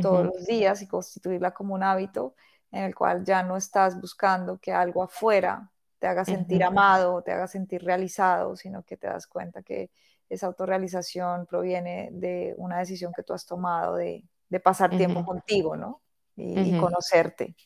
todos 0.00 0.24
los 0.24 0.44
días 0.46 0.82
y 0.82 0.88
constituirla 0.88 1.52
como 1.52 1.74
un 1.74 1.84
hábito 1.84 2.34
en 2.72 2.82
el 2.82 2.96
cual 2.96 3.24
ya 3.24 3.44
no 3.44 3.56
estás 3.56 4.00
buscando 4.00 4.58
que 4.58 4.72
algo 4.72 5.04
afuera 5.04 5.70
te 6.00 6.08
haga 6.08 6.24
sentir 6.24 6.64
amado 6.64 7.22
te 7.22 7.30
haga 7.30 7.46
sentir 7.46 7.84
realizado, 7.84 8.56
sino 8.56 8.82
que 8.82 8.96
te 8.96 9.06
das 9.06 9.28
cuenta 9.28 9.62
que 9.62 9.90
esa 10.28 10.46
autorrealización 10.46 11.46
proviene 11.46 12.08
de 12.12 12.54
una 12.56 12.78
decisión 12.78 13.12
que 13.14 13.22
tú 13.22 13.34
has 13.34 13.46
tomado 13.46 13.96
de, 13.96 14.24
pasar 14.62 14.96
tiempo 14.96 15.24
contigo, 15.24 15.76
¿no? 15.76 16.00
Y, 16.36 16.76
conocerte. 16.78 17.56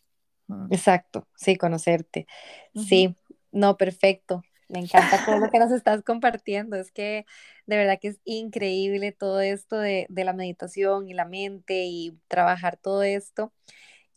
Mm. 0.46 0.72
Exacto, 0.72 1.26
sí, 1.34 1.56
conocerte. 1.56 2.26
Sí, 2.74 3.16
no, 3.52 3.76
perfecto. 3.76 4.42
Me 4.68 4.80
encanta 4.80 5.24
todo 5.24 5.38
lo 5.38 5.50
que 5.50 5.58
nos 5.58 5.72
estás 5.72 6.02
compartiendo. 6.02 6.76
Es 6.76 6.92
que 6.92 7.24
de 7.66 7.76
verdad 7.76 7.98
que 8.00 8.08
es 8.08 8.20
increíble 8.24 9.12
todo 9.12 9.40
esto 9.40 9.78
de, 9.78 10.06
la 10.10 10.32
meditación 10.32 11.08
y 11.08 11.14
la 11.14 11.24
mente 11.24 11.84
y 11.86 12.18
trabajar 12.28 12.76
todo 12.76 13.02
esto. 13.02 13.52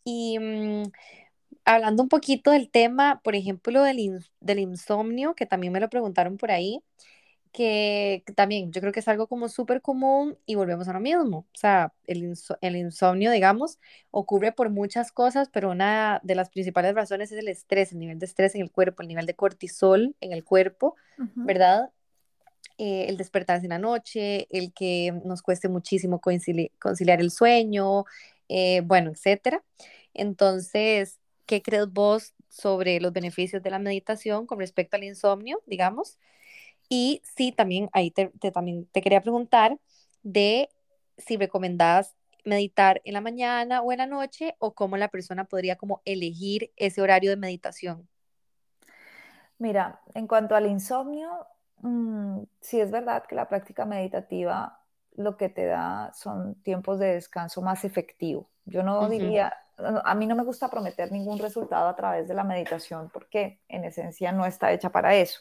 Y 0.04 0.38
mm, 0.38 0.92
hablando 1.64 2.02
un 2.02 2.08
poquito 2.08 2.50
del 2.50 2.70
tema, 2.70 3.20
por 3.24 3.34
ejemplo, 3.36 3.82
del, 3.82 4.24
del 4.40 4.58
insomnio, 4.58 5.34
que 5.34 5.46
también 5.46 5.72
me 5.72 5.80
lo 5.80 5.88
preguntaron 5.88 6.36
por 6.36 6.50
ahí, 6.50 6.82
que 7.52 8.24
también 8.34 8.72
yo 8.72 8.80
creo 8.80 8.92
que 8.92 9.00
es 9.00 9.08
algo 9.08 9.26
como 9.26 9.48
súper 9.48 9.82
común 9.82 10.38
y 10.46 10.54
volvemos 10.54 10.88
a 10.88 10.94
lo 10.94 11.00
mismo. 11.00 11.46
O 11.54 11.58
sea, 11.58 11.92
el, 12.06 12.34
el, 12.62 12.76
insomnio, 12.76 13.30
digamos, 13.30 13.78
ocurre 14.10 14.52
por 14.52 14.70
muchas 14.70 15.12
cosas, 15.12 15.50
pero 15.52 15.70
una 15.70 16.20
de 16.22 16.34
las 16.34 16.48
principales 16.48 16.94
razones 16.94 17.30
es 17.30 17.38
el 17.38 17.48
estrés, 17.48 17.92
el 17.92 17.98
nivel 17.98 18.18
de 18.18 18.26
estrés 18.26 18.54
en 18.54 18.62
el 18.62 18.70
cuerpo, 18.70 19.02
el 19.02 19.08
nivel 19.08 19.26
de 19.26 19.34
cortisol 19.34 20.16
en 20.20 20.32
el 20.32 20.44
cuerpo, 20.44 20.96
¿verdad? 21.34 21.90
Eh, 22.78 23.06
el 23.08 23.18
despertarse 23.18 23.66
en 23.66 23.70
la 23.70 23.78
noche, 23.78 24.48
el 24.50 24.72
que 24.72 25.12
nos 25.24 25.42
cueste 25.42 25.68
muchísimo 25.68 26.20
conciliar 26.20 27.20
el 27.20 27.30
sueño, 27.30 28.06
eh, 28.48 28.80
bueno, 28.82 29.10
etcétera. 29.10 29.62
Entonces, 30.14 31.18
¿qué 31.44 31.60
crees 31.60 31.92
vos 31.92 32.32
sobre 32.48 32.98
los 33.00 33.12
beneficios 33.12 33.62
de 33.62 33.70
la 33.70 33.78
meditación 33.78 34.46
con 34.46 34.58
respecto 34.58 34.96
al 34.96 35.04
insomnio, 35.04 35.62
digamos? 35.66 36.18
Y 36.94 37.22
sí, 37.24 37.52
también 37.52 37.88
ahí 37.94 38.10
te, 38.10 38.30
también 38.52 38.84
te 38.92 39.00
quería 39.00 39.22
preguntar 39.22 39.78
de 40.22 40.68
si 41.16 41.38
recomendás 41.38 42.14
meditar 42.44 43.00
en 43.06 43.14
la 43.14 43.22
mañana 43.22 43.80
o 43.80 43.92
en 43.92 43.98
la 43.98 44.06
noche 44.06 44.56
o 44.58 44.74
cómo 44.74 44.98
la 44.98 45.08
persona 45.08 45.44
podría 45.46 45.76
como 45.76 46.02
elegir 46.04 46.70
ese 46.76 47.00
horario 47.00 47.30
de 47.30 47.38
meditación. 47.38 48.06
Mira, 49.56 50.02
en 50.12 50.26
cuanto 50.26 50.54
al 50.54 50.66
insomnio, 50.66 51.46
mm, 51.78 52.42
sí 52.60 52.78
es 52.78 52.90
verdad 52.90 53.24
que 53.26 53.36
la 53.36 53.48
práctica 53.48 53.86
meditativa 53.86 54.78
lo 55.16 55.38
que 55.38 55.48
te 55.48 55.64
da 55.64 56.12
son 56.12 56.56
tiempos 56.56 56.98
de 56.98 57.14
descanso 57.14 57.62
más 57.62 57.86
efectivo. 57.86 58.50
Yo 58.66 58.82
no 58.82 59.08
diría, 59.08 59.50
a 59.78 60.14
mí 60.14 60.26
no 60.26 60.36
me 60.36 60.44
gusta 60.44 60.68
prometer 60.68 61.10
ningún 61.10 61.38
resultado 61.38 61.88
a 61.88 61.96
través 61.96 62.28
de 62.28 62.34
la 62.34 62.44
meditación 62.44 63.08
porque 63.14 63.62
en 63.68 63.84
esencia 63.84 64.30
no 64.30 64.44
está 64.44 64.72
hecha 64.72 64.90
para 64.90 65.14
eso. 65.14 65.40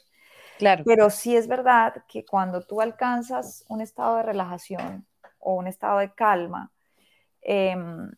Pero 0.85 1.09
sí 1.09 1.35
es 1.35 1.47
verdad 1.47 2.03
que 2.07 2.25
cuando 2.25 2.61
tú 2.61 2.81
alcanzas 2.81 3.65
un 3.67 3.81
estado 3.81 4.17
de 4.17 4.23
relajación 4.23 5.05
o 5.39 5.55
un 5.55 5.67
estado 5.67 5.99
de 5.99 6.13
calma, 6.13 6.71
em, 7.41 8.11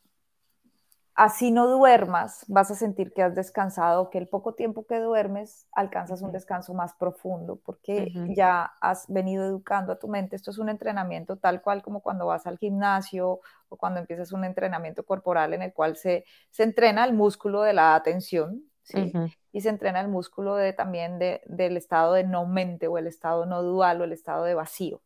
así 1.16 1.52
no 1.52 1.68
duermas, 1.68 2.44
vas 2.48 2.72
a 2.72 2.76
sentir 2.76 3.14
que 3.14 3.22
has 3.22 3.36
descansado, 3.36 4.10
que 4.10 4.18
el 4.18 4.28
poco 4.28 4.56
tiempo 4.56 4.86
que 4.86 5.00
duermes 5.00 5.68
alcanzas 5.72 6.22
un 6.22 6.32
descanso 6.32 6.74
más 6.74 6.94
profundo, 6.96 7.60
porque 7.64 8.12
ya 8.36 8.74
has 8.82 9.06
venido 9.08 9.46
educando 9.46 9.94
a 9.94 10.00
tu 10.00 10.08
mente. 10.08 10.36
Esto 10.36 10.52
es 10.52 10.58
un 10.58 10.70
entrenamiento 10.70 11.38
tal 11.38 11.62
cual 11.62 11.84
como 11.84 12.02
cuando 12.02 12.26
vas 12.26 12.48
al 12.48 12.58
gimnasio 12.58 13.41
o 13.70 13.78
cuando 13.78 14.00
empiezas 14.00 14.32
un 14.32 14.44
entrenamiento 14.44 15.06
corporal 15.06 15.54
en 15.54 15.62
el 15.62 15.74
cual 15.74 15.98
se, 15.98 16.26
se 16.50 16.64
entrena 16.64 17.06
el 17.06 17.14
músculo 17.14 17.62
de 17.62 17.74
la 17.74 17.96
atención, 17.96 18.64
¿sí? 18.84 19.12
y 19.52 19.62
se 19.62 19.70
entrena 19.70 20.02
el 20.02 20.08
músculo 20.08 20.56
de, 20.56 20.74
también 20.74 21.18
del 21.20 21.78
estado 21.78 22.14
de 22.14 22.24
no 22.24 22.46
mente 22.46 22.88
o 22.88 22.98
el 22.98 23.08
estado 23.08 23.46
no 23.46 23.64
dual 23.64 24.02
o 24.02 24.04
el 24.04 24.12
estado 24.12 24.44
de 24.44 24.54
vacío. 24.54 25.02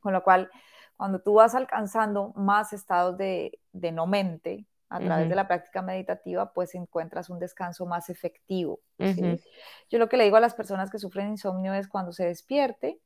Con 0.00 0.12
lo 0.12 0.22
cual, 0.22 0.50
cuando 0.96 1.20
tú 1.20 1.34
vas 1.34 1.54
alcanzando 1.54 2.32
más 2.36 2.72
estados 2.72 3.16
de, 3.18 3.58
no 3.72 4.06
mente 4.06 4.66
a 4.88 4.98
través 4.98 5.28
de 5.28 5.34
la 5.34 5.46
práctica 5.46 5.82
meditativa, 5.82 6.52
pues 6.52 6.74
encuentras 6.74 7.30
un 7.30 7.38
descanso 7.38 7.86
más 7.86 8.08
efectivo. 8.10 8.80
Yo 8.98 9.98
lo 9.98 10.08
que 10.08 10.16
le 10.16 10.24
digo 10.24 10.36
a 10.36 10.40
las 10.40 10.54
personas 10.54 10.90
que 10.90 10.98
sufren 10.98 11.28
insomnio 11.28 11.74
es 11.74 11.86
cuando 11.86 12.12
se 12.12 12.26
despierte, 12.26 13.00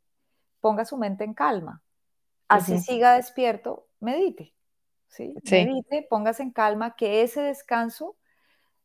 ponga 0.60 0.84
su 0.84 0.96
mente 0.96 1.24
en 1.24 1.34
calma. 1.34 1.82
Así 2.48 2.78
siga 2.78 3.16
despierto, 3.16 3.88
medite. 4.00 4.54
¿sí? 5.08 5.34
Medite, 5.50 6.06
póngase 6.08 6.42
en 6.42 6.52
calma, 6.52 6.94
que 6.94 7.22
ese 7.22 7.42
descanso 7.42 8.16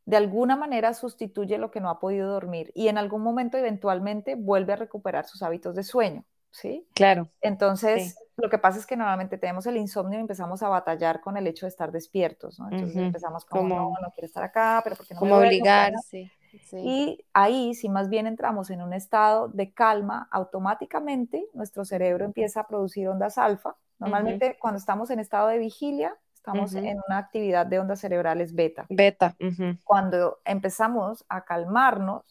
de 0.10 0.18
alguna 0.18 0.56
manera 0.56 0.96
sustituye 0.96 1.60
lo 1.60 1.70
que 1.70 1.82
no 1.82 1.92
ha 1.92 2.00
podido 2.00 2.32
dormir 2.32 2.72
y 2.74 2.88
en 2.88 2.98
algún 2.98 3.22
momento 3.22 3.60
eventualmente 3.60 4.34
vuelve 4.34 4.74
a 4.74 4.76
recuperar 4.76 5.28
sus 5.28 5.44
hábitos 5.44 5.76
de 5.76 5.84
sueño, 5.84 6.26
¿sí? 6.50 6.88
Claro. 6.96 7.30
Entonces, 7.42 8.18
lo 8.36 8.50
que 8.50 8.58
pasa 8.58 8.80
es 8.80 8.88
que 8.88 8.98
normalmente 8.98 9.38
tenemos 9.38 9.68
el 9.68 9.78
insomnio 9.78 10.18
y 10.18 10.22
empezamos 10.22 10.64
a 10.64 10.70
batallar 10.70 11.22
con 11.22 11.38
el 11.38 11.46
hecho 11.46 11.68
de 11.68 11.70
estar 11.70 11.92
despiertos, 11.92 12.60
¿no? 12.60 12.72
Entonces 12.72 12.98
empezamos 12.98 13.46
como, 13.46 13.76
no, 13.76 13.94
no 14.02 14.12
quiero 14.16 14.26
estar 14.26 14.44
acá, 14.44 14.82
pero 14.84 14.96
porque 14.96 15.14
no 15.14 15.20
Como 15.20 15.36
obligarse. 15.36 16.32
Y 16.74 17.24
ahí, 17.34 17.76
si 17.76 17.88
más 17.88 18.10
bien 18.10 18.26
entramos 18.26 18.72
en 18.72 18.82
un 18.82 18.94
estado 18.94 19.48
de 19.50 19.72
calma, 19.72 20.28
automáticamente 20.32 21.46
nuestro 21.54 21.86
cerebro 21.86 22.26
empieza 22.26 22.62
a 22.62 22.68
producir 22.68 23.10
ondas 23.10 23.38
alfa. 23.38 23.76
Normalmente 24.00 24.58
cuando 24.60 24.80
estamos 24.80 25.12
en 25.12 25.20
estado 25.20 25.50
de 25.50 25.60
vigilia, 25.60 26.18
Estamos 26.54 26.74
en 26.74 27.00
una 27.08 27.18
actividad 27.18 27.66
de 27.66 27.80
ondas 27.80 28.00
cerebrales 28.00 28.56
beta. 28.56 28.86
Beta. 28.90 29.36
Cuando 29.84 30.40
empezamos 30.46 31.26
a 31.30 31.46
calmarnos, 31.46 32.24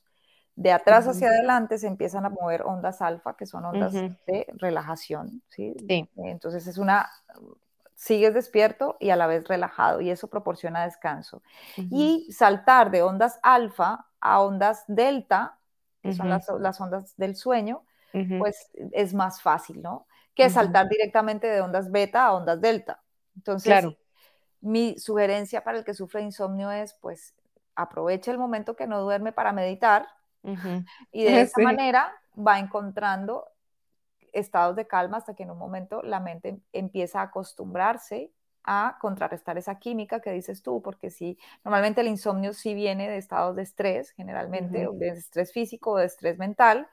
de 0.57 0.73
atrás 0.73 1.07
hacia 1.07 1.29
adelante 1.29 1.79
se 1.79 1.87
empiezan 1.87 2.25
a 2.25 2.31
mover 2.31 2.63
ondas 2.63 3.01
alfa, 3.01 3.37
que 3.37 3.47
son 3.47 3.65
ondas 3.65 3.93
de 3.93 4.47
relajación. 4.55 5.41
¿sí? 5.49 5.77
Entonces 6.17 6.67
es 6.67 6.79
una, 6.79 7.09
sigues 7.95 8.35
despierto 8.35 8.97
y 8.99 9.11
a 9.11 9.17
la 9.17 9.29
vez 9.29 9.47
relajado 9.47 10.01
y 10.01 10.11
eso 10.11 10.27
proporciona 10.27 10.85
descanso. 10.85 11.43
Y 11.77 12.27
saltar 12.33 12.91
de 12.91 13.03
ondas 13.03 13.39
alfa 13.45 14.07
a 14.21 14.41
ondas 14.41 14.83
delta, 14.89 15.59
que 16.03 16.13
son 16.13 16.29
las, 16.29 16.49
las, 16.59 16.81
ondas 16.81 17.17
del 17.17 17.37
sueño, 17.37 17.85
pues 18.41 18.71
es 18.93 19.15
más 19.15 19.41
fácil, 19.41 19.81
¿no? 19.81 20.09
Que 20.35 20.51
saltar 20.51 20.89
directamente 20.89 21.47
de 21.47 21.61
ondas 21.61 21.91
beta 21.93 22.27
a 22.27 22.33
ondas 22.33 22.61
delta. 22.61 23.01
Entonces, 23.37 23.85
mi 24.61 24.99
sugerencia 24.99 25.63
para 25.65 25.79
el 25.79 25.85
que 25.85 25.95
sufre 25.95 26.23
insomnio 26.23 26.71
es, 26.71 26.95
pues, 26.95 27.35
aproveche 27.75 28.31
el 28.31 28.39
momento 28.39 28.75
que 28.77 28.87
no 28.87 29.01
duerme 29.01 29.33
para 29.33 29.53
meditar 29.53 30.07
y 31.13 31.25
de 31.25 31.41
esa 31.43 31.63
manera 31.63 32.13
va 32.37 32.59
encontrando 32.59 33.47
estados 34.33 34.77
de 34.77 34.87
calma 34.87 35.19
hasta 35.19 35.35
que 35.35 35.45
en 35.45 35.51
un 35.51 35.59
momento 35.59 36.03
la 36.03 36.21
mente 36.21 36.61
empieza 36.73 37.21
a 37.21 37.25
acostumbrarse 37.25 38.33
a 38.71 38.99
contrarrestar 39.01 39.57
esa 39.57 39.79
química 39.79 40.21
que 40.21 40.31
dices 40.31 40.63
tú, 40.63 40.83
porque 40.83 41.09
sí, 41.09 41.39
normalmente 41.65 42.03
el 42.03 42.09
insomnio 42.09 42.53
sí 42.53 42.75
viene 42.75 43.09
de 43.09 43.17
estados 43.17 43.57
de 43.57 43.63
estrés, 43.63 44.11
generalmente, 44.11 44.87
de 44.93 45.09
estrés 45.09 45.53
físico 45.53 45.93
o 45.93 45.97
de 45.97 46.05
estrés 46.05 46.37
mental, 46.37 46.87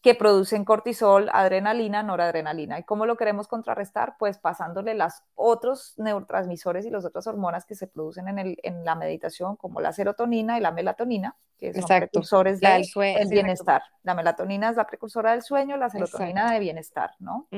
que 0.00 0.14
producen 0.14 0.64
cortisol, 0.64 1.28
adrenalina, 1.32 2.02
noradrenalina. 2.02 2.78
¿Y 2.78 2.84
cómo 2.84 3.04
lo 3.04 3.16
queremos 3.16 3.48
contrarrestar? 3.48 4.14
Pues 4.18 4.38
pasándole 4.38 4.94
los 4.94 5.12
otros 5.34 5.94
neurotransmisores 5.98 6.86
y 6.86 6.90
las 6.90 7.04
otras 7.04 7.26
hormonas 7.26 7.64
que 7.64 7.74
se 7.74 7.88
producen 7.88 8.28
en, 8.28 8.38
el, 8.38 8.58
en, 8.62 8.84
la 8.84 8.94
meditación, 8.94 9.56
como 9.56 9.80
la 9.80 9.92
serotonina 9.92 10.56
y 10.56 10.60
la 10.60 10.70
melatonina, 10.70 11.36
que 11.58 11.74
son 11.74 11.88
precursores 11.88 12.60
del 12.60 12.84
bienestar. 13.28 13.82
La 14.04 14.14
melatonina 14.14 14.70
es 14.70 14.76
la 14.76 14.86
precursora 14.86 15.32
del 15.32 15.42
sueño, 15.42 15.76
la 15.76 15.90
serotonina 15.90 16.52
de 16.52 16.60
bienestar, 16.60 17.10
¿no? 17.18 17.48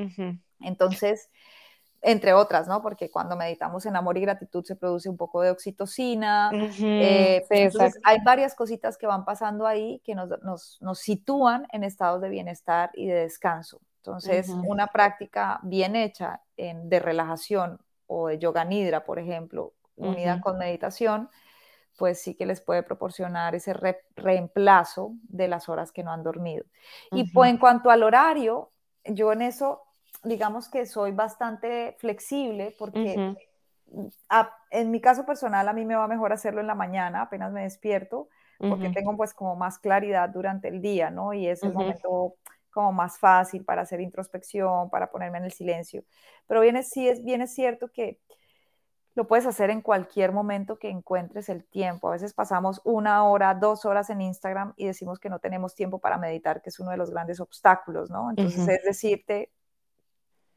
Entonces, 0.59 1.29
entre 2.01 2.33
otras, 2.33 2.67
¿no? 2.67 2.81
Porque 2.81 3.11
cuando 3.11 3.35
meditamos 3.35 3.85
en 3.85 3.95
amor 3.95 4.17
y 4.17 4.21
gratitud 4.21 4.63
se 4.65 4.75
produce 4.75 5.07
un 5.07 5.17
poco 5.17 5.41
de 5.41 5.51
oxitocina. 5.51 6.49
Eh, 6.53 7.45
entonces, 7.49 7.99
hay 8.03 8.17
varias 8.23 8.55
cositas 8.55 8.97
que 8.97 9.05
van 9.05 9.23
pasando 9.23 9.67
ahí 9.67 10.01
que 10.03 10.15
nos, 10.15 10.29
nos, 10.41 10.77
nos, 10.81 10.99
sitúan 10.99 11.67
en 11.71 11.83
estados 11.83 12.21
de 12.21 12.29
bienestar 12.29 12.89
y 12.95 13.07
de 13.07 13.13
descanso. 13.13 13.81
Entonces, 13.97 14.49
una 14.49 14.87
práctica 14.87 15.59
bien 15.61 15.95
hecha 15.95 16.41
en, 16.57 16.89
de 16.89 16.99
relajación 16.99 17.79
o 18.07 18.29
de 18.29 18.39
yoga 18.39 18.65
nidra, 18.65 19.05
por 19.05 19.19
ejemplo, 19.19 19.73
unida 19.95 20.41
con 20.41 20.57
meditación, 20.57 21.29
pues 21.97 22.19
sí 22.19 22.33
que 22.33 22.47
les 22.47 22.61
puede 22.61 22.81
proporcionar 22.81 23.53
ese 23.53 23.75
reemplazo 24.15 25.13
de 25.23 25.47
las 25.47 25.69
horas 25.69 25.91
que 25.91 26.03
no 26.03 26.11
han 26.11 26.23
dormido. 26.23 26.65
Y 27.11 27.31
pues 27.31 27.51
en 27.51 27.59
cuanto 27.59 27.91
al 27.91 28.01
horario, 28.01 28.71
yo 29.05 29.31
en 29.33 29.43
eso 29.43 29.83
digamos 30.23 30.69
que 30.69 30.85
soy 30.85 31.11
bastante 31.11 31.95
flexible 31.99 32.75
porque 32.77 33.35
en 34.69 34.91
mi 34.91 35.01
caso 35.01 35.25
personal 35.25 35.67
a 35.67 35.73
mí 35.73 35.85
me 35.85 35.95
va 35.95 36.07
mejor 36.07 36.31
hacerlo 36.31 36.61
en 36.61 36.67
la 36.67 36.75
mañana, 36.75 37.21
apenas 37.23 37.51
me 37.51 37.63
despierto, 37.63 38.29
porque 38.59 38.89
tengo 38.89 39.17
pues 39.17 39.33
como 39.33 39.55
más 39.55 39.79
claridad 39.79 40.29
durante 40.29 40.67
el 40.67 40.81
día, 40.81 41.09
¿no? 41.09 41.33
Y 41.33 41.47
es 41.47 41.63
el 41.63 41.73
momento 41.73 42.35
como 42.69 42.93
más 42.93 43.19
fácil 43.19 43.65
para 43.65 43.81
hacer 43.81 43.99
introspección, 43.99 44.89
para 44.89 45.11
ponerme 45.11 45.39
en 45.39 45.45
el 45.45 45.51
silencio. 45.51 46.03
Pero 46.47 46.61
bien 46.61 46.81
sí 46.83 47.09
es, 47.09 47.23
bien 47.23 47.41
es 47.41 47.53
cierto 47.53 47.89
que 47.89 48.19
lo 49.13 49.27
puedes 49.27 49.45
hacer 49.45 49.69
en 49.71 49.81
cualquier 49.81 50.31
momento 50.31 50.79
que 50.79 50.89
encuentres 50.89 51.49
el 51.49 51.65
tiempo. 51.65 52.07
A 52.07 52.11
veces 52.11 52.33
pasamos 52.33 52.79
una 52.85 53.25
hora, 53.25 53.53
dos 53.55 53.83
horas 53.83 54.09
en 54.09 54.21
Instagram 54.21 54.73
y 54.77 54.85
decimos 54.85 55.19
que 55.19 55.29
no 55.29 55.39
tenemos 55.39 55.75
tiempo 55.75 55.99
para 55.99 56.17
meditar, 56.17 56.61
que 56.61 56.69
es 56.69 56.79
uno 56.79 56.91
de 56.91 56.97
los 56.97 57.09
grandes 57.11 57.41
obstáculos, 57.41 58.09
¿no? 58.09 58.29
Entonces 58.29 58.65
es 58.67 58.83
decirte, 58.83 59.51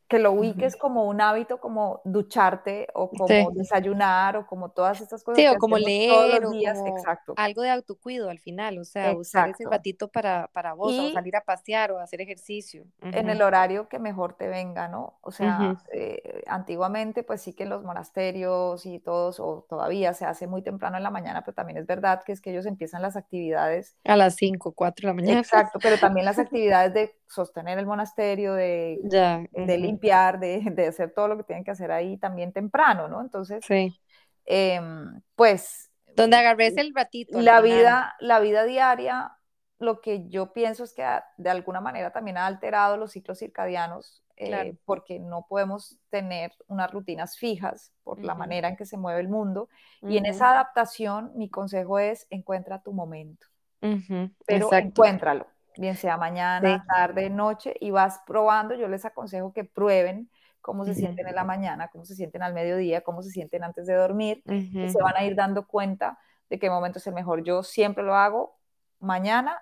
que 0.09 0.19
lo 0.19 0.33
ubiques 0.33 0.77
como 0.77 1.05
un 1.05 1.21
hábito, 1.21 1.59
como 1.59 2.01
ducharte 2.05 2.89
o 2.95 3.09
como 3.09 3.51
desayunar 3.53 4.37
o 4.37 4.47
como 4.47 4.71
todas 4.71 5.01
estas 5.01 5.25
cosas. 5.25 5.43
Sí, 5.43 5.49
o 5.49 5.57
como 5.57 5.79
leer 5.79 6.45
o 6.45 6.53
Exacto. 6.53 7.35
algo 7.37 7.63
de 7.63 7.71
autocuido 7.71 8.29
al 8.29 8.39
final, 8.39 8.79
o 8.79 8.85
sea, 8.85 9.13
usar 9.13 9.51
ese 9.51 9.65
ratito 9.65 10.09
para, 10.09 10.49
para 10.53 10.75
vos, 10.75 10.99
o 10.99 11.13
salir 11.13 11.37
a 11.37 11.41
pasear 11.41 11.93
o 11.93 11.99
hacer 11.99 12.21
ejercicio. 12.21 12.85
En 13.01 13.31
el 13.31 13.41
horario 13.43 13.89
que 13.89 13.99
mejor 13.99 14.35
te 14.35 14.49
venga, 14.49 14.89
¿no? 14.89 15.19
O 15.23 15.31
sea, 15.31 15.77
eh, 15.93 16.43
antiguamente 16.47 17.23
pues 17.23 17.41
sí 17.41 17.55
que 17.55 17.63
en 17.63 17.71
los 17.71 17.83
monasterios 17.83 18.85
y 18.87 19.01
todos, 19.01 19.41
o 19.41 19.67
todavía 19.69 20.13
se 20.13 20.27
hace 20.27 20.47
muy 20.47 20.63
temprano 20.63 20.97
en 20.97 21.03
la 21.03 21.11
mañana, 21.11 21.43
pero 21.43 21.55
también 21.55 21.79
es 21.79 21.87
verdad 21.87 22.23
que 22.25 22.33
es 22.33 22.41
que 22.41 22.51
ellos 22.51 22.67
empiezan 22.67 23.03
las 23.03 23.17
actividades. 23.17 23.97
A 24.05 24.17
las 24.17 24.37
5, 24.37 24.73
4 24.73 25.09
de 25.09 25.15
la 25.15 25.15
mañana. 25.15 25.41
Exacto, 25.41 25.79
pero 25.83 25.97
también 25.99 26.27
las 26.27 26.39
actividades 26.55 26.93
de 26.93 27.15
sostener 27.27 27.79
el 27.79 27.87
monasterio, 27.87 28.55
de, 28.55 28.99
de 29.03 29.79
limpiar, 29.95 30.41
de, 30.41 30.61
de, 30.61 30.87
hacer 30.87 31.13
todo 31.13 31.29
lo 31.29 31.37
que 31.37 31.45
tienen 31.45 31.65
que 31.65 31.71
hacer 31.71 31.93
ahí 31.93 32.17
también 32.17 32.53
temprano, 32.53 33.09
¿no? 33.09 33.21
Entonces, 33.21 33.65
sí. 33.67 33.99
Em, 34.45 35.21
pues... 35.35 35.91
Donde 36.17 36.37
agarres 36.37 36.77
el 36.77 36.95
ratito. 36.95 37.41
La 37.41 37.61
vida, 37.61 38.15
la 38.21 38.39
vida 38.41 38.65
diaria, 38.65 39.37
lo 39.79 40.01
que 40.01 40.29
yo 40.29 40.53
pienso 40.53 40.85
es 40.85 40.93
que 40.93 41.05
de 41.37 41.51
alguna 41.51 41.81
manera 41.81 42.13
también 42.13 42.39
ha 42.39 42.47
alterado 42.47 42.97
los 42.97 43.13
ciclos 43.13 43.39
circadianos, 43.39 44.23
eh, 44.37 44.77
porque 44.85 45.19
no 45.19 45.47
podemos 45.49 45.99
tener 46.11 46.53
unas 46.67 46.91
rutinas 46.91 47.37
fijas 47.37 47.93
por 48.03 48.21
la 48.21 48.35
manera 48.35 48.69
en 48.69 48.77
que 48.77 48.87
se 48.87 48.97
mueve 48.97 49.21
el 49.21 49.29
mundo. 49.29 49.69
Y 50.03 50.19
en 50.19 50.27
esa 50.27 50.51
adaptación, 50.51 51.33
mi 51.35 51.49
consejo 51.49 51.99
es 51.99 52.27
encuentra 52.31 52.83
tu 52.83 52.93
momento. 52.93 53.47
Pero 54.47 54.73
encuéntralo 54.73 55.47
bien 55.77 55.97
sea 55.97 56.17
mañana, 56.17 56.85
tarde, 56.87 57.31
noche, 57.31 57.75
y 57.81 57.91
vas 57.91 58.21
probando. 58.27 58.75
Yo 58.75 58.89
les 58.89 59.05
aconsejo 59.05 59.53
que 59.53 59.65
prueben 59.65 60.31
cómo 60.61 60.85
se 60.85 60.95
sienten 60.95 61.29
en 61.29 61.35
la 61.35 61.45
mañana, 61.45 61.89
cómo 61.89 62.05
se 62.07 62.15
sienten 62.15 62.43
al 62.43 62.55
mediodía, 62.55 63.03
cómo 63.03 63.23
se 63.23 63.31
sienten 63.31 63.65
antes 63.65 63.87
de 63.87 63.95
dormir, 63.95 64.43
y 64.47 64.89
se 64.89 65.03
van 65.03 65.15
a 65.17 65.25
ir 65.25 65.37
dando 65.37 65.67
cuenta 65.67 66.19
de 66.49 66.59
qué 66.59 66.71
momento 66.71 66.99
es 66.99 67.07
el 67.07 67.15
mejor. 67.15 67.45
Yo 67.45 67.63
siempre 67.63 68.03
lo 68.03 68.15
hago 68.15 68.59
mañana 68.99 69.61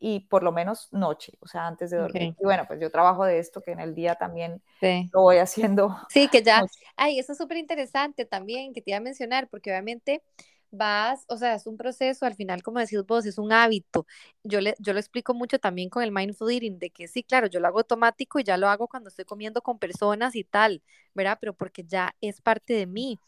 y 0.00 0.20
por 0.20 0.42
lo 0.42 0.52
menos 0.52 0.88
noche, 0.92 1.32
o 1.40 1.46
sea, 1.46 1.66
antes 1.66 1.90
de 1.90 1.98
dormir. 1.98 2.34
Y 2.40 2.44
bueno, 2.44 2.64
pues 2.66 2.80
yo 2.80 2.90
trabajo 2.90 3.24
de 3.24 3.38
esto 3.38 3.60
que 3.60 3.72
en 3.72 3.80
el 3.80 3.94
día 3.94 4.14
también 4.14 4.62
lo 4.80 5.22
voy 5.22 5.38
haciendo. 5.38 5.96
Sí, 6.08 6.28
que 6.28 6.42
ya, 6.44 6.64
ay, 6.96 7.18
eso 7.18 7.32
es 7.32 7.38
súper 7.38 7.58
interesante 7.58 8.24
también 8.24 8.72
que 8.72 8.80
te 8.80 8.92
iba 8.92 8.98
a 8.98 9.02
mencionar, 9.02 9.48
porque 9.48 9.70
obviamente 9.70 10.22
vas, 10.70 11.24
o 11.28 11.36
sea, 11.36 11.54
es 11.54 11.66
un 11.66 11.76
proceso, 11.76 12.26
al 12.26 12.34
final, 12.34 12.62
como 12.62 12.78
decís 12.78 13.02
vos, 13.06 13.26
es 13.26 13.38
un 13.38 13.52
hábito. 13.52 14.06
Yo, 14.44 14.60
le, 14.60 14.74
yo 14.78 14.92
lo 14.92 14.98
explico 14.98 15.34
mucho 15.34 15.58
también 15.58 15.88
con 15.88 16.02
el 16.02 16.12
mindful 16.12 16.50
eating, 16.50 16.78
de 16.78 16.90
que 16.90 17.08
sí, 17.08 17.22
claro, 17.22 17.46
yo 17.46 17.60
lo 17.60 17.68
hago 17.68 17.78
automático 17.78 18.38
y 18.38 18.44
ya 18.44 18.56
lo 18.56 18.68
hago 18.68 18.88
cuando 18.88 19.08
estoy 19.08 19.24
comiendo 19.24 19.62
con 19.62 19.78
personas 19.78 20.36
y 20.36 20.44
tal, 20.44 20.82
¿verdad? 21.14 21.38
Pero 21.40 21.54
porque 21.54 21.84
ya 21.84 22.14
es 22.20 22.40
parte 22.40 22.74
de 22.74 22.86
mí. 22.86 23.18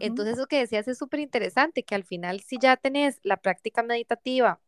Entonces, 0.00 0.34
eso 0.34 0.46
que 0.46 0.58
decías 0.58 0.88
es 0.88 0.98
súper 0.98 1.20
interesante, 1.20 1.82
que 1.82 1.94
al 1.94 2.04
final, 2.04 2.40
si 2.40 2.58
ya 2.60 2.76
tenés 2.76 3.20
la 3.22 3.36
práctica 3.38 3.82
meditativa 3.82 4.60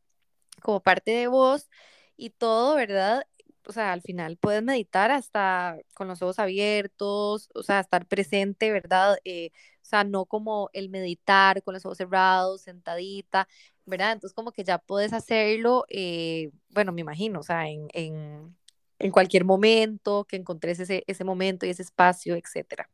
como 0.63 0.81
parte 0.81 1.11
de 1.13 1.27
vos 1.27 1.69
y 2.17 2.31
todo, 2.31 2.75
¿verdad? 2.75 3.27
o 3.67 3.73
sea, 3.73 3.93
al 3.93 4.03
final 4.03 4.37
puedes 4.37 4.63
meditar 4.63 5.11
hasta 5.11 5.79
con 5.95 6.09
los 6.09 6.23
ojos 6.23 6.39
abiertos, 6.39 7.49
o 7.55 7.63
sea, 7.63 7.81
estar 7.81 8.07
presente, 8.07 8.73
¿verdad? 8.73 9.19
Eh, 9.25 9.51
sea, 9.91 10.05
no 10.05 10.27
como 10.27 10.71
el 10.73 10.89
meditar 10.91 11.63
con 11.63 11.75
los 11.75 11.85
ojos 11.87 11.99
cerrados, 11.99 12.63
sentadita, 12.63 13.49
¿verdad? 13.87 14.13
Entonces 14.13 14.35
como 14.35 14.53
que 14.53 14.65
ya 14.65 14.79
puedes 14.79 15.13
hacerlo, 15.13 15.85
eh, 15.89 16.51
bueno, 16.71 16.93
me 16.93 17.03
imagino, 17.03 17.41
o 17.41 17.43
sea, 17.43 17.69
en, 17.69 17.89
en, 17.95 18.57
en 18.99 19.11
cualquier 19.13 19.45
momento, 19.45 20.25
que 20.27 20.37
encontres 20.37 20.81
ese, 20.81 21.05
ese 21.07 21.25
momento 21.25 21.67
y 21.67 21.71
ese 21.71 21.83
espacio, 21.83 22.37
etcétera. 22.37 22.89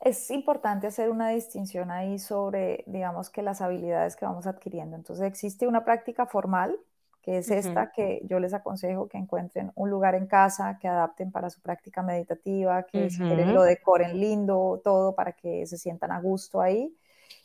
Es 0.00 0.30
importante 0.30 0.86
hacer 0.86 1.10
una 1.10 1.28
distinción 1.30 1.90
ahí 1.90 2.18
sobre, 2.18 2.84
digamos, 2.86 3.28
que 3.30 3.42
las 3.42 3.60
habilidades 3.60 4.16
que 4.16 4.24
vamos 4.24 4.46
adquiriendo. 4.46 4.96
Entonces, 4.96 5.26
existe 5.26 5.66
una 5.66 5.84
práctica 5.84 6.26
formal 6.26 6.78
que 7.22 7.38
es 7.38 7.50
esta 7.50 7.90
que 7.90 8.22
yo 8.24 8.40
les 8.40 8.54
aconsejo 8.54 9.08
que 9.08 9.18
encuentren 9.18 9.72
un 9.74 9.90
lugar 9.90 10.14
en 10.14 10.26
casa, 10.26 10.78
que 10.80 10.88
adapten 10.88 11.30
para 11.30 11.50
su 11.50 11.60
práctica 11.60 12.02
meditativa, 12.02 12.84
que 12.84 13.10
lo 13.46 13.62
decoren 13.62 14.18
lindo, 14.18 14.80
todo 14.82 15.14
para 15.14 15.32
que 15.32 15.66
se 15.66 15.76
sientan 15.76 16.12
a 16.12 16.20
gusto 16.20 16.60
ahí, 16.60 16.96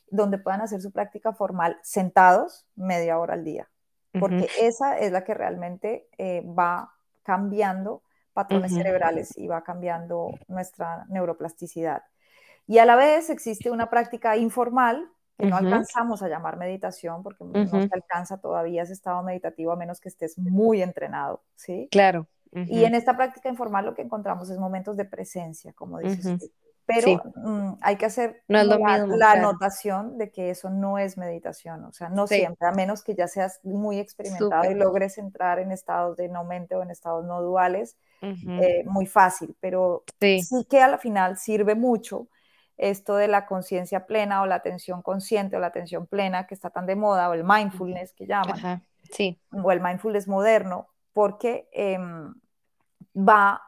donde 0.09 0.37
puedan 0.37 0.61
hacer 0.61 0.81
su 0.81 0.91
práctica 0.91 1.33
formal 1.33 1.77
sentados 1.83 2.65
media 2.75 3.19
hora 3.19 3.33
al 3.33 3.43
día, 3.43 3.67
porque 4.19 4.47
esa 4.61 4.97
es 4.97 5.11
la 5.11 5.23
que 5.23 5.33
realmente 5.33 6.07
eh, 6.17 6.41
va 6.47 6.93
cambiando 7.23 8.01
patrones 8.33 8.73
cerebrales 8.73 9.37
y 9.37 9.47
va 9.47 9.63
cambiando 9.63 10.31
nuestra 10.47 11.05
neuroplasticidad. 11.09 12.03
Y 12.67 12.79
a 12.79 12.85
la 12.85 12.95
vez 12.95 13.29
existe 13.29 13.71
una 13.71 13.89
práctica 13.89 14.37
informal 14.37 15.09
que 15.37 15.45
no 15.47 15.57
alcanzamos 15.57 16.23
a 16.23 16.29
llamar 16.29 16.57
meditación 16.57 17.23
porque 17.23 17.43
no 17.43 17.65
se 17.67 17.89
alcanza 17.91 18.37
todavía 18.37 18.83
ese 18.83 18.93
estado 18.93 19.21
meditativo 19.23 19.71
a 19.71 19.75
menos 19.75 19.99
que 19.99 20.09
estés 20.09 20.37
muy 20.37 20.81
entrenado, 20.81 21.43
¿sí? 21.55 21.87
Claro. 21.91 22.27
Y 22.51 22.85
en 22.85 22.95
esta 22.95 23.17
práctica 23.17 23.49
informal 23.49 23.85
lo 23.85 23.93
que 23.93 24.01
encontramos 24.01 24.49
es 24.49 24.57
momentos 24.57 24.95
de 24.95 25.03
presencia, 25.03 25.73
como 25.73 25.99
dices 25.99 26.49
Pero 26.85 27.21
mm, 27.35 27.79
hay 27.81 27.97
que 27.97 28.05
hacer 28.05 28.43
la, 28.47 28.61
anotación 29.31 30.17
de 30.17 30.31
que 30.31 30.51
eso 30.51 30.69
no 30.69 30.97
es 30.97 31.17
meditación, 31.17 31.83
o 31.83 31.91
sea, 31.91 32.07
no 32.07 32.27
siempre, 32.27 32.65
a 32.65 32.71
menos 32.71 33.03
que 33.03 33.13
ya 33.13 33.27
seas 33.27 33.59
muy 33.63 33.99
experimentado 33.99 34.71
y 34.71 34.75
logres 34.75 35.17
entrar 35.17 35.59
en 35.59 35.71
estados 35.71 36.15
de 36.15 36.29
no 36.29 36.45
mente 36.45 36.75
o 36.75 36.83
en 36.83 36.91
estados 36.91 37.25
no 37.25 37.41
duales, 37.41 37.97
eh, 38.21 38.83
muy 38.85 39.05
fácil, 39.05 39.55
pero 39.59 40.03
sí. 40.19 40.41
sí 40.41 40.65
que 40.69 40.81
al 40.81 40.97
final 40.99 41.37
sirve 41.37 41.75
mucho 41.75 42.27
esto 42.77 43.15
de 43.15 43.27
la 43.27 43.45
conciencia 43.45 44.05
plena 44.05 44.41
o 44.41 44.45
la 44.45 44.55
atención 44.55 45.01
consciente 45.01 45.55
o 45.55 45.59
la 45.59 45.67
atención 45.67 46.07
plena 46.07 46.45
que 46.47 46.53
está 46.53 46.69
tan 46.69 46.85
de 46.85 46.95
moda 46.95 47.29
o 47.29 47.33
el 47.33 47.43
mindfulness 47.43 48.13
que 48.13 48.27
llaman, 48.27 48.83
sí. 49.11 49.39
o 49.51 49.71
el 49.71 49.81
mindfulness 49.81 50.27
moderno, 50.27 50.87
porque 51.13 51.69
em, 51.71 52.33
va, 53.15 53.61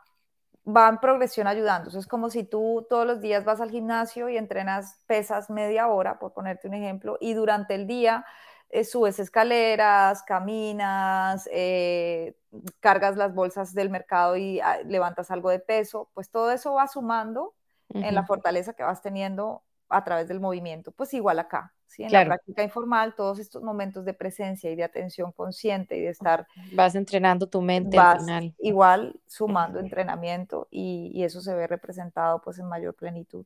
va 0.68 0.90
en 0.90 0.98
progresión 0.98 1.48
ayudando. 1.48 1.98
es 1.98 2.08
como 2.08 2.30
si 2.30 2.44
tú 2.44 2.86
todos 2.90 3.08
los 3.08 3.22
días 3.22 3.46
vas 3.46 3.62
al 3.62 3.72
gimnasio 3.72 4.28
y 4.30 4.38
entrenas 4.38 5.00
pesas 5.08 5.50
media 5.50 5.88
hora, 5.88 6.20
por 6.20 6.34
ponerte 6.34 6.68
un 6.68 6.74
ejemplo, 6.74 7.18
y 7.22 7.34
durante 7.34 7.76
el 7.76 7.88
día 7.88 8.26
eh, 8.70 8.84
subes 8.84 9.20
escaleras, 9.20 10.24
caminas, 10.24 11.48
eh, 11.54 12.36
cargas 12.82 13.16
las 13.16 13.34
bolsas 13.34 13.74
del 13.74 13.90
mercado 13.90 14.36
y 14.36 14.60
ah, 14.60 14.80
levantas 14.84 15.32
algo 15.32 15.50
de 15.50 15.60
peso, 15.60 16.10
pues 16.14 16.30
todo 16.30 16.52
eso 16.52 16.74
va 16.74 16.88
sumando 16.88 17.54
en 17.90 18.16
la 18.16 18.26
fortaleza 18.26 18.74
que 18.74 18.84
vas 18.84 19.02
teniendo 19.02 19.64
a 19.90 20.04
través 20.04 20.28
del 20.28 20.40
movimiento. 20.40 20.92
Pues 20.92 21.14
igual 21.14 21.40
acá, 21.40 21.74
¿sí? 21.86 22.04
En 22.04 22.12
la 22.12 22.26
práctica 22.26 22.64
informal, 22.64 23.16
todos 23.16 23.40
estos 23.40 23.64
momentos 23.64 24.06
de 24.06 24.14
presencia 24.14 24.72
y 24.72 24.76
de 24.76 24.84
atención 24.84 25.32
consciente 25.32 25.98
y 25.98 26.02
de 26.02 26.10
estar... 26.10 26.48
Vas 26.74 26.96
entrenando 26.96 27.48
tu 27.48 27.62
mente 27.62 27.98
al 27.98 28.20
final. 28.20 28.56
Igual 28.60 29.20
sumando 29.28 29.80
entrenamiento 29.80 30.68
y, 30.70 31.12
y, 31.14 31.24
eso 31.24 31.42
se 31.42 31.54
ve 31.56 31.68
representado 31.68 32.42
pues 32.42 32.60
en 32.60 32.66
mayor 32.66 32.96
plenitud. 32.96 33.46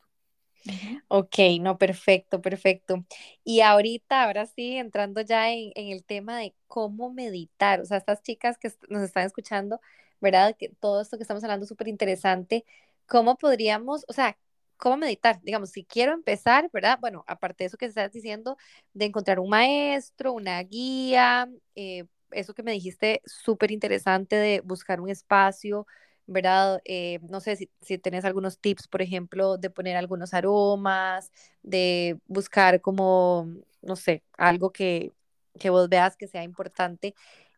Ok, 1.08 1.38
no, 1.60 1.78
perfecto, 1.78 2.42
perfecto. 2.42 3.04
Y 3.44 3.62
ahorita, 3.62 4.24
ahora 4.24 4.46
sí, 4.46 4.78
entrando 4.78 5.22
ya 5.22 5.52
en, 5.52 5.72
en 5.76 5.90
el 5.90 6.04
tema 6.04 6.38
de 6.38 6.54
cómo 6.68 7.12
meditar, 7.12 7.82
o 7.82 7.86
sea, 7.86 7.98
estas 7.98 8.22
chicas 8.22 8.58
que 8.58 8.72
nos 8.90 9.02
están 9.02 9.26
escuchando, 9.26 9.82
¿verdad? 10.20 10.56
Que 10.58 10.70
todo 10.70 11.02
esto 11.02 11.18
que 11.18 11.24
estamos 11.24 11.44
hablando 11.44 11.64
es 11.64 11.70
súper 11.70 11.88
interesante. 11.88 12.64
¿Cómo 13.08 13.38
podríamos, 13.38 14.06
o 14.08 14.14
sea, 14.14 14.38
cómo 14.78 14.98
meditar? 14.98 15.42
Digamos, 15.44 15.72
si 15.72 15.84
quiero 15.86 16.14
empezar, 16.14 16.70
¿verdad? 16.74 16.98
Bueno, 17.02 17.24
aparte 17.28 17.64
de 17.64 17.68
eso 17.68 17.78
que 17.78 17.86
estás 17.86 18.12
diciendo, 18.12 18.58
de 18.94 19.06
encontrar 19.06 19.40
un 19.40 19.50
maestro, 19.50 20.34
una 20.34 20.62
guía, 20.64 21.50
eh, 21.76 22.06
eso 22.32 22.54
que 22.54 22.64
me 22.64 22.72
dijiste 22.72 23.22
súper 23.26 23.72
interesante 23.72 24.36
de 24.38 24.62
buscar 24.62 25.02
un 25.02 25.10
espacio, 25.10 25.86
¿verdad? 26.28 26.82
Eh, 26.86 27.20
no 27.30 27.42
sé 27.42 27.56
si, 27.58 27.70
si 27.82 27.98
tenés 27.98 28.24
algunos 28.26 28.60
tips, 28.60 28.88
por 28.88 29.02
ejemplo, 29.02 29.58
de 29.58 29.70
poner 29.70 29.98
algunos 29.98 30.34
aromas, 30.34 31.32
de 31.62 32.18
buscar 32.28 32.80
como, 32.82 33.48
no 33.82 33.96
sé, 33.98 34.24
algo 34.38 34.72
que, 34.72 35.12
que 35.60 35.70
vos 35.70 35.90
veas 35.90 36.16
que 36.18 36.28
sea 36.28 36.44
importante, 36.44 37.14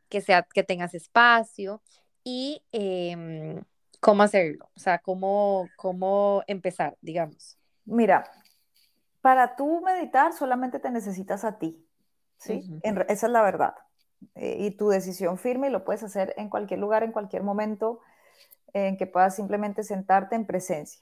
que, 0.10 0.22
sea, 0.22 0.44
que 0.44 0.64
tengas 0.64 0.94
espacio 0.94 1.82
y 2.24 2.64
em, 2.72 3.62
cómo 4.04 4.24
hacerlo, 4.24 4.70
o 4.76 4.80
sea, 4.80 5.00
cómo, 5.00 5.70
cómo 5.78 6.44
empezar, 6.48 6.98
digamos. 7.02 7.58
Mira, 7.86 8.26
para 9.22 9.56
tú 9.56 9.82
meditar 9.82 10.34
solamente 10.34 10.80
te 10.80 10.92
necesitas 10.92 11.46
a 11.46 11.58
ti, 11.58 11.88
¿sí? 12.38 12.70
esa 12.84 13.08
es 13.08 13.32
la 13.32 13.42
verdad. 13.42 13.76
Eh, 14.36 14.58
y 14.60 14.72
tu 14.72 14.90
decisión 14.90 15.38
firme 15.38 15.68
y 15.68 15.72
lo 15.72 15.86
puedes 15.86 16.04
hacer 16.04 16.34
en 16.38 16.50
cualquier 16.50 16.80
lugar, 16.80 17.04
en 17.04 17.14
cualquier 17.14 17.44
momento 17.44 18.02
en 18.74 18.98
que 18.98 19.08
puedas 19.08 19.36
simplemente 19.36 19.84
sentarte 19.84 20.36
en 20.36 20.46
presencia. 20.46 21.02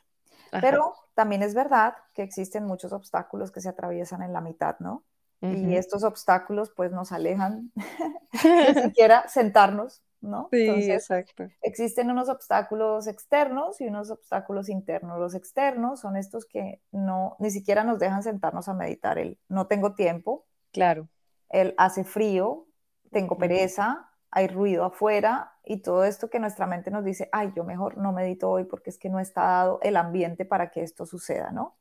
Pero 0.60 0.94
también 1.16 1.44
es 1.44 1.54
verdad 1.54 1.96
que 2.14 2.24
existen 2.24 2.66
muchos 2.66 2.92
obstáculos 2.92 3.52
que 3.52 3.62
se 3.62 3.70
atraviesan 3.70 4.22
en 4.22 4.34
la 4.34 4.42
mitad, 4.42 4.76
¿no? 4.80 5.04
Y 5.42 5.76
estos 5.76 6.04
obstáculos 6.04 6.72
pues 6.76 6.92
nos 6.92 7.12
alejan 7.12 7.72
de 8.44 8.84
siquiera 8.84 9.28
sentarnos 9.28 10.04
¿no? 10.22 10.50
Sí, 10.52 10.92
exacto. 10.92 11.48
Existen 11.62 12.10
unos 12.10 12.30
obstáculos 12.30 13.08
externos 13.08 13.82
y 13.82 13.88
unos 13.88 14.12
obstáculos 14.12 14.70
internos. 14.70 15.20
Los 15.20 15.36
externos 15.36 16.00
son 16.00 16.16
estos 16.16 16.46
que 16.46 16.82
no, 16.92 17.36
ni 17.40 17.52
siquiera 17.52 17.84
nos 17.84 18.00
dejan 18.00 18.24
sentarnos 18.24 18.68
a 18.68 18.74
meditar. 18.74 19.18
El 19.18 19.40
no 19.50 19.68
tengo 19.68 19.94
tiempo. 19.96 20.46
Claro. 20.72 21.10
El 21.50 21.74
hace 21.78 22.04
frío, 22.04 22.68
tengo 23.12 23.38
pereza, 23.38 24.10
hay 24.32 24.48
ruido 24.48 24.86
afuera 24.86 25.54
y 25.66 25.82
todo 25.82 26.06
esto 26.06 26.30
que 26.30 26.40
nuestra 26.40 26.66
mente 26.66 26.90
nos 26.90 27.04
dice, 27.04 27.28
ay, 27.32 27.52
yo 27.56 27.64
mejor 27.64 27.98
no 27.98 28.14
medito 28.14 28.50
hoy 28.50 28.64
porque 28.64 28.90
es 28.90 28.98
que 28.98 29.10
no 29.10 29.20
está 29.20 29.42
dado 29.42 29.80
el 29.84 29.98
ambiente 29.98 30.46
para 30.46 30.72
que 30.72 30.82
esto 30.82 31.06
suceda, 31.06 31.52
¿no? 31.52 31.78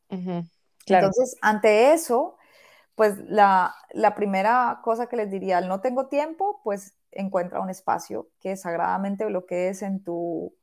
claro. 0.85 1.07
Entonces, 1.07 1.37
ante 1.41 1.93
eso, 1.93 2.37
pues 2.97 3.17
la, 3.19 3.75
la 3.93 4.15
primera 4.15 4.81
cosa 4.83 5.07
que 5.07 5.17
les 5.17 5.31
diría, 5.31 5.59
al 5.59 5.69
no 5.69 5.81
tengo 5.81 6.09
tiempo, 6.09 6.61
pues 6.65 6.97
encuentra 7.13 7.61
un 7.61 7.71
espacio 7.71 8.29
que 8.41 8.57
sagradamente 8.57 9.25
bloquees 9.25 9.83
en 9.83 10.03
tu, 10.03 10.55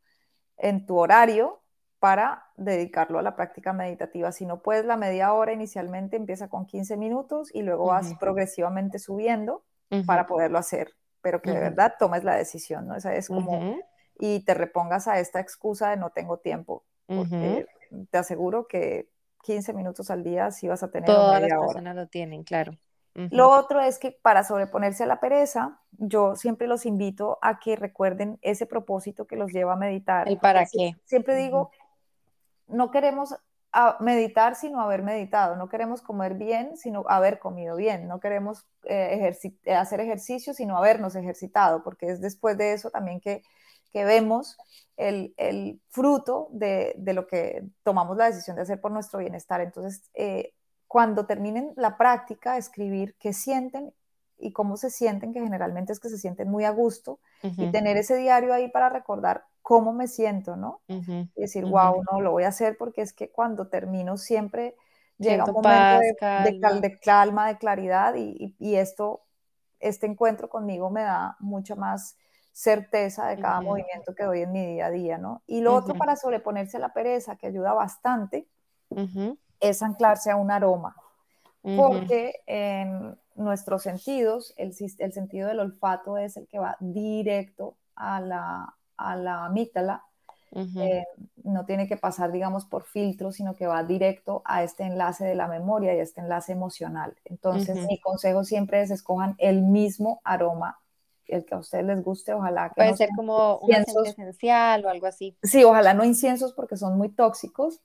en 0.57 0.85
tu 0.85 0.97
horario 0.97 1.61
para 1.99 2.45
dedicarlo 2.55 3.19
a 3.19 3.21
la 3.23 3.35
práctica 3.35 3.73
meditativa. 3.73 4.31
Si 4.31 4.45
no 4.45 4.61
puedes 4.61 4.85
la 4.85 4.97
media 4.97 5.33
hora 5.33 5.51
inicialmente, 5.51 6.15
empieza 6.15 6.47
con 6.47 6.65
15 6.65 6.95
minutos 6.97 7.49
y 7.53 7.63
luego 7.63 7.87
vas 7.87 8.13
progresivamente 8.19 8.99
subiendo 8.99 9.63
para 10.05 10.27
poderlo 10.27 10.59
hacer, 10.59 10.93
pero 11.21 11.41
que 11.41 11.51
de 11.51 11.59
verdad 11.59 11.95
tomes 11.97 12.23
la 12.23 12.35
decisión, 12.35 12.87
¿no? 12.87 12.95
Esa 12.95 13.15
es 13.15 13.27
como, 13.27 13.77
y 14.19 14.43
te 14.45 14.53
repongas 14.53 15.07
a 15.07 15.19
esta 15.19 15.39
excusa 15.39 15.89
de 15.89 15.97
no 15.97 16.11
tengo 16.11 16.37
tiempo, 16.37 16.83
porque 17.07 17.65
te 18.11 18.17
aseguro 18.17 18.67
que 18.67 19.09
15 19.43 19.73
minutos 19.73 20.11
al 20.11 20.23
día 20.23 20.51
sí 20.51 20.67
vas 20.67 20.83
a 20.83 20.91
tener 20.91 21.07
Todas 21.07 21.41
las 21.41 21.51
personas 21.51 21.95
lo 21.95 22.07
tienen, 22.07 22.43
claro. 22.43 22.77
Lo 23.31 23.49
otro 23.49 23.81
es 23.81 23.97
que 23.97 24.11
para 24.11 24.43
sobreponerse 24.43 25.03
a 25.03 25.07
la 25.07 25.19
pereza, 25.19 25.79
yo 25.91 26.35
siempre 26.35 26.67
los 26.67 26.85
invito 26.85 27.39
a 27.41 27.59
que 27.59 27.75
recuerden 27.75 28.37
ese 28.43 28.67
propósito 28.67 29.25
que 29.25 29.35
los 29.35 29.51
lleva 29.51 29.73
a 29.73 29.75
meditar. 29.75 30.27
¿El 30.29 30.37
para 30.37 30.65
qué? 30.65 30.95
Siempre 31.03 31.35
digo, 31.35 31.71
no 32.67 32.91
queremos 32.91 33.35
meditar 33.99 34.55
sino 34.55 34.81
haber 34.81 35.03
meditado, 35.03 35.55
no 35.55 35.69
queremos 35.69 36.01
comer 36.01 36.35
bien 36.35 36.77
sino 36.77 37.03
haber 37.07 37.37
comido 37.37 37.75
bien, 37.75 38.07
no 38.07 38.19
queremos 38.19 38.65
eh, 38.83 39.35
hacer 39.75 39.99
ejercicio 39.99 40.53
sino 40.53 40.77
habernos 40.77 41.15
ejercitado, 41.15 41.83
porque 41.83 42.07
es 42.07 42.21
después 42.21 42.57
de 42.57 42.73
eso 42.73 42.89
también 42.89 43.19
que, 43.19 43.43
que 43.91 44.05
vemos 44.05 44.57
el, 44.95 45.33
el 45.37 45.79
fruto 45.89 46.47
de, 46.51 46.95
de, 46.97 47.13
lo 47.13 47.27
que 47.27 47.63
tomamos 47.83 48.17
la 48.17 48.25
decisión 48.25 48.55
de 48.55 48.63
hacer 48.63 48.81
por 48.81 48.91
nuestro 48.91 49.19
bienestar. 49.19 49.61
Entonces, 49.61 50.09
eh, 50.15 50.53
cuando 50.87 51.25
terminen 51.25 51.73
la 51.75 51.97
práctica, 51.97 52.57
escribir 52.57 53.15
qué 53.19 53.33
sienten 53.33 53.93
y 54.39 54.51
cómo 54.53 54.77
se 54.77 54.89
sienten, 54.89 55.33
que 55.33 55.41
generalmente 55.41 55.91
es 55.91 55.99
que 55.99 56.09
se 56.09 56.17
sienten 56.17 56.49
muy 56.49 56.63
a 56.63 56.69
gusto, 56.69 57.19
y 57.41 57.71
tener 57.71 57.97
ese 57.97 58.15
diario 58.15 58.53
ahí 58.53 58.69
para 58.69 58.89
recordar 58.89 59.45
cómo 59.61 59.93
me 59.93 60.07
siento, 60.07 60.55
¿no? 60.55 60.81
Y 60.87 61.41
decir, 61.41 61.65
wow, 61.65 62.03
no, 62.11 62.21
lo 62.21 62.31
voy 62.31 62.43
a 62.43 62.49
hacer 62.49 62.77
porque 62.77 63.01
es 63.01 63.13
que 63.13 63.29
cuando 63.29 63.67
termino 63.67 64.17
siempre 64.17 64.75
llega 65.17 65.45
un 65.45 65.53
momento 65.53 65.99
de, 65.99 66.15
calma. 66.59 66.79
De, 66.79 66.99
calma, 66.99 67.47
de 67.47 67.57
claridad 67.57 68.15
y, 68.15 68.55
y, 68.59 68.75
esto, 68.75 69.23
este 69.79 70.05
encuentro 70.05 70.49
conmigo 70.49 70.89
me 70.89 71.01
da 71.01 71.35
mucha 71.39 71.75
más 71.75 72.17
certeza 72.53 73.27
de 73.27 73.39
cada 73.39 73.61
movimiento 73.61 74.15
que 74.15 74.23
doy 74.23 74.41
en 74.41 74.51
mi 74.51 74.65
día 74.65 74.87
a 74.87 74.89
día, 74.89 75.17
¿no? 75.17 75.43
Y 75.45 75.61
lo 75.61 75.75
otro 75.75 75.95
para 75.95 76.15
sobreponerse 76.15 76.77
a 76.77 76.79
la 76.79 76.93
pereza, 76.93 77.35
que 77.35 77.47
ayuda 77.47 77.73
bastante, 77.73 78.47
es 79.59 79.81
anclarse 79.81 80.31
a 80.31 80.35
un 80.35 80.51
aroma, 80.51 80.95
porque 81.61 82.35
en 82.45 83.17
nuestros 83.35 83.83
sentidos, 83.83 84.53
el, 84.57 84.73
el, 84.99 85.13
sentido 85.13 85.49
del 85.49 85.59
olfato 85.59 86.17
es 86.17 86.37
el 86.37 86.47
que 86.47 86.59
va 86.59 86.77
directo 86.79 87.75
a 87.95 88.21
la, 88.21 88.73
a 88.95 89.15
la 89.15 89.45
amígdala, 89.45 90.03
eh, 90.55 91.03
no 91.43 91.65
tiene 91.65 91.87
que 91.87 91.97
pasar, 91.97 92.31
digamos, 92.31 92.65
por 92.65 92.83
filtro, 92.83 93.31
sino 93.31 93.53
que 93.53 93.67
va 93.67 93.83
directo 93.83 94.41
a 94.45 94.63
este 94.63 94.83
enlace 94.83 95.25
de 95.25 95.35
la 95.35 95.47
memoria 95.47 95.93
y 95.93 95.99
a 95.99 96.03
este 96.03 96.21
enlace 96.21 96.53
emocional. 96.53 97.15
Entonces, 97.25 97.85
mi 97.85 97.99
consejo 97.99 98.43
siempre 98.43 98.81
es 98.81 98.91
escojan 98.91 99.35
el 99.37 99.61
mismo 99.61 100.21
aroma 100.23 100.79
el 101.27 101.45
que 101.45 101.55
a 101.55 101.57
ustedes 101.57 101.85
les 101.85 102.01
guste, 102.03 102.33
ojalá 102.33 102.69
que 102.69 102.75
Puede 102.75 102.95
ser 102.95 103.09
como 103.15 103.57
un 103.59 103.71
esencial 103.71 104.85
o 104.85 104.89
algo 104.89 105.07
así. 105.07 105.37
Sí, 105.43 105.63
ojalá 105.63 105.93
no 105.93 106.03
inciensos 106.03 106.53
porque 106.53 106.77
son 106.77 106.97
muy 106.97 107.09
tóxicos 107.09 107.81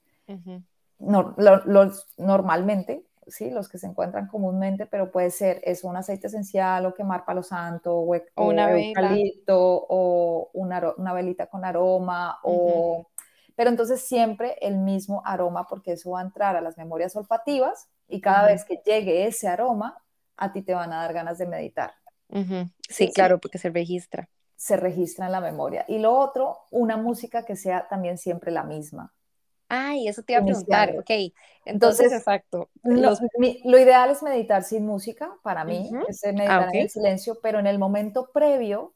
los, 0.99 2.07
normalmente, 2.17 3.05
¿sí? 3.27 3.49
los 3.49 3.69
que 3.69 3.77
se 3.77 3.87
encuentran 3.87 4.27
comúnmente, 4.27 4.85
pero 4.85 5.11
puede 5.11 5.31
ser 5.31 5.61
es 5.63 5.83
un 5.83 5.95
aceite 5.97 6.27
esencial 6.27 6.85
o 6.85 6.93
quemar 6.93 7.25
palo 7.25 7.43
santo 7.43 7.95
o, 7.95 8.15
una 8.37 8.71
eucalipto 8.71 9.57
o 9.89 10.49
una, 10.53 10.93
una, 10.97 11.13
velita 11.13 11.47
con 11.47 11.65
aroma 11.65 12.39
o... 12.43 13.07
Pero 13.55 13.69
entonces 13.69 14.01
siempre 14.01 14.57
el 14.61 14.77
mismo 14.77 15.21
aroma 15.25 15.67
porque 15.67 15.91
eso 15.91 16.11
va 16.11 16.21
a 16.21 16.23
entrar 16.23 16.55
a 16.55 16.61
las 16.61 16.75
memorias 16.75 17.15
olfativas 17.15 17.87
y 18.07 18.19
cada 18.19 18.47
vez 18.47 18.65
que 18.65 18.81
llegue 18.83 19.27
ese 19.27 19.47
aroma, 19.47 19.97
a 20.37 20.51
ti 20.51 20.61
te 20.61 20.73
van 20.73 20.91
a 20.91 20.97
dar 20.97 21.13
ganas 21.13 21.37
de 21.37 21.45
meditar. 21.45 21.93
sí, 22.89 23.11
claro, 23.13 23.39
porque 23.39 23.57
se 23.57 23.69
registra. 23.69 24.27
Se 24.55 24.77
registra 24.77 25.27
en 25.27 25.31
la 25.31 25.41
memoria. 25.41 25.85
Y 25.87 25.99
lo 25.99 26.17
otro, 26.17 26.59
una 26.71 26.97
música 26.97 27.45
que 27.45 27.55
sea 27.55 27.87
también 27.87 28.17
siempre 28.17 28.51
la 28.51 28.63
misma. 28.63 29.13
Ay, 29.69 30.07
eso 30.07 30.21
te 30.23 30.33
iba 30.33 30.41
a 30.41 30.45
preguntar, 30.45 30.95
ok. 30.99 31.33
Entonces, 31.65 32.11
exacto. 32.11 32.69
Lo, 32.83 33.79
ideal 33.79 34.09
es 34.09 34.21
meditar 34.21 34.63
sin 34.63 34.85
música, 34.85 35.33
para 35.41 35.63
mí, 35.63 35.89
es 36.07 36.21
meditar 36.25 36.63
ah, 36.63 36.69
en 36.71 36.81
el 36.81 36.89
silencio, 36.89 37.39
pero 37.41 37.59
en 37.59 37.67
el 37.67 37.79
momento 37.79 38.29
previo, 38.33 38.93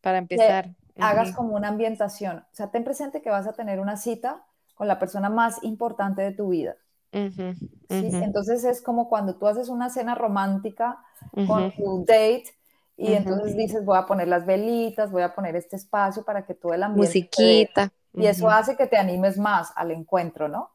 para 0.00 0.18
empezar, 0.18 0.70
hagas 0.98 1.32
como 1.32 1.54
una 1.54 1.68
ambientación. 1.68 2.38
O 2.38 2.54
sea, 2.54 2.70
ten 2.70 2.84
presente 2.84 3.22
que 3.22 3.30
vas 3.30 3.46
a 3.46 3.52
tener 3.52 3.80
una 3.80 3.96
cita 3.96 4.44
con 4.74 4.88
la 4.88 4.98
persona 4.98 5.28
más 5.28 5.62
importante 5.62 6.22
de 6.22 6.32
tu 6.32 6.48
vida. 6.48 6.76
Entonces 7.10 8.64
es 8.64 8.82
como 8.82 9.08
cuando 9.08 9.36
tú 9.36 9.46
haces 9.46 9.68
una 9.68 9.90
cena 9.90 10.14
romántica 10.14 11.02
con 11.46 11.72
tu 11.74 12.04
date 12.06 12.54
y 12.96 13.12
entonces 13.12 13.56
dices, 13.56 13.84
voy 13.84 13.96
a 13.96 14.06
poner 14.06 14.28
las 14.28 14.44
velitas, 14.44 15.10
voy 15.10 15.22
a 15.22 15.34
poner 15.34 15.56
este 15.56 15.76
espacio 15.76 16.24
para 16.24 16.44
que 16.44 16.54
todo 16.54 16.74
el 16.74 16.82
ambiente... 16.82 17.08
Musiquita. 17.08 17.92
Y 18.14 18.26
eso 18.26 18.50
hace 18.50 18.76
que 18.76 18.86
te 18.86 18.96
animes 18.96 19.38
más 19.38 19.72
al 19.76 19.90
encuentro, 19.90 20.48
¿no? 20.48 20.70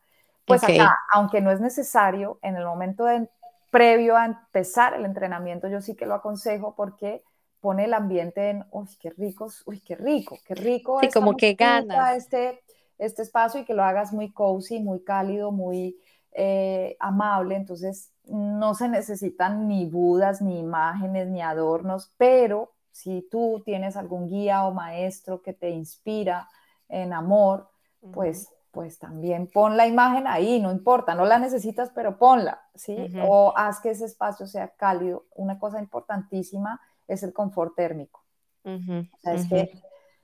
Pues 0.46 0.64
acá, 0.64 0.98
aunque 1.14 1.42
no 1.42 1.52
es 1.52 1.60
necesario, 1.60 2.40
en 2.42 2.56
el 2.56 2.66
momento 2.66 3.06
de, 3.06 3.28
previo 3.74 4.16
a 4.16 4.26
empezar 4.26 4.94
el 4.94 5.04
entrenamiento, 5.04 5.68
yo 5.68 5.82
sí 5.82 5.96
que 5.96 6.06
lo 6.06 6.14
aconsejo 6.14 6.76
porque 6.76 7.24
pone 7.60 7.86
el 7.86 7.96
ambiente 7.96 8.52
en, 8.52 8.64
uy, 8.70 8.88
qué 9.00 9.10
rico, 9.10 9.48
uy, 9.66 9.80
qué 9.80 9.96
rico, 9.96 10.38
qué 10.46 10.54
rico. 10.54 11.00
Sí, 11.02 11.10
como 11.10 11.36
que 11.36 11.56
gana. 11.56 12.14
Este, 12.14 12.62
este 13.00 13.24
espacio 13.24 13.62
y 13.62 13.66
que 13.66 13.74
lo 13.74 13.84
hagas 13.84 14.14
muy 14.14 14.32
cozy, 14.32 14.80
muy 14.80 15.04
cálido, 15.04 15.52
muy 15.52 15.98
eh, 16.34 16.96
amable. 17.00 17.56
Entonces, 17.56 18.12
no 18.26 18.76
se 18.76 18.90
necesitan 18.90 19.68
ni 19.68 19.88
budas, 19.90 20.40
ni 20.40 20.60
imágenes, 20.60 21.30
ni 21.30 21.42
adornos, 21.42 22.14
pero 22.16 22.74
si 22.92 23.28
tú 23.32 23.64
tienes 23.66 23.98
algún 23.98 24.28
guía 24.28 24.66
o 24.66 24.72
maestro 24.72 25.42
que 25.42 25.54
te 25.54 25.72
inspira 25.72 26.48
en 26.94 27.14
amor, 27.14 27.70
pues, 28.14 28.50
pues 28.72 29.00
también 29.00 29.48
pon 29.48 29.78
la 29.78 29.88
imagen 29.88 30.28
ahí, 30.28 30.60
no 30.60 30.72
importa, 30.72 31.16
no 31.16 31.26
la 31.26 31.40
necesitas, 31.40 31.92
pero 31.94 32.18
ponla, 32.18 32.62
¿sí? 32.76 32.96
O 33.28 33.54
haz 33.56 33.80
que 33.80 33.92
ese 33.92 34.06
espacio 34.06 34.48
sea 34.48 34.70
cálido. 34.70 35.26
Una 35.36 35.60
cosa 35.60 35.80
importantísima 35.80 36.80
es 37.08 37.24
el 37.24 37.34
confort 37.34 37.76
térmico. 37.76 38.24
o 38.66 39.20
sea, 39.20 39.34
es 39.34 39.48
que 39.48 39.72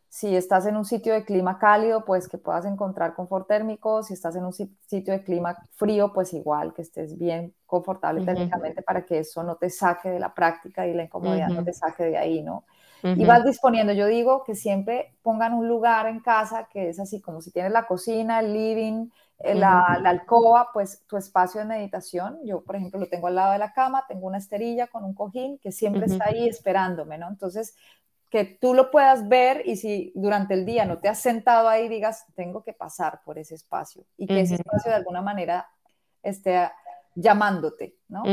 si 0.10 0.36
estás 0.36 0.66
en 0.66 0.76
un 0.76 0.86
sitio 0.86 1.14
de 1.14 1.24
clima 1.24 1.60
cálido, 1.60 2.04
pues 2.04 2.28
que 2.28 2.40
puedas 2.40 2.66
encontrar 2.66 3.14
confort 3.14 3.48
térmico. 3.48 4.02
Si 4.02 4.16
estás 4.16 4.36
en 4.36 4.44
un 4.44 4.52
sitio 4.54 5.14
de 5.14 5.24
clima 5.24 5.56
frío, 5.76 6.12
pues 6.12 6.34
igual 6.34 6.74
que 6.74 6.82
estés 6.82 7.18
bien 7.18 7.54
confortable 7.68 8.26
térmicamente 8.26 8.82
para 8.82 9.06
que 9.06 9.20
eso 9.20 9.44
no 9.44 9.56
te 9.58 9.70
saque 9.70 10.10
de 10.10 10.20
la 10.20 10.34
práctica 10.34 10.88
y 10.88 10.96
la 10.96 11.04
incomodidad 11.04 11.50
no 11.50 11.64
te 11.64 11.74
saque 11.74 12.06
de 12.06 12.18
ahí, 12.18 12.42
¿no? 12.42 12.66
Y 13.04 13.24
vas 13.24 13.46
disponiendo. 13.46 13.94
Yo 13.94 14.08
digo 14.08 14.44
que 14.44 14.56
siempre 14.56 15.16
pongan 15.22 15.54
un 15.54 15.68
lugar 15.68 16.08
en 16.08 16.20
casa 16.20 16.68
que 16.72 16.90
es 16.90 17.00
así, 17.00 17.22
como 17.22 17.40
si 17.42 17.52
tienes 17.52 17.72
la 17.72 17.86
cocina, 17.86 18.40
el 18.40 18.52
living, 18.52 19.10
eh, 19.38 19.56
la, 19.56 19.84
alcoba, 20.04 20.70
pues 20.74 21.04
tu 21.08 21.18
espacio 21.18 21.62
de 21.62 21.68
meditación. 21.68 22.40
Yo, 22.44 22.62
por 22.64 22.76
ejemplo, 22.76 23.00
lo 23.00 23.08
tengo 23.08 23.28
al 23.28 23.36
lado 23.36 23.54
de 23.54 23.60
la 23.60 23.74
cama, 23.74 24.06
tengo 24.08 24.26
una 24.26 24.40
esterilla 24.40 24.88
con 24.88 25.06
un 25.06 25.14
cojín 25.14 25.60
que 25.60 25.72
siempre 25.72 26.08
está 26.08 26.26
ahí 26.30 26.50
esperándome, 26.50 27.18
¿no? 27.20 27.30
Entonces, 27.30 27.76
que 28.30 28.46
tú 28.46 28.74
lo 28.74 28.92
puedas 28.92 29.28
ver 29.28 29.64
y 29.66 29.78
si 29.78 30.12
durante 30.16 30.54
el 30.54 30.66
día 30.66 30.86
no 30.86 31.00
te 31.00 31.10
has 31.10 31.20
sentado 31.20 31.68
ahí, 31.68 31.88
digas, 31.90 32.26
tengo 32.36 32.64
que 32.64 32.74
pasar 32.74 33.22
por 33.26 33.40
ese 33.40 33.56
espacio 33.56 34.06
y 34.18 34.28
que 34.28 34.42
ese 34.42 34.56
espacio 34.56 34.92
de 34.92 34.98
alguna 34.98 35.22
manera 35.22 35.68
esté 36.22 36.70
llamándote, 37.16 37.96
¿no? 38.08 38.24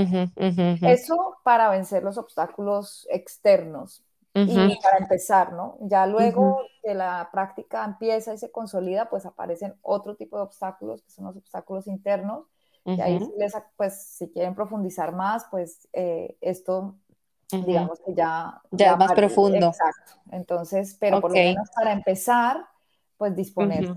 Eso 0.83 1.39
para 1.43 1.71
vencer 1.71 2.03
los 2.03 2.19
obstáculos 2.19 3.07
externos 3.11 4.05
y 4.35 4.79
para 4.83 4.99
empezar, 4.99 5.55
¿no? 5.55 5.79
Ya 5.81 6.07
luego 6.07 6.61
que 6.83 6.95
la 6.95 7.31
práctica 7.33 7.83
empieza 7.85 8.35
y 8.35 8.39
se 8.39 8.51
consolida, 8.51 9.09
pues 9.09 9.25
aparecen 9.25 9.75
otro 9.81 10.15
tipo 10.15 10.37
de 10.37 10.43
obstáculos, 10.43 11.03
que 11.03 11.11
son 11.11 11.25
los 11.25 11.37
obstáculos 11.37 11.87
internos, 11.87 12.45
y 12.85 13.01
ahí 13.01 13.19
pues 13.77 14.01
si 14.01 14.31
quieren 14.31 14.55
profundizar 14.55 15.13
más, 15.13 15.47
pues 15.51 15.89
eh, 15.93 16.37
esto 16.41 16.95
digamos 17.51 18.01
que 18.05 18.15
ya... 18.15 18.61
Ya, 18.71 18.97
más 18.97 19.13
profundo. 19.13 19.69
Exacto. 19.69 20.13
Entonces, 20.31 20.97
pero 20.99 21.21
por 21.21 21.31
lo 21.31 21.37
menos 21.37 21.69
para 21.75 21.93
empezar, 21.93 22.67
pues 23.17 23.35
disponerse, 23.35 23.93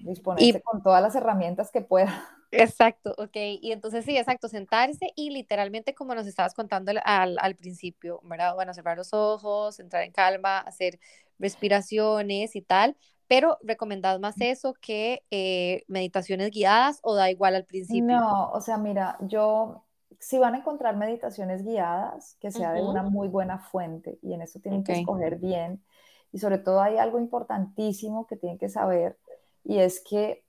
disponerse 0.00 0.60
con 0.62 0.82
todas 0.82 1.02
las 1.02 1.14
herramientas 1.14 1.70
que 1.70 1.80
pueda. 1.80 2.12
Exacto, 2.52 3.14
ok. 3.16 3.36
Y 3.60 3.72
entonces 3.72 4.04
sí, 4.04 4.16
exacto, 4.16 4.48
sentarse 4.48 5.12
y 5.14 5.30
literalmente 5.30 5.94
como 5.94 6.14
nos 6.14 6.26
estabas 6.26 6.54
contando 6.54 6.92
al, 7.04 7.36
al 7.40 7.54
principio, 7.54 8.20
¿verdad? 8.24 8.54
Bueno, 8.54 8.74
cerrar 8.74 8.96
los 8.96 9.12
ojos, 9.12 9.78
entrar 9.78 10.02
en 10.02 10.12
calma, 10.12 10.58
hacer 10.58 10.98
respiraciones 11.38 12.56
y 12.56 12.62
tal, 12.62 12.96
pero 13.28 13.58
recomendad 13.62 14.18
más 14.18 14.40
eso 14.40 14.74
que 14.74 15.22
eh, 15.30 15.84
meditaciones 15.86 16.50
guiadas 16.50 16.98
o 17.02 17.14
da 17.14 17.30
igual 17.30 17.54
al 17.54 17.64
principio. 17.64 18.18
No, 18.18 18.50
o 18.50 18.60
sea, 18.60 18.76
mira, 18.76 19.16
yo 19.20 19.84
si 20.20 20.38
van 20.38 20.54
a 20.54 20.58
encontrar 20.58 20.96
meditaciones 20.96 21.64
guiadas, 21.64 22.36
que 22.40 22.52
sea 22.52 22.72
de 22.72 22.82
una 22.82 23.02
muy 23.02 23.26
buena 23.26 23.58
fuente, 23.58 24.18
y 24.22 24.34
en 24.34 24.42
eso 24.42 24.60
tienen 24.60 24.84
que 24.84 24.92
escoger 24.92 25.36
bien. 25.36 25.82
Y 26.30 26.38
sobre 26.38 26.58
todo 26.58 26.82
hay 26.82 26.98
algo 26.98 27.18
importantísimo 27.18 28.26
que 28.26 28.36
tienen 28.36 28.58
que 28.58 28.68
saber, 28.68 29.18
y 29.64 29.78
es 29.78 30.00
que 30.00 30.44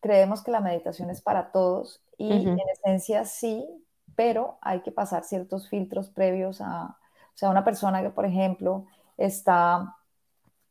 creemos 0.00 0.42
que 0.42 0.50
la 0.50 0.60
meditación 0.60 1.08
es 1.08 1.22
para 1.22 1.50
todos, 1.50 2.02
y 2.18 2.30
en 2.30 2.58
esencia 2.70 3.24
sí, 3.24 3.66
pero 4.14 4.58
hay 4.60 4.80
que 4.80 4.92
pasar 4.92 5.24
ciertos 5.24 5.68
filtros 5.68 6.10
previos 6.10 6.60
a, 6.60 6.84
o 6.88 7.36
sea, 7.38 7.50
una 7.50 7.64
persona 7.64 8.02
que, 8.02 8.10
por 8.10 8.26
ejemplo, 8.26 8.84
está 9.16 9.96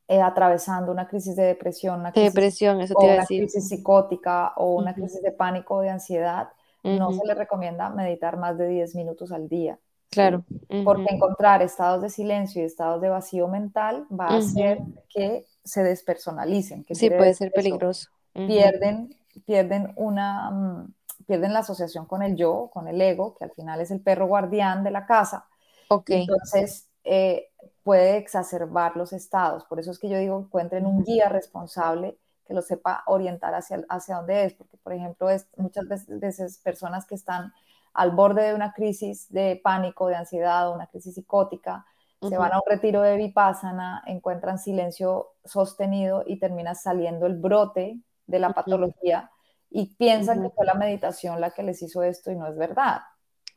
eh, 0.08 0.22
atravesando 0.22 0.92
una 0.92 1.08
crisis 1.08 1.36
de 1.36 1.44
depresión, 1.44 2.02
una 2.02 2.12
crisis, 2.12 2.34
depresión, 2.34 2.80
eso 2.80 2.94
te 3.00 3.10
o 3.10 3.14
una 3.16 3.26
crisis 3.26 3.68
psicótica 3.68 4.54
o 4.56 4.76
una 4.76 4.94
crisis 4.94 5.22
de 5.22 5.32
pánico 5.32 5.76
o 5.76 5.82
de 5.82 5.90
ansiedad, 5.90 6.50
no 6.88 7.12
se 7.12 7.26
le 7.26 7.34
recomienda 7.34 7.90
meditar 7.90 8.38
más 8.38 8.58
de 8.58 8.68
10 8.68 8.96
minutos 8.96 9.32
al 9.32 9.48
día. 9.48 9.80
Claro. 10.10 10.46
Porque 10.86 11.14
encontrar 11.14 11.62
estados 11.62 12.02
de 12.02 12.10
silencio 12.10 12.62
y 12.62 12.66
estados 12.66 13.02
de 13.02 13.10
vacío 13.10 13.48
mental 13.48 14.08
va 14.12 14.28
a 14.28 14.38
hacer 14.38 14.80
que 15.10 15.46
se 15.64 15.84
despersonalicen. 15.84 16.84
Que 16.84 16.96
sí, 16.96 17.10
puede 17.10 17.34
ser 17.34 17.52
peligroso. 17.52 18.10
Pierden, 18.34 19.16
pierden 19.46 19.94
una, 19.96 20.52
mm, 20.52 20.94
pierden 21.26 21.54
la 21.54 21.60
asociación 21.60 22.06
con 22.06 22.22
el 22.22 22.36
yo, 22.36 22.70
con 22.72 22.88
el 22.88 23.02
ego, 23.02 23.36
que 23.36 23.44
al 23.44 23.52
final 23.52 23.82
es 23.82 23.92
el 23.92 24.00
perro 24.00 24.28
guardián 24.28 24.84
de 24.84 24.92
la 24.92 25.06
casa. 25.06 25.46
Okay. 25.90 26.22
Entonces, 26.22 26.88
eh, 27.04 27.50
puede 27.84 28.18
exacerbar 28.18 28.96
los 28.96 29.14
estados. 29.14 29.66
Por 29.66 29.80
eso 29.80 29.92
es 29.92 30.00
que 30.00 30.10
yo 30.10 30.18
digo, 30.18 30.40
encuentren 30.40 30.86
un 30.86 31.04
guía 31.04 31.30
responsable 31.30 32.18
que 32.48 32.54
lo 32.54 32.62
sepa 32.62 33.04
orientar 33.08 33.54
hacia, 33.54 33.84
hacia 33.90 34.16
dónde 34.16 34.46
es, 34.46 34.54
porque 34.54 34.78
por 34.78 34.94
ejemplo 34.94 35.30
es 35.30 35.48
muchas 35.58 35.86
veces, 36.08 36.60
personas 36.60 37.06
que 37.06 37.16
están 37.16 37.54
al 37.94 38.12
borde 38.12 38.44
de 38.44 38.54
una 38.54 38.74
crisis 38.74 39.32
de 39.32 39.60
pánico, 39.64 40.08
de 40.08 40.16
ansiedad, 40.16 40.72
una 40.74 40.88
crisis 40.88 41.16
psicótica, 41.16 41.86
se 42.22 42.36
van 42.36 42.52
a 42.52 42.58
un 42.58 42.64
retiro 42.66 43.02
de 43.02 43.16
vipassana, 43.16 44.04
encuentran 44.08 44.58
silencio 44.58 45.34
sostenido 45.46 46.24
y 46.26 46.40
termina 46.40 46.74
saliendo 46.74 47.28
el 47.28 47.36
brote 47.36 48.00
de 48.26 48.40
la 48.40 48.50
patología 48.50 49.30
y 49.70 49.96
piensan 49.96 50.42
que 50.42 50.50
fue 50.50 50.66
la 50.66 50.74
meditación 50.74 51.40
la 51.40 51.52
que 51.52 51.62
les 51.62 51.82
hizo 51.84 52.02
esto 52.02 52.32
y 52.32 52.36
no 52.36 52.48
es 52.48 52.58
verdad. 52.58 53.02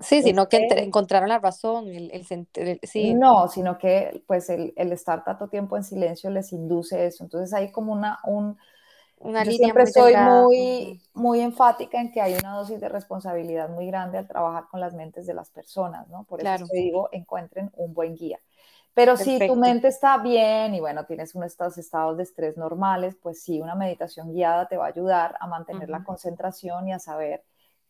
Sí, 0.00 0.22
sino 0.22 0.48
que 0.48 0.66
encontraron 0.76 1.28
la 1.28 1.38
razón, 1.38 1.88
el, 1.88 2.10
el, 2.10 2.80
sí. 2.82 3.14
No, 3.14 3.48
sino 3.48 3.76
que 3.76 4.24
pues 4.26 4.48
el, 4.48 4.72
el, 4.76 4.92
estar 4.92 5.24
tanto 5.24 5.48
tiempo 5.48 5.76
en 5.76 5.84
silencio 5.84 6.30
les 6.30 6.52
induce 6.52 7.06
eso. 7.06 7.22
Entonces 7.22 7.52
hay 7.52 7.70
como 7.70 7.92
una, 7.92 8.18
un, 8.24 8.56
yo 9.22 9.52
siempre 9.52 9.86
soy 9.86 10.16
muy, 10.16 11.00
muy 11.12 11.40
enfática 11.40 12.00
en 12.00 12.10
que 12.10 12.20
hay 12.20 12.34
una 12.34 12.54
dosis 12.54 12.80
de 12.80 12.88
responsabilidad 12.88 13.68
muy 13.68 13.86
grande 13.86 14.18
al 14.18 14.26
trabajar 14.26 14.64
con 14.70 14.80
las 14.80 14.94
mentes 14.94 15.26
de 15.26 15.34
las 15.34 15.50
personas, 15.50 16.08
¿no? 16.08 16.24
Por 16.24 16.40
eso 16.40 16.66
te 16.66 16.76
digo, 16.76 17.08
encuentren 17.12 17.70
un 17.76 17.92
buen 17.92 18.14
guía. 18.14 18.40
Pero 18.94 19.16
si 19.16 19.38
tu 19.46 19.54
mente 19.56 19.88
está 19.88 20.18
bien 20.18 20.74
y 20.74 20.80
bueno, 20.80 21.04
tienes 21.06 21.34
unos 21.34 21.56
estados 21.78 22.16
de 22.16 22.24
estrés 22.24 22.56
normales, 22.56 23.16
pues 23.22 23.42
sí, 23.42 23.60
una 23.60 23.74
meditación 23.74 24.32
guiada 24.32 24.66
te 24.66 24.76
va 24.76 24.86
a 24.86 24.88
ayudar 24.88 25.36
a 25.38 25.46
mantener 25.46 25.88
la 25.88 26.02
concentración 26.02 26.88
y 26.88 26.92
a 26.92 26.98
saber 26.98 27.44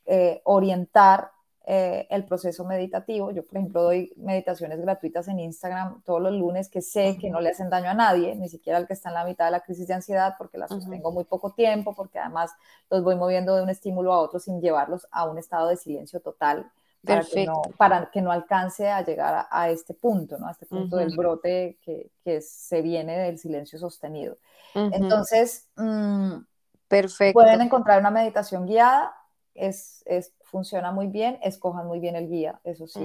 eh, 0.05 0.43
orientar 0.45 1.31
eh, 1.73 2.09
el 2.11 2.25
proceso 2.25 2.65
meditativo. 2.65 3.31
Yo, 3.31 3.45
por 3.45 3.57
ejemplo, 3.57 3.85
doy 3.85 4.13
meditaciones 4.17 4.81
gratuitas 4.81 5.29
en 5.29 5.39
Instagram 5.39 6.03
todos 6.03 6.21
los 6.21 6.33
lunes 6.33 6.69
que 6.69 6.83
sé 6.83 7.17
que 7.17 7.31
no 7.31 7.41
le 7.41 7.51
hacen 7.51 7.71
daño 7.71 7.91
a 7.91 7.95
nadie, 7.95 8.35
ni 8.35 8.49
siquiera 8.49 8.77
al 8.77 8.89
que 8.89 8.95
está 8.95 9.11
en 9.11 9.15
la 9.15 9.25
mitad 9.25 9.45
de 9.45 9.53
la 9.53 9.61
crisis 9.61 9.87
de 9.87 9.95
ansiedad, 9.95 10.35
porque 10.37 10.59
las 10.59 10.69
sostengo 10.69 11.13
muy 11.13 11.23
poco 11.23 11.53
tiempo, 11.53 11.95
porque 11.95 12.19
además 12.19 12.51
los 12.91 13.05
voy 13.05 13.15
moviendo 13.15 13.55
de 13.55 13.63
un 13.63 13.69
estímulo 13.69 14.13
a 14.13 14.19
otro 14.19 14.41
sin 14.41 14.61
llevarlos 14.61 15.07
a 15.13 15.31
un 15.31 15.39
estado 15.39 15.69
de 15.69 15.77
silencio 15.77 16.19
total. 16.19 16.69
Para 17.07 17.23
que, 17.23 17.47
no, 17.47 17.63
para 17.77 18.11
que, 18.11 18.21
no, 18.21 18.33
alcance 18.33 18.91
a 18.91 19.05
llegar 19.05 19.47
a, 19.49 19.71
este 19.71 19.95
punto, 19.95 20.39
¿no? 20.39 20.49
a 20.49 20.51
este 20.51 20.67
punto 20.67 20.97
del 20.97 21.17
brote 21.17 21.79
que, 21.85 22.11
que, 22.25 22.41
se 22.41 22.83
viene 22.83 23.17
del 23.17 23.39
silencio 23.39 23.79
sostenido. 23.79 24.39
Entonces, 24.75 25.69
mm, 25.77 26.33
Perfecto. 26.89 27.35
pueden 27.35 27.61
encontrar 27.61 28.01
una 28.01 28.11
meditación 28.11 28.67
guiada, 28.67 29.15
es, 29.55 30.03
es 30.07 30.33
funciona 30.43 30.93
muy 30.93 31.07
bien, 31.07 31.39
escojan 31.43 31.87
muy 31.87 32.01
bien 32.01 32.17
el 32.17 32.29
guía, 32.29 32.61
eso 32.65 32.87
sí, 32.87 33.01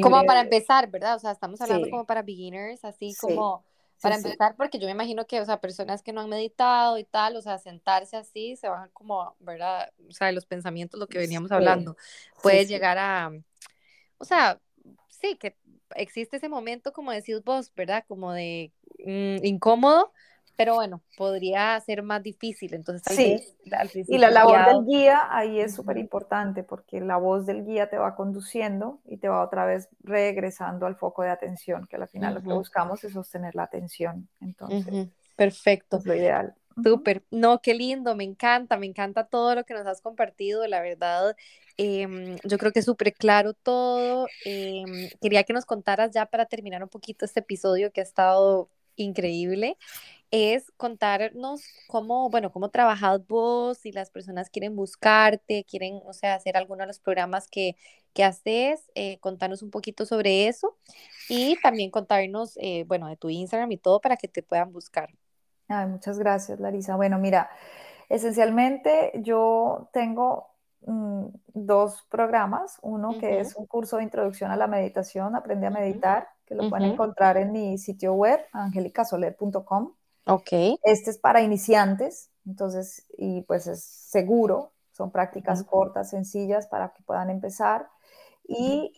Como 0.00 0.24
para 0.24 0.40
empezar, 0.40 0.90
¿verdad? 0.90 1.16
O 1.16 1.18
sea, 1.18 1.32
estamos 1.32 1.60
hablando 1.60 1.88
como 1.90 2.04
para 2.04 2.22
beginners, 2.22 2.84
así 2.84 3.14
como 3.20 3.64
para 4.00 4.16
empezar, 4.16 4.54
porque 4.56 4.78
yo 4.78 4.86
me 4.86 4.92
imagino 4.92 5.26
que, 5.26 5.40
o 5.40 5.44
sea, 5.44 5.60
personas 5.60 6.02
que 6.02 6.12
no 6.12 6.20
han 6.20 6.28
meditado 6.28 6.98
y 6.98 7.04
tal, 7.04 7.36
o 7.36 7.42
sea, 7.42 7.58
sentarse 7.58 8.16
así, 8.16 8.56
se 8.56 8.68
van 8.68 8.90
como, 8.92 9.34
¿verdad? 9.40 9.90
O 10.08 10.12
sea, 10.12 10.30
los 10.32 10.46
pensamientos, 10.46 11.00
lo 11.00 11.06
que 11.06 11.18
veníamos 11.18 11.50
hablando, 11.52 11.96
puede 12.42 12.66
llegar 12.66 12.98
a, 12.98 13.32
o 14.18 14.24
sea, 14.24 14.60
sí, 15.08 15.36
que 15.36 15.56
existe 15.96 16.36
ese 16.36 16.48
momento, 16.48 16.92
como 16.92 17.12
decís 17.12 17.42
vos, 17.42 17.72
¿verdad? 17.74 18.04
Como 18.06 18.32
de 18.32 18.72
mm, 18.98 19.44
incómodo, 19.44 20.12
pero 20.56 20.74
bueno, 20.74 21.02
podría 21.16 21.78
ser 21.80 22.02
más 22.02 22.22
difícil. 22.22 22.74
Entonces, 22.74 23.16
sí. 23.16 24.04
y 24.06 24.18
la 24.18 24.30
labor 24.30 24.66
del 24.66 24.84
guía 24.86 25.28
ahí 25.30 25.60
es 25.60 25.74
súper 25.74 25.98
importante 25.98 26.62
porque 26.62 27.00
la 27.00 27.16
voz 27.16 27.46
del 27.46 27.64
guía 27.64 27.88
te 27.88 27.98
va 27.98 28.14
conduciendo 28.14 29.00
y 29.04 29.16
te 29.16 29.28
va 29.28 29.42
otra 29.42 29.64
vez 29.64 29.88
regresando 30.02 30.86
al 30.86 30.96
foco 30.96 31.22
de 31.22 31.30
atención, 31.30 31.86
que 31.86 31.96
al 31.96 32.08
final 32.08 32.34
lo 32.34 32.42
que 32.42 32.52
buscamos 32.52 33.02
es 33.04 33.12
sostener 33.12 33.54
la 33.54 33.64
atención. 33.64 34.28
Entonces, 34.40 35.08
perfecto. 35.36 35.98
Es 35.98 36.06
lo 36.06 36.14
ideal. 36.14 36.54
Súper, 36.82 37.22
no, 37.30 37.60
qué 37.60 37.74
lindo, 37.74 38.16
me 38.16 38.24
encanta, 38.24 38.76
me 38.76 38.86
encanta 38.86 39.26
todo 39.26 39.54
lo 39.54 39.64
que 39.64 39.74
nos 39.74 39.86
has 39.86 40.00
compartido, 40.00 40.66
la 40.66 40.80
verdad, 40.80 41.36
em, 41.76 42.36
yo 42.42 42.58
creo 42.58 42.72
que 42.72 42.80
es 42.80 42.84
súper 42.84 43.12
claro 43.12 43.54
todo. 43.54 44.26
Em, 44.44 45.08
quería 45.20 45.44
que 45.44 45.52
nos 45.52 45.66
contaras 45.66 46.10
ya 46.10 46.26
para 46.26 46.46
terminar 46.46 46.82
un 46.82 46.88
poquito 46.88 47.24
este 47.24 47.40
episodio 47.40 47.92
que 47.92 48.00
ha 48.00 48.04
estado 48.04 48.70
increíble. 48.96 49.76
Es 50.34 50.72
contarnos 50.76 51.62
cómo, 51.86 52.28
bueno, 52.28 52.50
cómo 52.50 52.68
trabajas 52.68 53.24
vos, 53.28 53.78
si 53.78 53.92
las 53.92 54.10
personas 54.10 54.50
quieren 54.50 54.74
buscarte, 54.74 55.64
quieren, 55.64 56.00
o 56.04 56.12
sea, 56.12 56.34
hacer 56.34 56.56
alguno 56.56 56.80
de 56.80 56.88
los 56.88 56.98
programas 56.98 57.46
que, 57.46 57.76
que 58.12 58.24
haces, 58.24 58.90
eh, 58.96 59.20
contarnos 59.20 59.62
un 59.62 59.70
poquito 59.70 60.04
sobre 60.06 60.48
eso 60.48 60.76
y 61.28 61.56
también 61.62 61.92
contarnos, 61.92 62.58
eh, 62.60 62.84
bueno, 62.88 63.06
de 63.06 63.16
tu 63.16 63.30
Instagram 63.30 63.70
y 63.70 63.76
todo 63.76 64.00
para 64.00 64.16
que 64.16 64.26
te 64.26 64.42
puedan 64.42 64.72
buscar. 64.72 65.08
Ay, 65.68 65.86
muchas 65.86 66.18
gracias, 66.18 66.58
Larisa. 66.58 66.96
Bueno, 66.96 67.20
mira, 67.20 67.48
esencialmente 68.08 69.12
yo 69.22 69.88
tengo 69.92 70.48
mm, 70.80 71.26
dos 71.54 72.04
programas, 72.10 72.80
uno 72.82 73.20
que 73.20 73.38
es 73.38 73.54
un 73.54 73.66
curso 73.66 73.98
de 73.98 74.02
introducción 74.02 74.50
a 74.50 74.56
la 74.56 74.66
meditación, 74.66 75.36
Aprende 75.36 75.68
a 75.68 75.70
meditar, 75.70 76.26
que 76.44 76.56
lo 76.56 76.68
pueden 76.68 76.90
encontrar 76.90 77.36
en 77.36 77.52
mi 77.52 77.78
sitio 77.78 78.14
web, 78.14 78.40
angelicasoler.com. 78.52 79.92
Ok. 80.26 80.78
Este 80.82 81.10
es 81.10 81.18
para 81.18 81.42
iniciantes, 81.42 82.30
entonces, 82.46 83.06
y 83.16 83.42
pues 83.42 83.66
es 83.66 83.82
seguro, 83.84 84.72
son 84.92 85.10
prácticas 85.10 85.64
cortas, 85.64 86.10
sencillas 86.10 86.66
para 86.66 86.92
que 86.92 87.02
puedan 87.02 87.30
empezar. 87.30 87.88
Y 88.46 88.92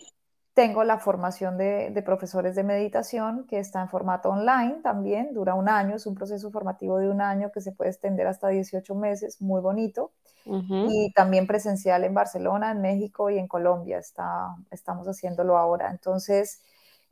tengo 0.57 0.85
la 0.85 0.99
formación 0.99 1.59
de, 1.59 2.03
profesores 2.05 2.55
de 2.55 2.65
meditación 2.65 3.47
que 3.47 3.59
está 3.59 3.83
en 3.83 3.89
formato 3.89 4.31
online 4.31 4.81
también, 4.83 5.35
dura 5.35 5.55
un 5.55 5.69
año, 5.69 5.97
es 5.97 6.07
un 6.07 6.15
proceso 6.15 6.51
formativo 6.51 6.99
de 6.99 7.11
un 7.11 7.21
año 7.21 7.51
que 7.53 7.61
se 7.61 7.73
puede 7.73 7.91
extender 7.91 8.27
hasta 8.27 8.49
18 8.49 8.95
meses, 8.95 9.41
muy 9.41 9.61
bonito. 9.61 10.13
Y 10.49 11.13
también 11.13 11.49
presencial 11.49 12.05
en 12.05 12.15
Barcelona, 12.15 12.71
en 12.71 12.81
México 12.81 13.31
y 13.31 13.39
en 13.39 13.49
Colombia, 13.49 13.99
está, 13.99 14.55
estamos 14.71 15.09
haciéndolo 15.09 15.59
ahora. 15.59 15.91
Entonces, 15.91 16.63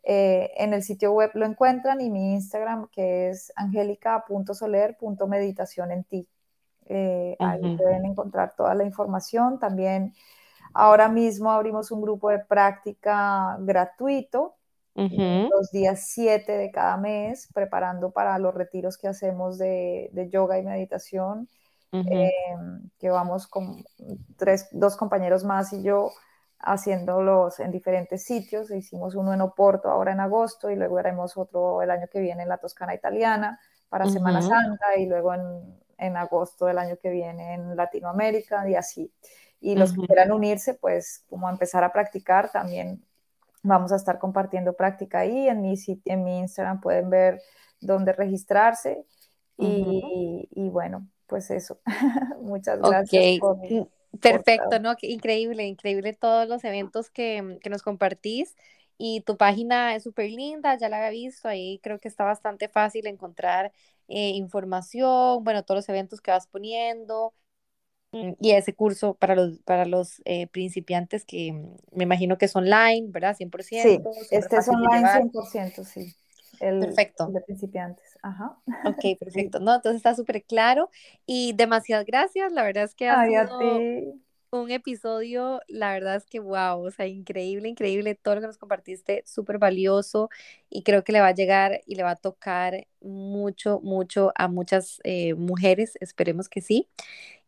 eh, 0.06 0.52
en 0.56 0.74
el 0.74 0.82
sitio 0.82 1.12
web 1.12 1.30
lo 1.32 1.46
encuentran 1.46 2.02
y 2.02 2.10
mi 2.10 2.34
Instagram 2.34 2.88
que 2.88 3.30
es 3.30 3.50
angelica.soler.meditación 3.56 5.92
en 5.92 6.04
ti. 6.04 6.28
Eh, 6.86 7.34
ahí 7.38 7.74
pueden 7.76 8.04
encontrar 8.04 8.54
toda 8.54 8.74
la 8.74 8.84
información. 8.84 9.58
También 9.58 10.12
ahora 10.74 11.08
mismo 11.08 11.50
abrimos 11.50 11.90
un 11.90 12.02
grupo 12.02 12.28
de 12.28 12.40
práctica 12.40 13.56
gratuito 13.60 14.56
los 14.94 15.72
días 15.72 16.06
7 16.06 16.52
de 16.52 16.70
cada 16.70 16.96
mes, 16.96 17.48
preparando 17.52 18.12
para 18.12 18.38
los 18.38 18.54
retiros 18.54 18.96
que 18.96 19.08
hacemos 19.08 19.58
de, 19.58 20.28
yoga 20.30 20.56
y 20.58 20.62
meditación, 20.62 21.48
eh, 21.92 22.30
que 22.98 23.10
vamos 23.10 23.48
con 23.48 23.84
tres, 24.36 24.68
dos 24.70 24.96
compañeros 24.96 25.42
más 25.44 25.72
y 25.72 25.82
yo 25.82 26.12
haciéndolos 26.58 27.60
en 27.60 27.70
diferentes 27.70 28.24
sitios. 28.24 28.70
Hicimos 28.70 29.14
uno 29.14 29.32
en 29.32 29.40
Oporto 29.40 29.88
ahora 29.90 30.12
en 30.12 30.20
agosto 30.20 30.70
y 30.70 30.76
luego 30.76 30.98
haremos 30.98 31.36
otro 31.36 31.82
el 31.82 31.90
año 31.90 32.06
que 32.10 32.20
viene 32.20 32.42
en 32.42 32.48
la 32.48 32.58
Toscana 32.58 32.94
italiana 32.94 33.60
para 33.88 34.06
Semana 34.06 34.42
Santa 34.42 34.96
y 34.96 35.06
luego 35.06 35.34
en, 35.34 35.78
en, 35.98 36.16
agosto 36.16 36.66
del 36.66 36.78
año 36.78 36.96
que 37.00 37.10
viene 37.10 37.54
en 37.54 37.76
Latinoamérica 37.76 38.68
y 38.68 38.74
así. 38.74 39.12
Y 39.60 39.76
los 39.76 39.92
que 39.92 40.06
quieran 40.06 40.32
unirse, 40.32 40.74
pues 40.74 41.24
como 41.28 41.48
empezar 41.48 41.84
a 41.84 41.92
practicar, 41.92 42.50
también 42.50 43.04
vamos 43.62 43.92
a 43.92 43.96
estar 43.96 44.18
compartiendo 44.18 44.74
práctica 44.74 45.20
ahí. 45.20 45.48
En 45.48 45.62
mi, 45.62 45.74
en 46.04 46.24
mi 46.24 46.38
Instagram 46.40 46.80
pueden 46.80 47.08
ver 47.08 47.40
dónde 47.80 48.12
registrarse. 48.12 49.06
y, 49.56 50.48
y, 50.50 50.68
bueno, 50.70 51.06
pues 51.26 51.50
eso. 51.50 51.80
Muchas 52.42 52.80
gracias. 52.80 53.38
Por, 53.40 53.58
Perfecto, 54.20 54.78
¿no? 54.80 54.94
increíble, 55.02 55.66
increíble 55.66 56.12
todos 56.12 56.48
los 56.48 56.64
eventos 56.64 57.10
que, 57.10 57.58
que 57.62 57.70
nos 57.70 57.82
compartís. 57.82 58.54
Y 58.96 59.22
tu 59.22 59.36
página 59.36 59.96
es 59.96 60.04
súper 60.04 60.30
linda, 60.30 60.78
ya 60.78 60.88
la 60.88 60.98
había 60.98 61.10
visto, 61.10 61.48
ahí 61.48 61.80
creo 61.82 61.98
que 61.98 62.06
está 62.06 62.24
bastante 62.24 62.68
fácil 62.68 63.06
encontrar 63.08 63.72
eh, 64.06 64.30
información, 64.30 65.42
bueno, 65.42 65.64
todos 65.64 65.78
los 65.78 65.88
eventos 65.88 66.20
que 66.20 66.30
vas 66.30 66.46
poniendo 66.46 67.34
mm, 68.12 68.32
y 68.40 68.52
ese 68.52 68.74
curso 68.74 69.14
para 69.14 69.34
los, 69.34 69.58
para 69.60 69.84
los 69.84 70.22
eh, 70.24 70.46
principiantes 70.46 71.24
que 71.24 71.52
mm, 71.52 71.76
me 71.92 72.04
imagino 72.04 72.38
que 72.38 72.44
es 72.44 72.54
online, 72.54 73.08
¿verdad? 73.08 73.34
100%. 73.36 73.82
Sí, 73.82 74.00
este 74.30 74.56
es 74.56 74.68
online 74.68 75.08
100%, 75.08 75.84
sí. 75.84 76.14
El, 76.60 76.78
perfecto. 76.78 77.26
de 77.26 77.40
principiantes. 77.40 78.13
Ajá. 78.28 78.58
Ok, 78.82 79.00
perfecto. 79.18 79.60
No, 79.60 79.74
entonces 79.76 79.96
está 79.98 80.14
súper 80.14 80.44
claro 80.44 80.90
y 81.26 81.54
demasiadas 81.54 82.04
gracias. 82.06 82.52
La 82.52 82.62
verdad 82.64 82.84
es 82.84 82.94
que 82.94 83.08
ha 83.08 83.18
sido 83.18 83.88
un 84.50 84.70
episodio, 84.70 85.60
la 85.68 85.92
verdad 85.94 86.16
es 86.16 86.26
que 86.26 86.40
wow, 86.40 86.86
o 86.86 86.90
sea, 86.92 87.06
increíble, 87.08 87.68
increíble 87.68 88.14
todo 88.16 88.36
lo 88.36 88.40
que 88.42 88.46
nos 88.48 88.58
compartiste, 88.58 89.22
súper 89.26 89.58
valioso 89.58 90.30
y 90.70 90.82
creo 90.84 91.04
que 91.04 91.12
le 91.12 91.20
va 91.20 91.28
a 91.28 91.34
llegar 91.34 91.82
y 91.86 91.96
le 91.96 92.04
va 92.04 92.12
a 92.12 92.16
tocar 92.16 92.86
mucho, 93.00 93.80
mucho 93.82 94.32
a 94.36 94.48
muchas 94.48 95.00
eh, 95.04 95.34
mujeres, 95.34 95.98
esperemos 96.00 96.48
que 96.48 96.62
sí. 96.62 96.88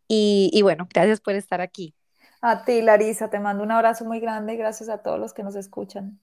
Y, 0.08 0.50
y 0.54 0.62
bueno, 0.62 0.88
gracias 0.94 1.20
por 1.20 1.34
estar 1.36 1.60
aquí. 1.62 1.94
A 2.40 2.64
ti, 2.64 2.80
Larisa, 2.80 3.28
te 3.28 3.38
mando 3.40 3.62
un 3.62 3.72
abrazo 3.72 4.06
muy 4.06 4.20
grande 4.20 4.54
y 4.54 4.56
gracias 4.56 4.88
a 4.88 5.02
todos 5.02 5.18
los 5.20 5.34
que 5.34 5.42
nos 5.42 5.54
escuchan. 5.54 6.18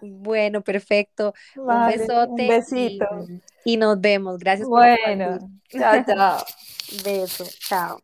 Bueno, 0.00 0.62
perfecto. 0.62 1.34
un 1.56 1.86
besote. 1.86 2.42
Un 2.42 2.48
besito. 2.48 3.06
Y, 3.64 3.76
nos 3.76 4.00
vemos. 4.00 4.38
Gracias 4.38 4.68
por 4.68 4.80
Bueno, 4.80 5.38
chao, 5.68 6.04
chao. 6.06 6.44
Beso. 7.04 7.44
Chao. 7.66 8.00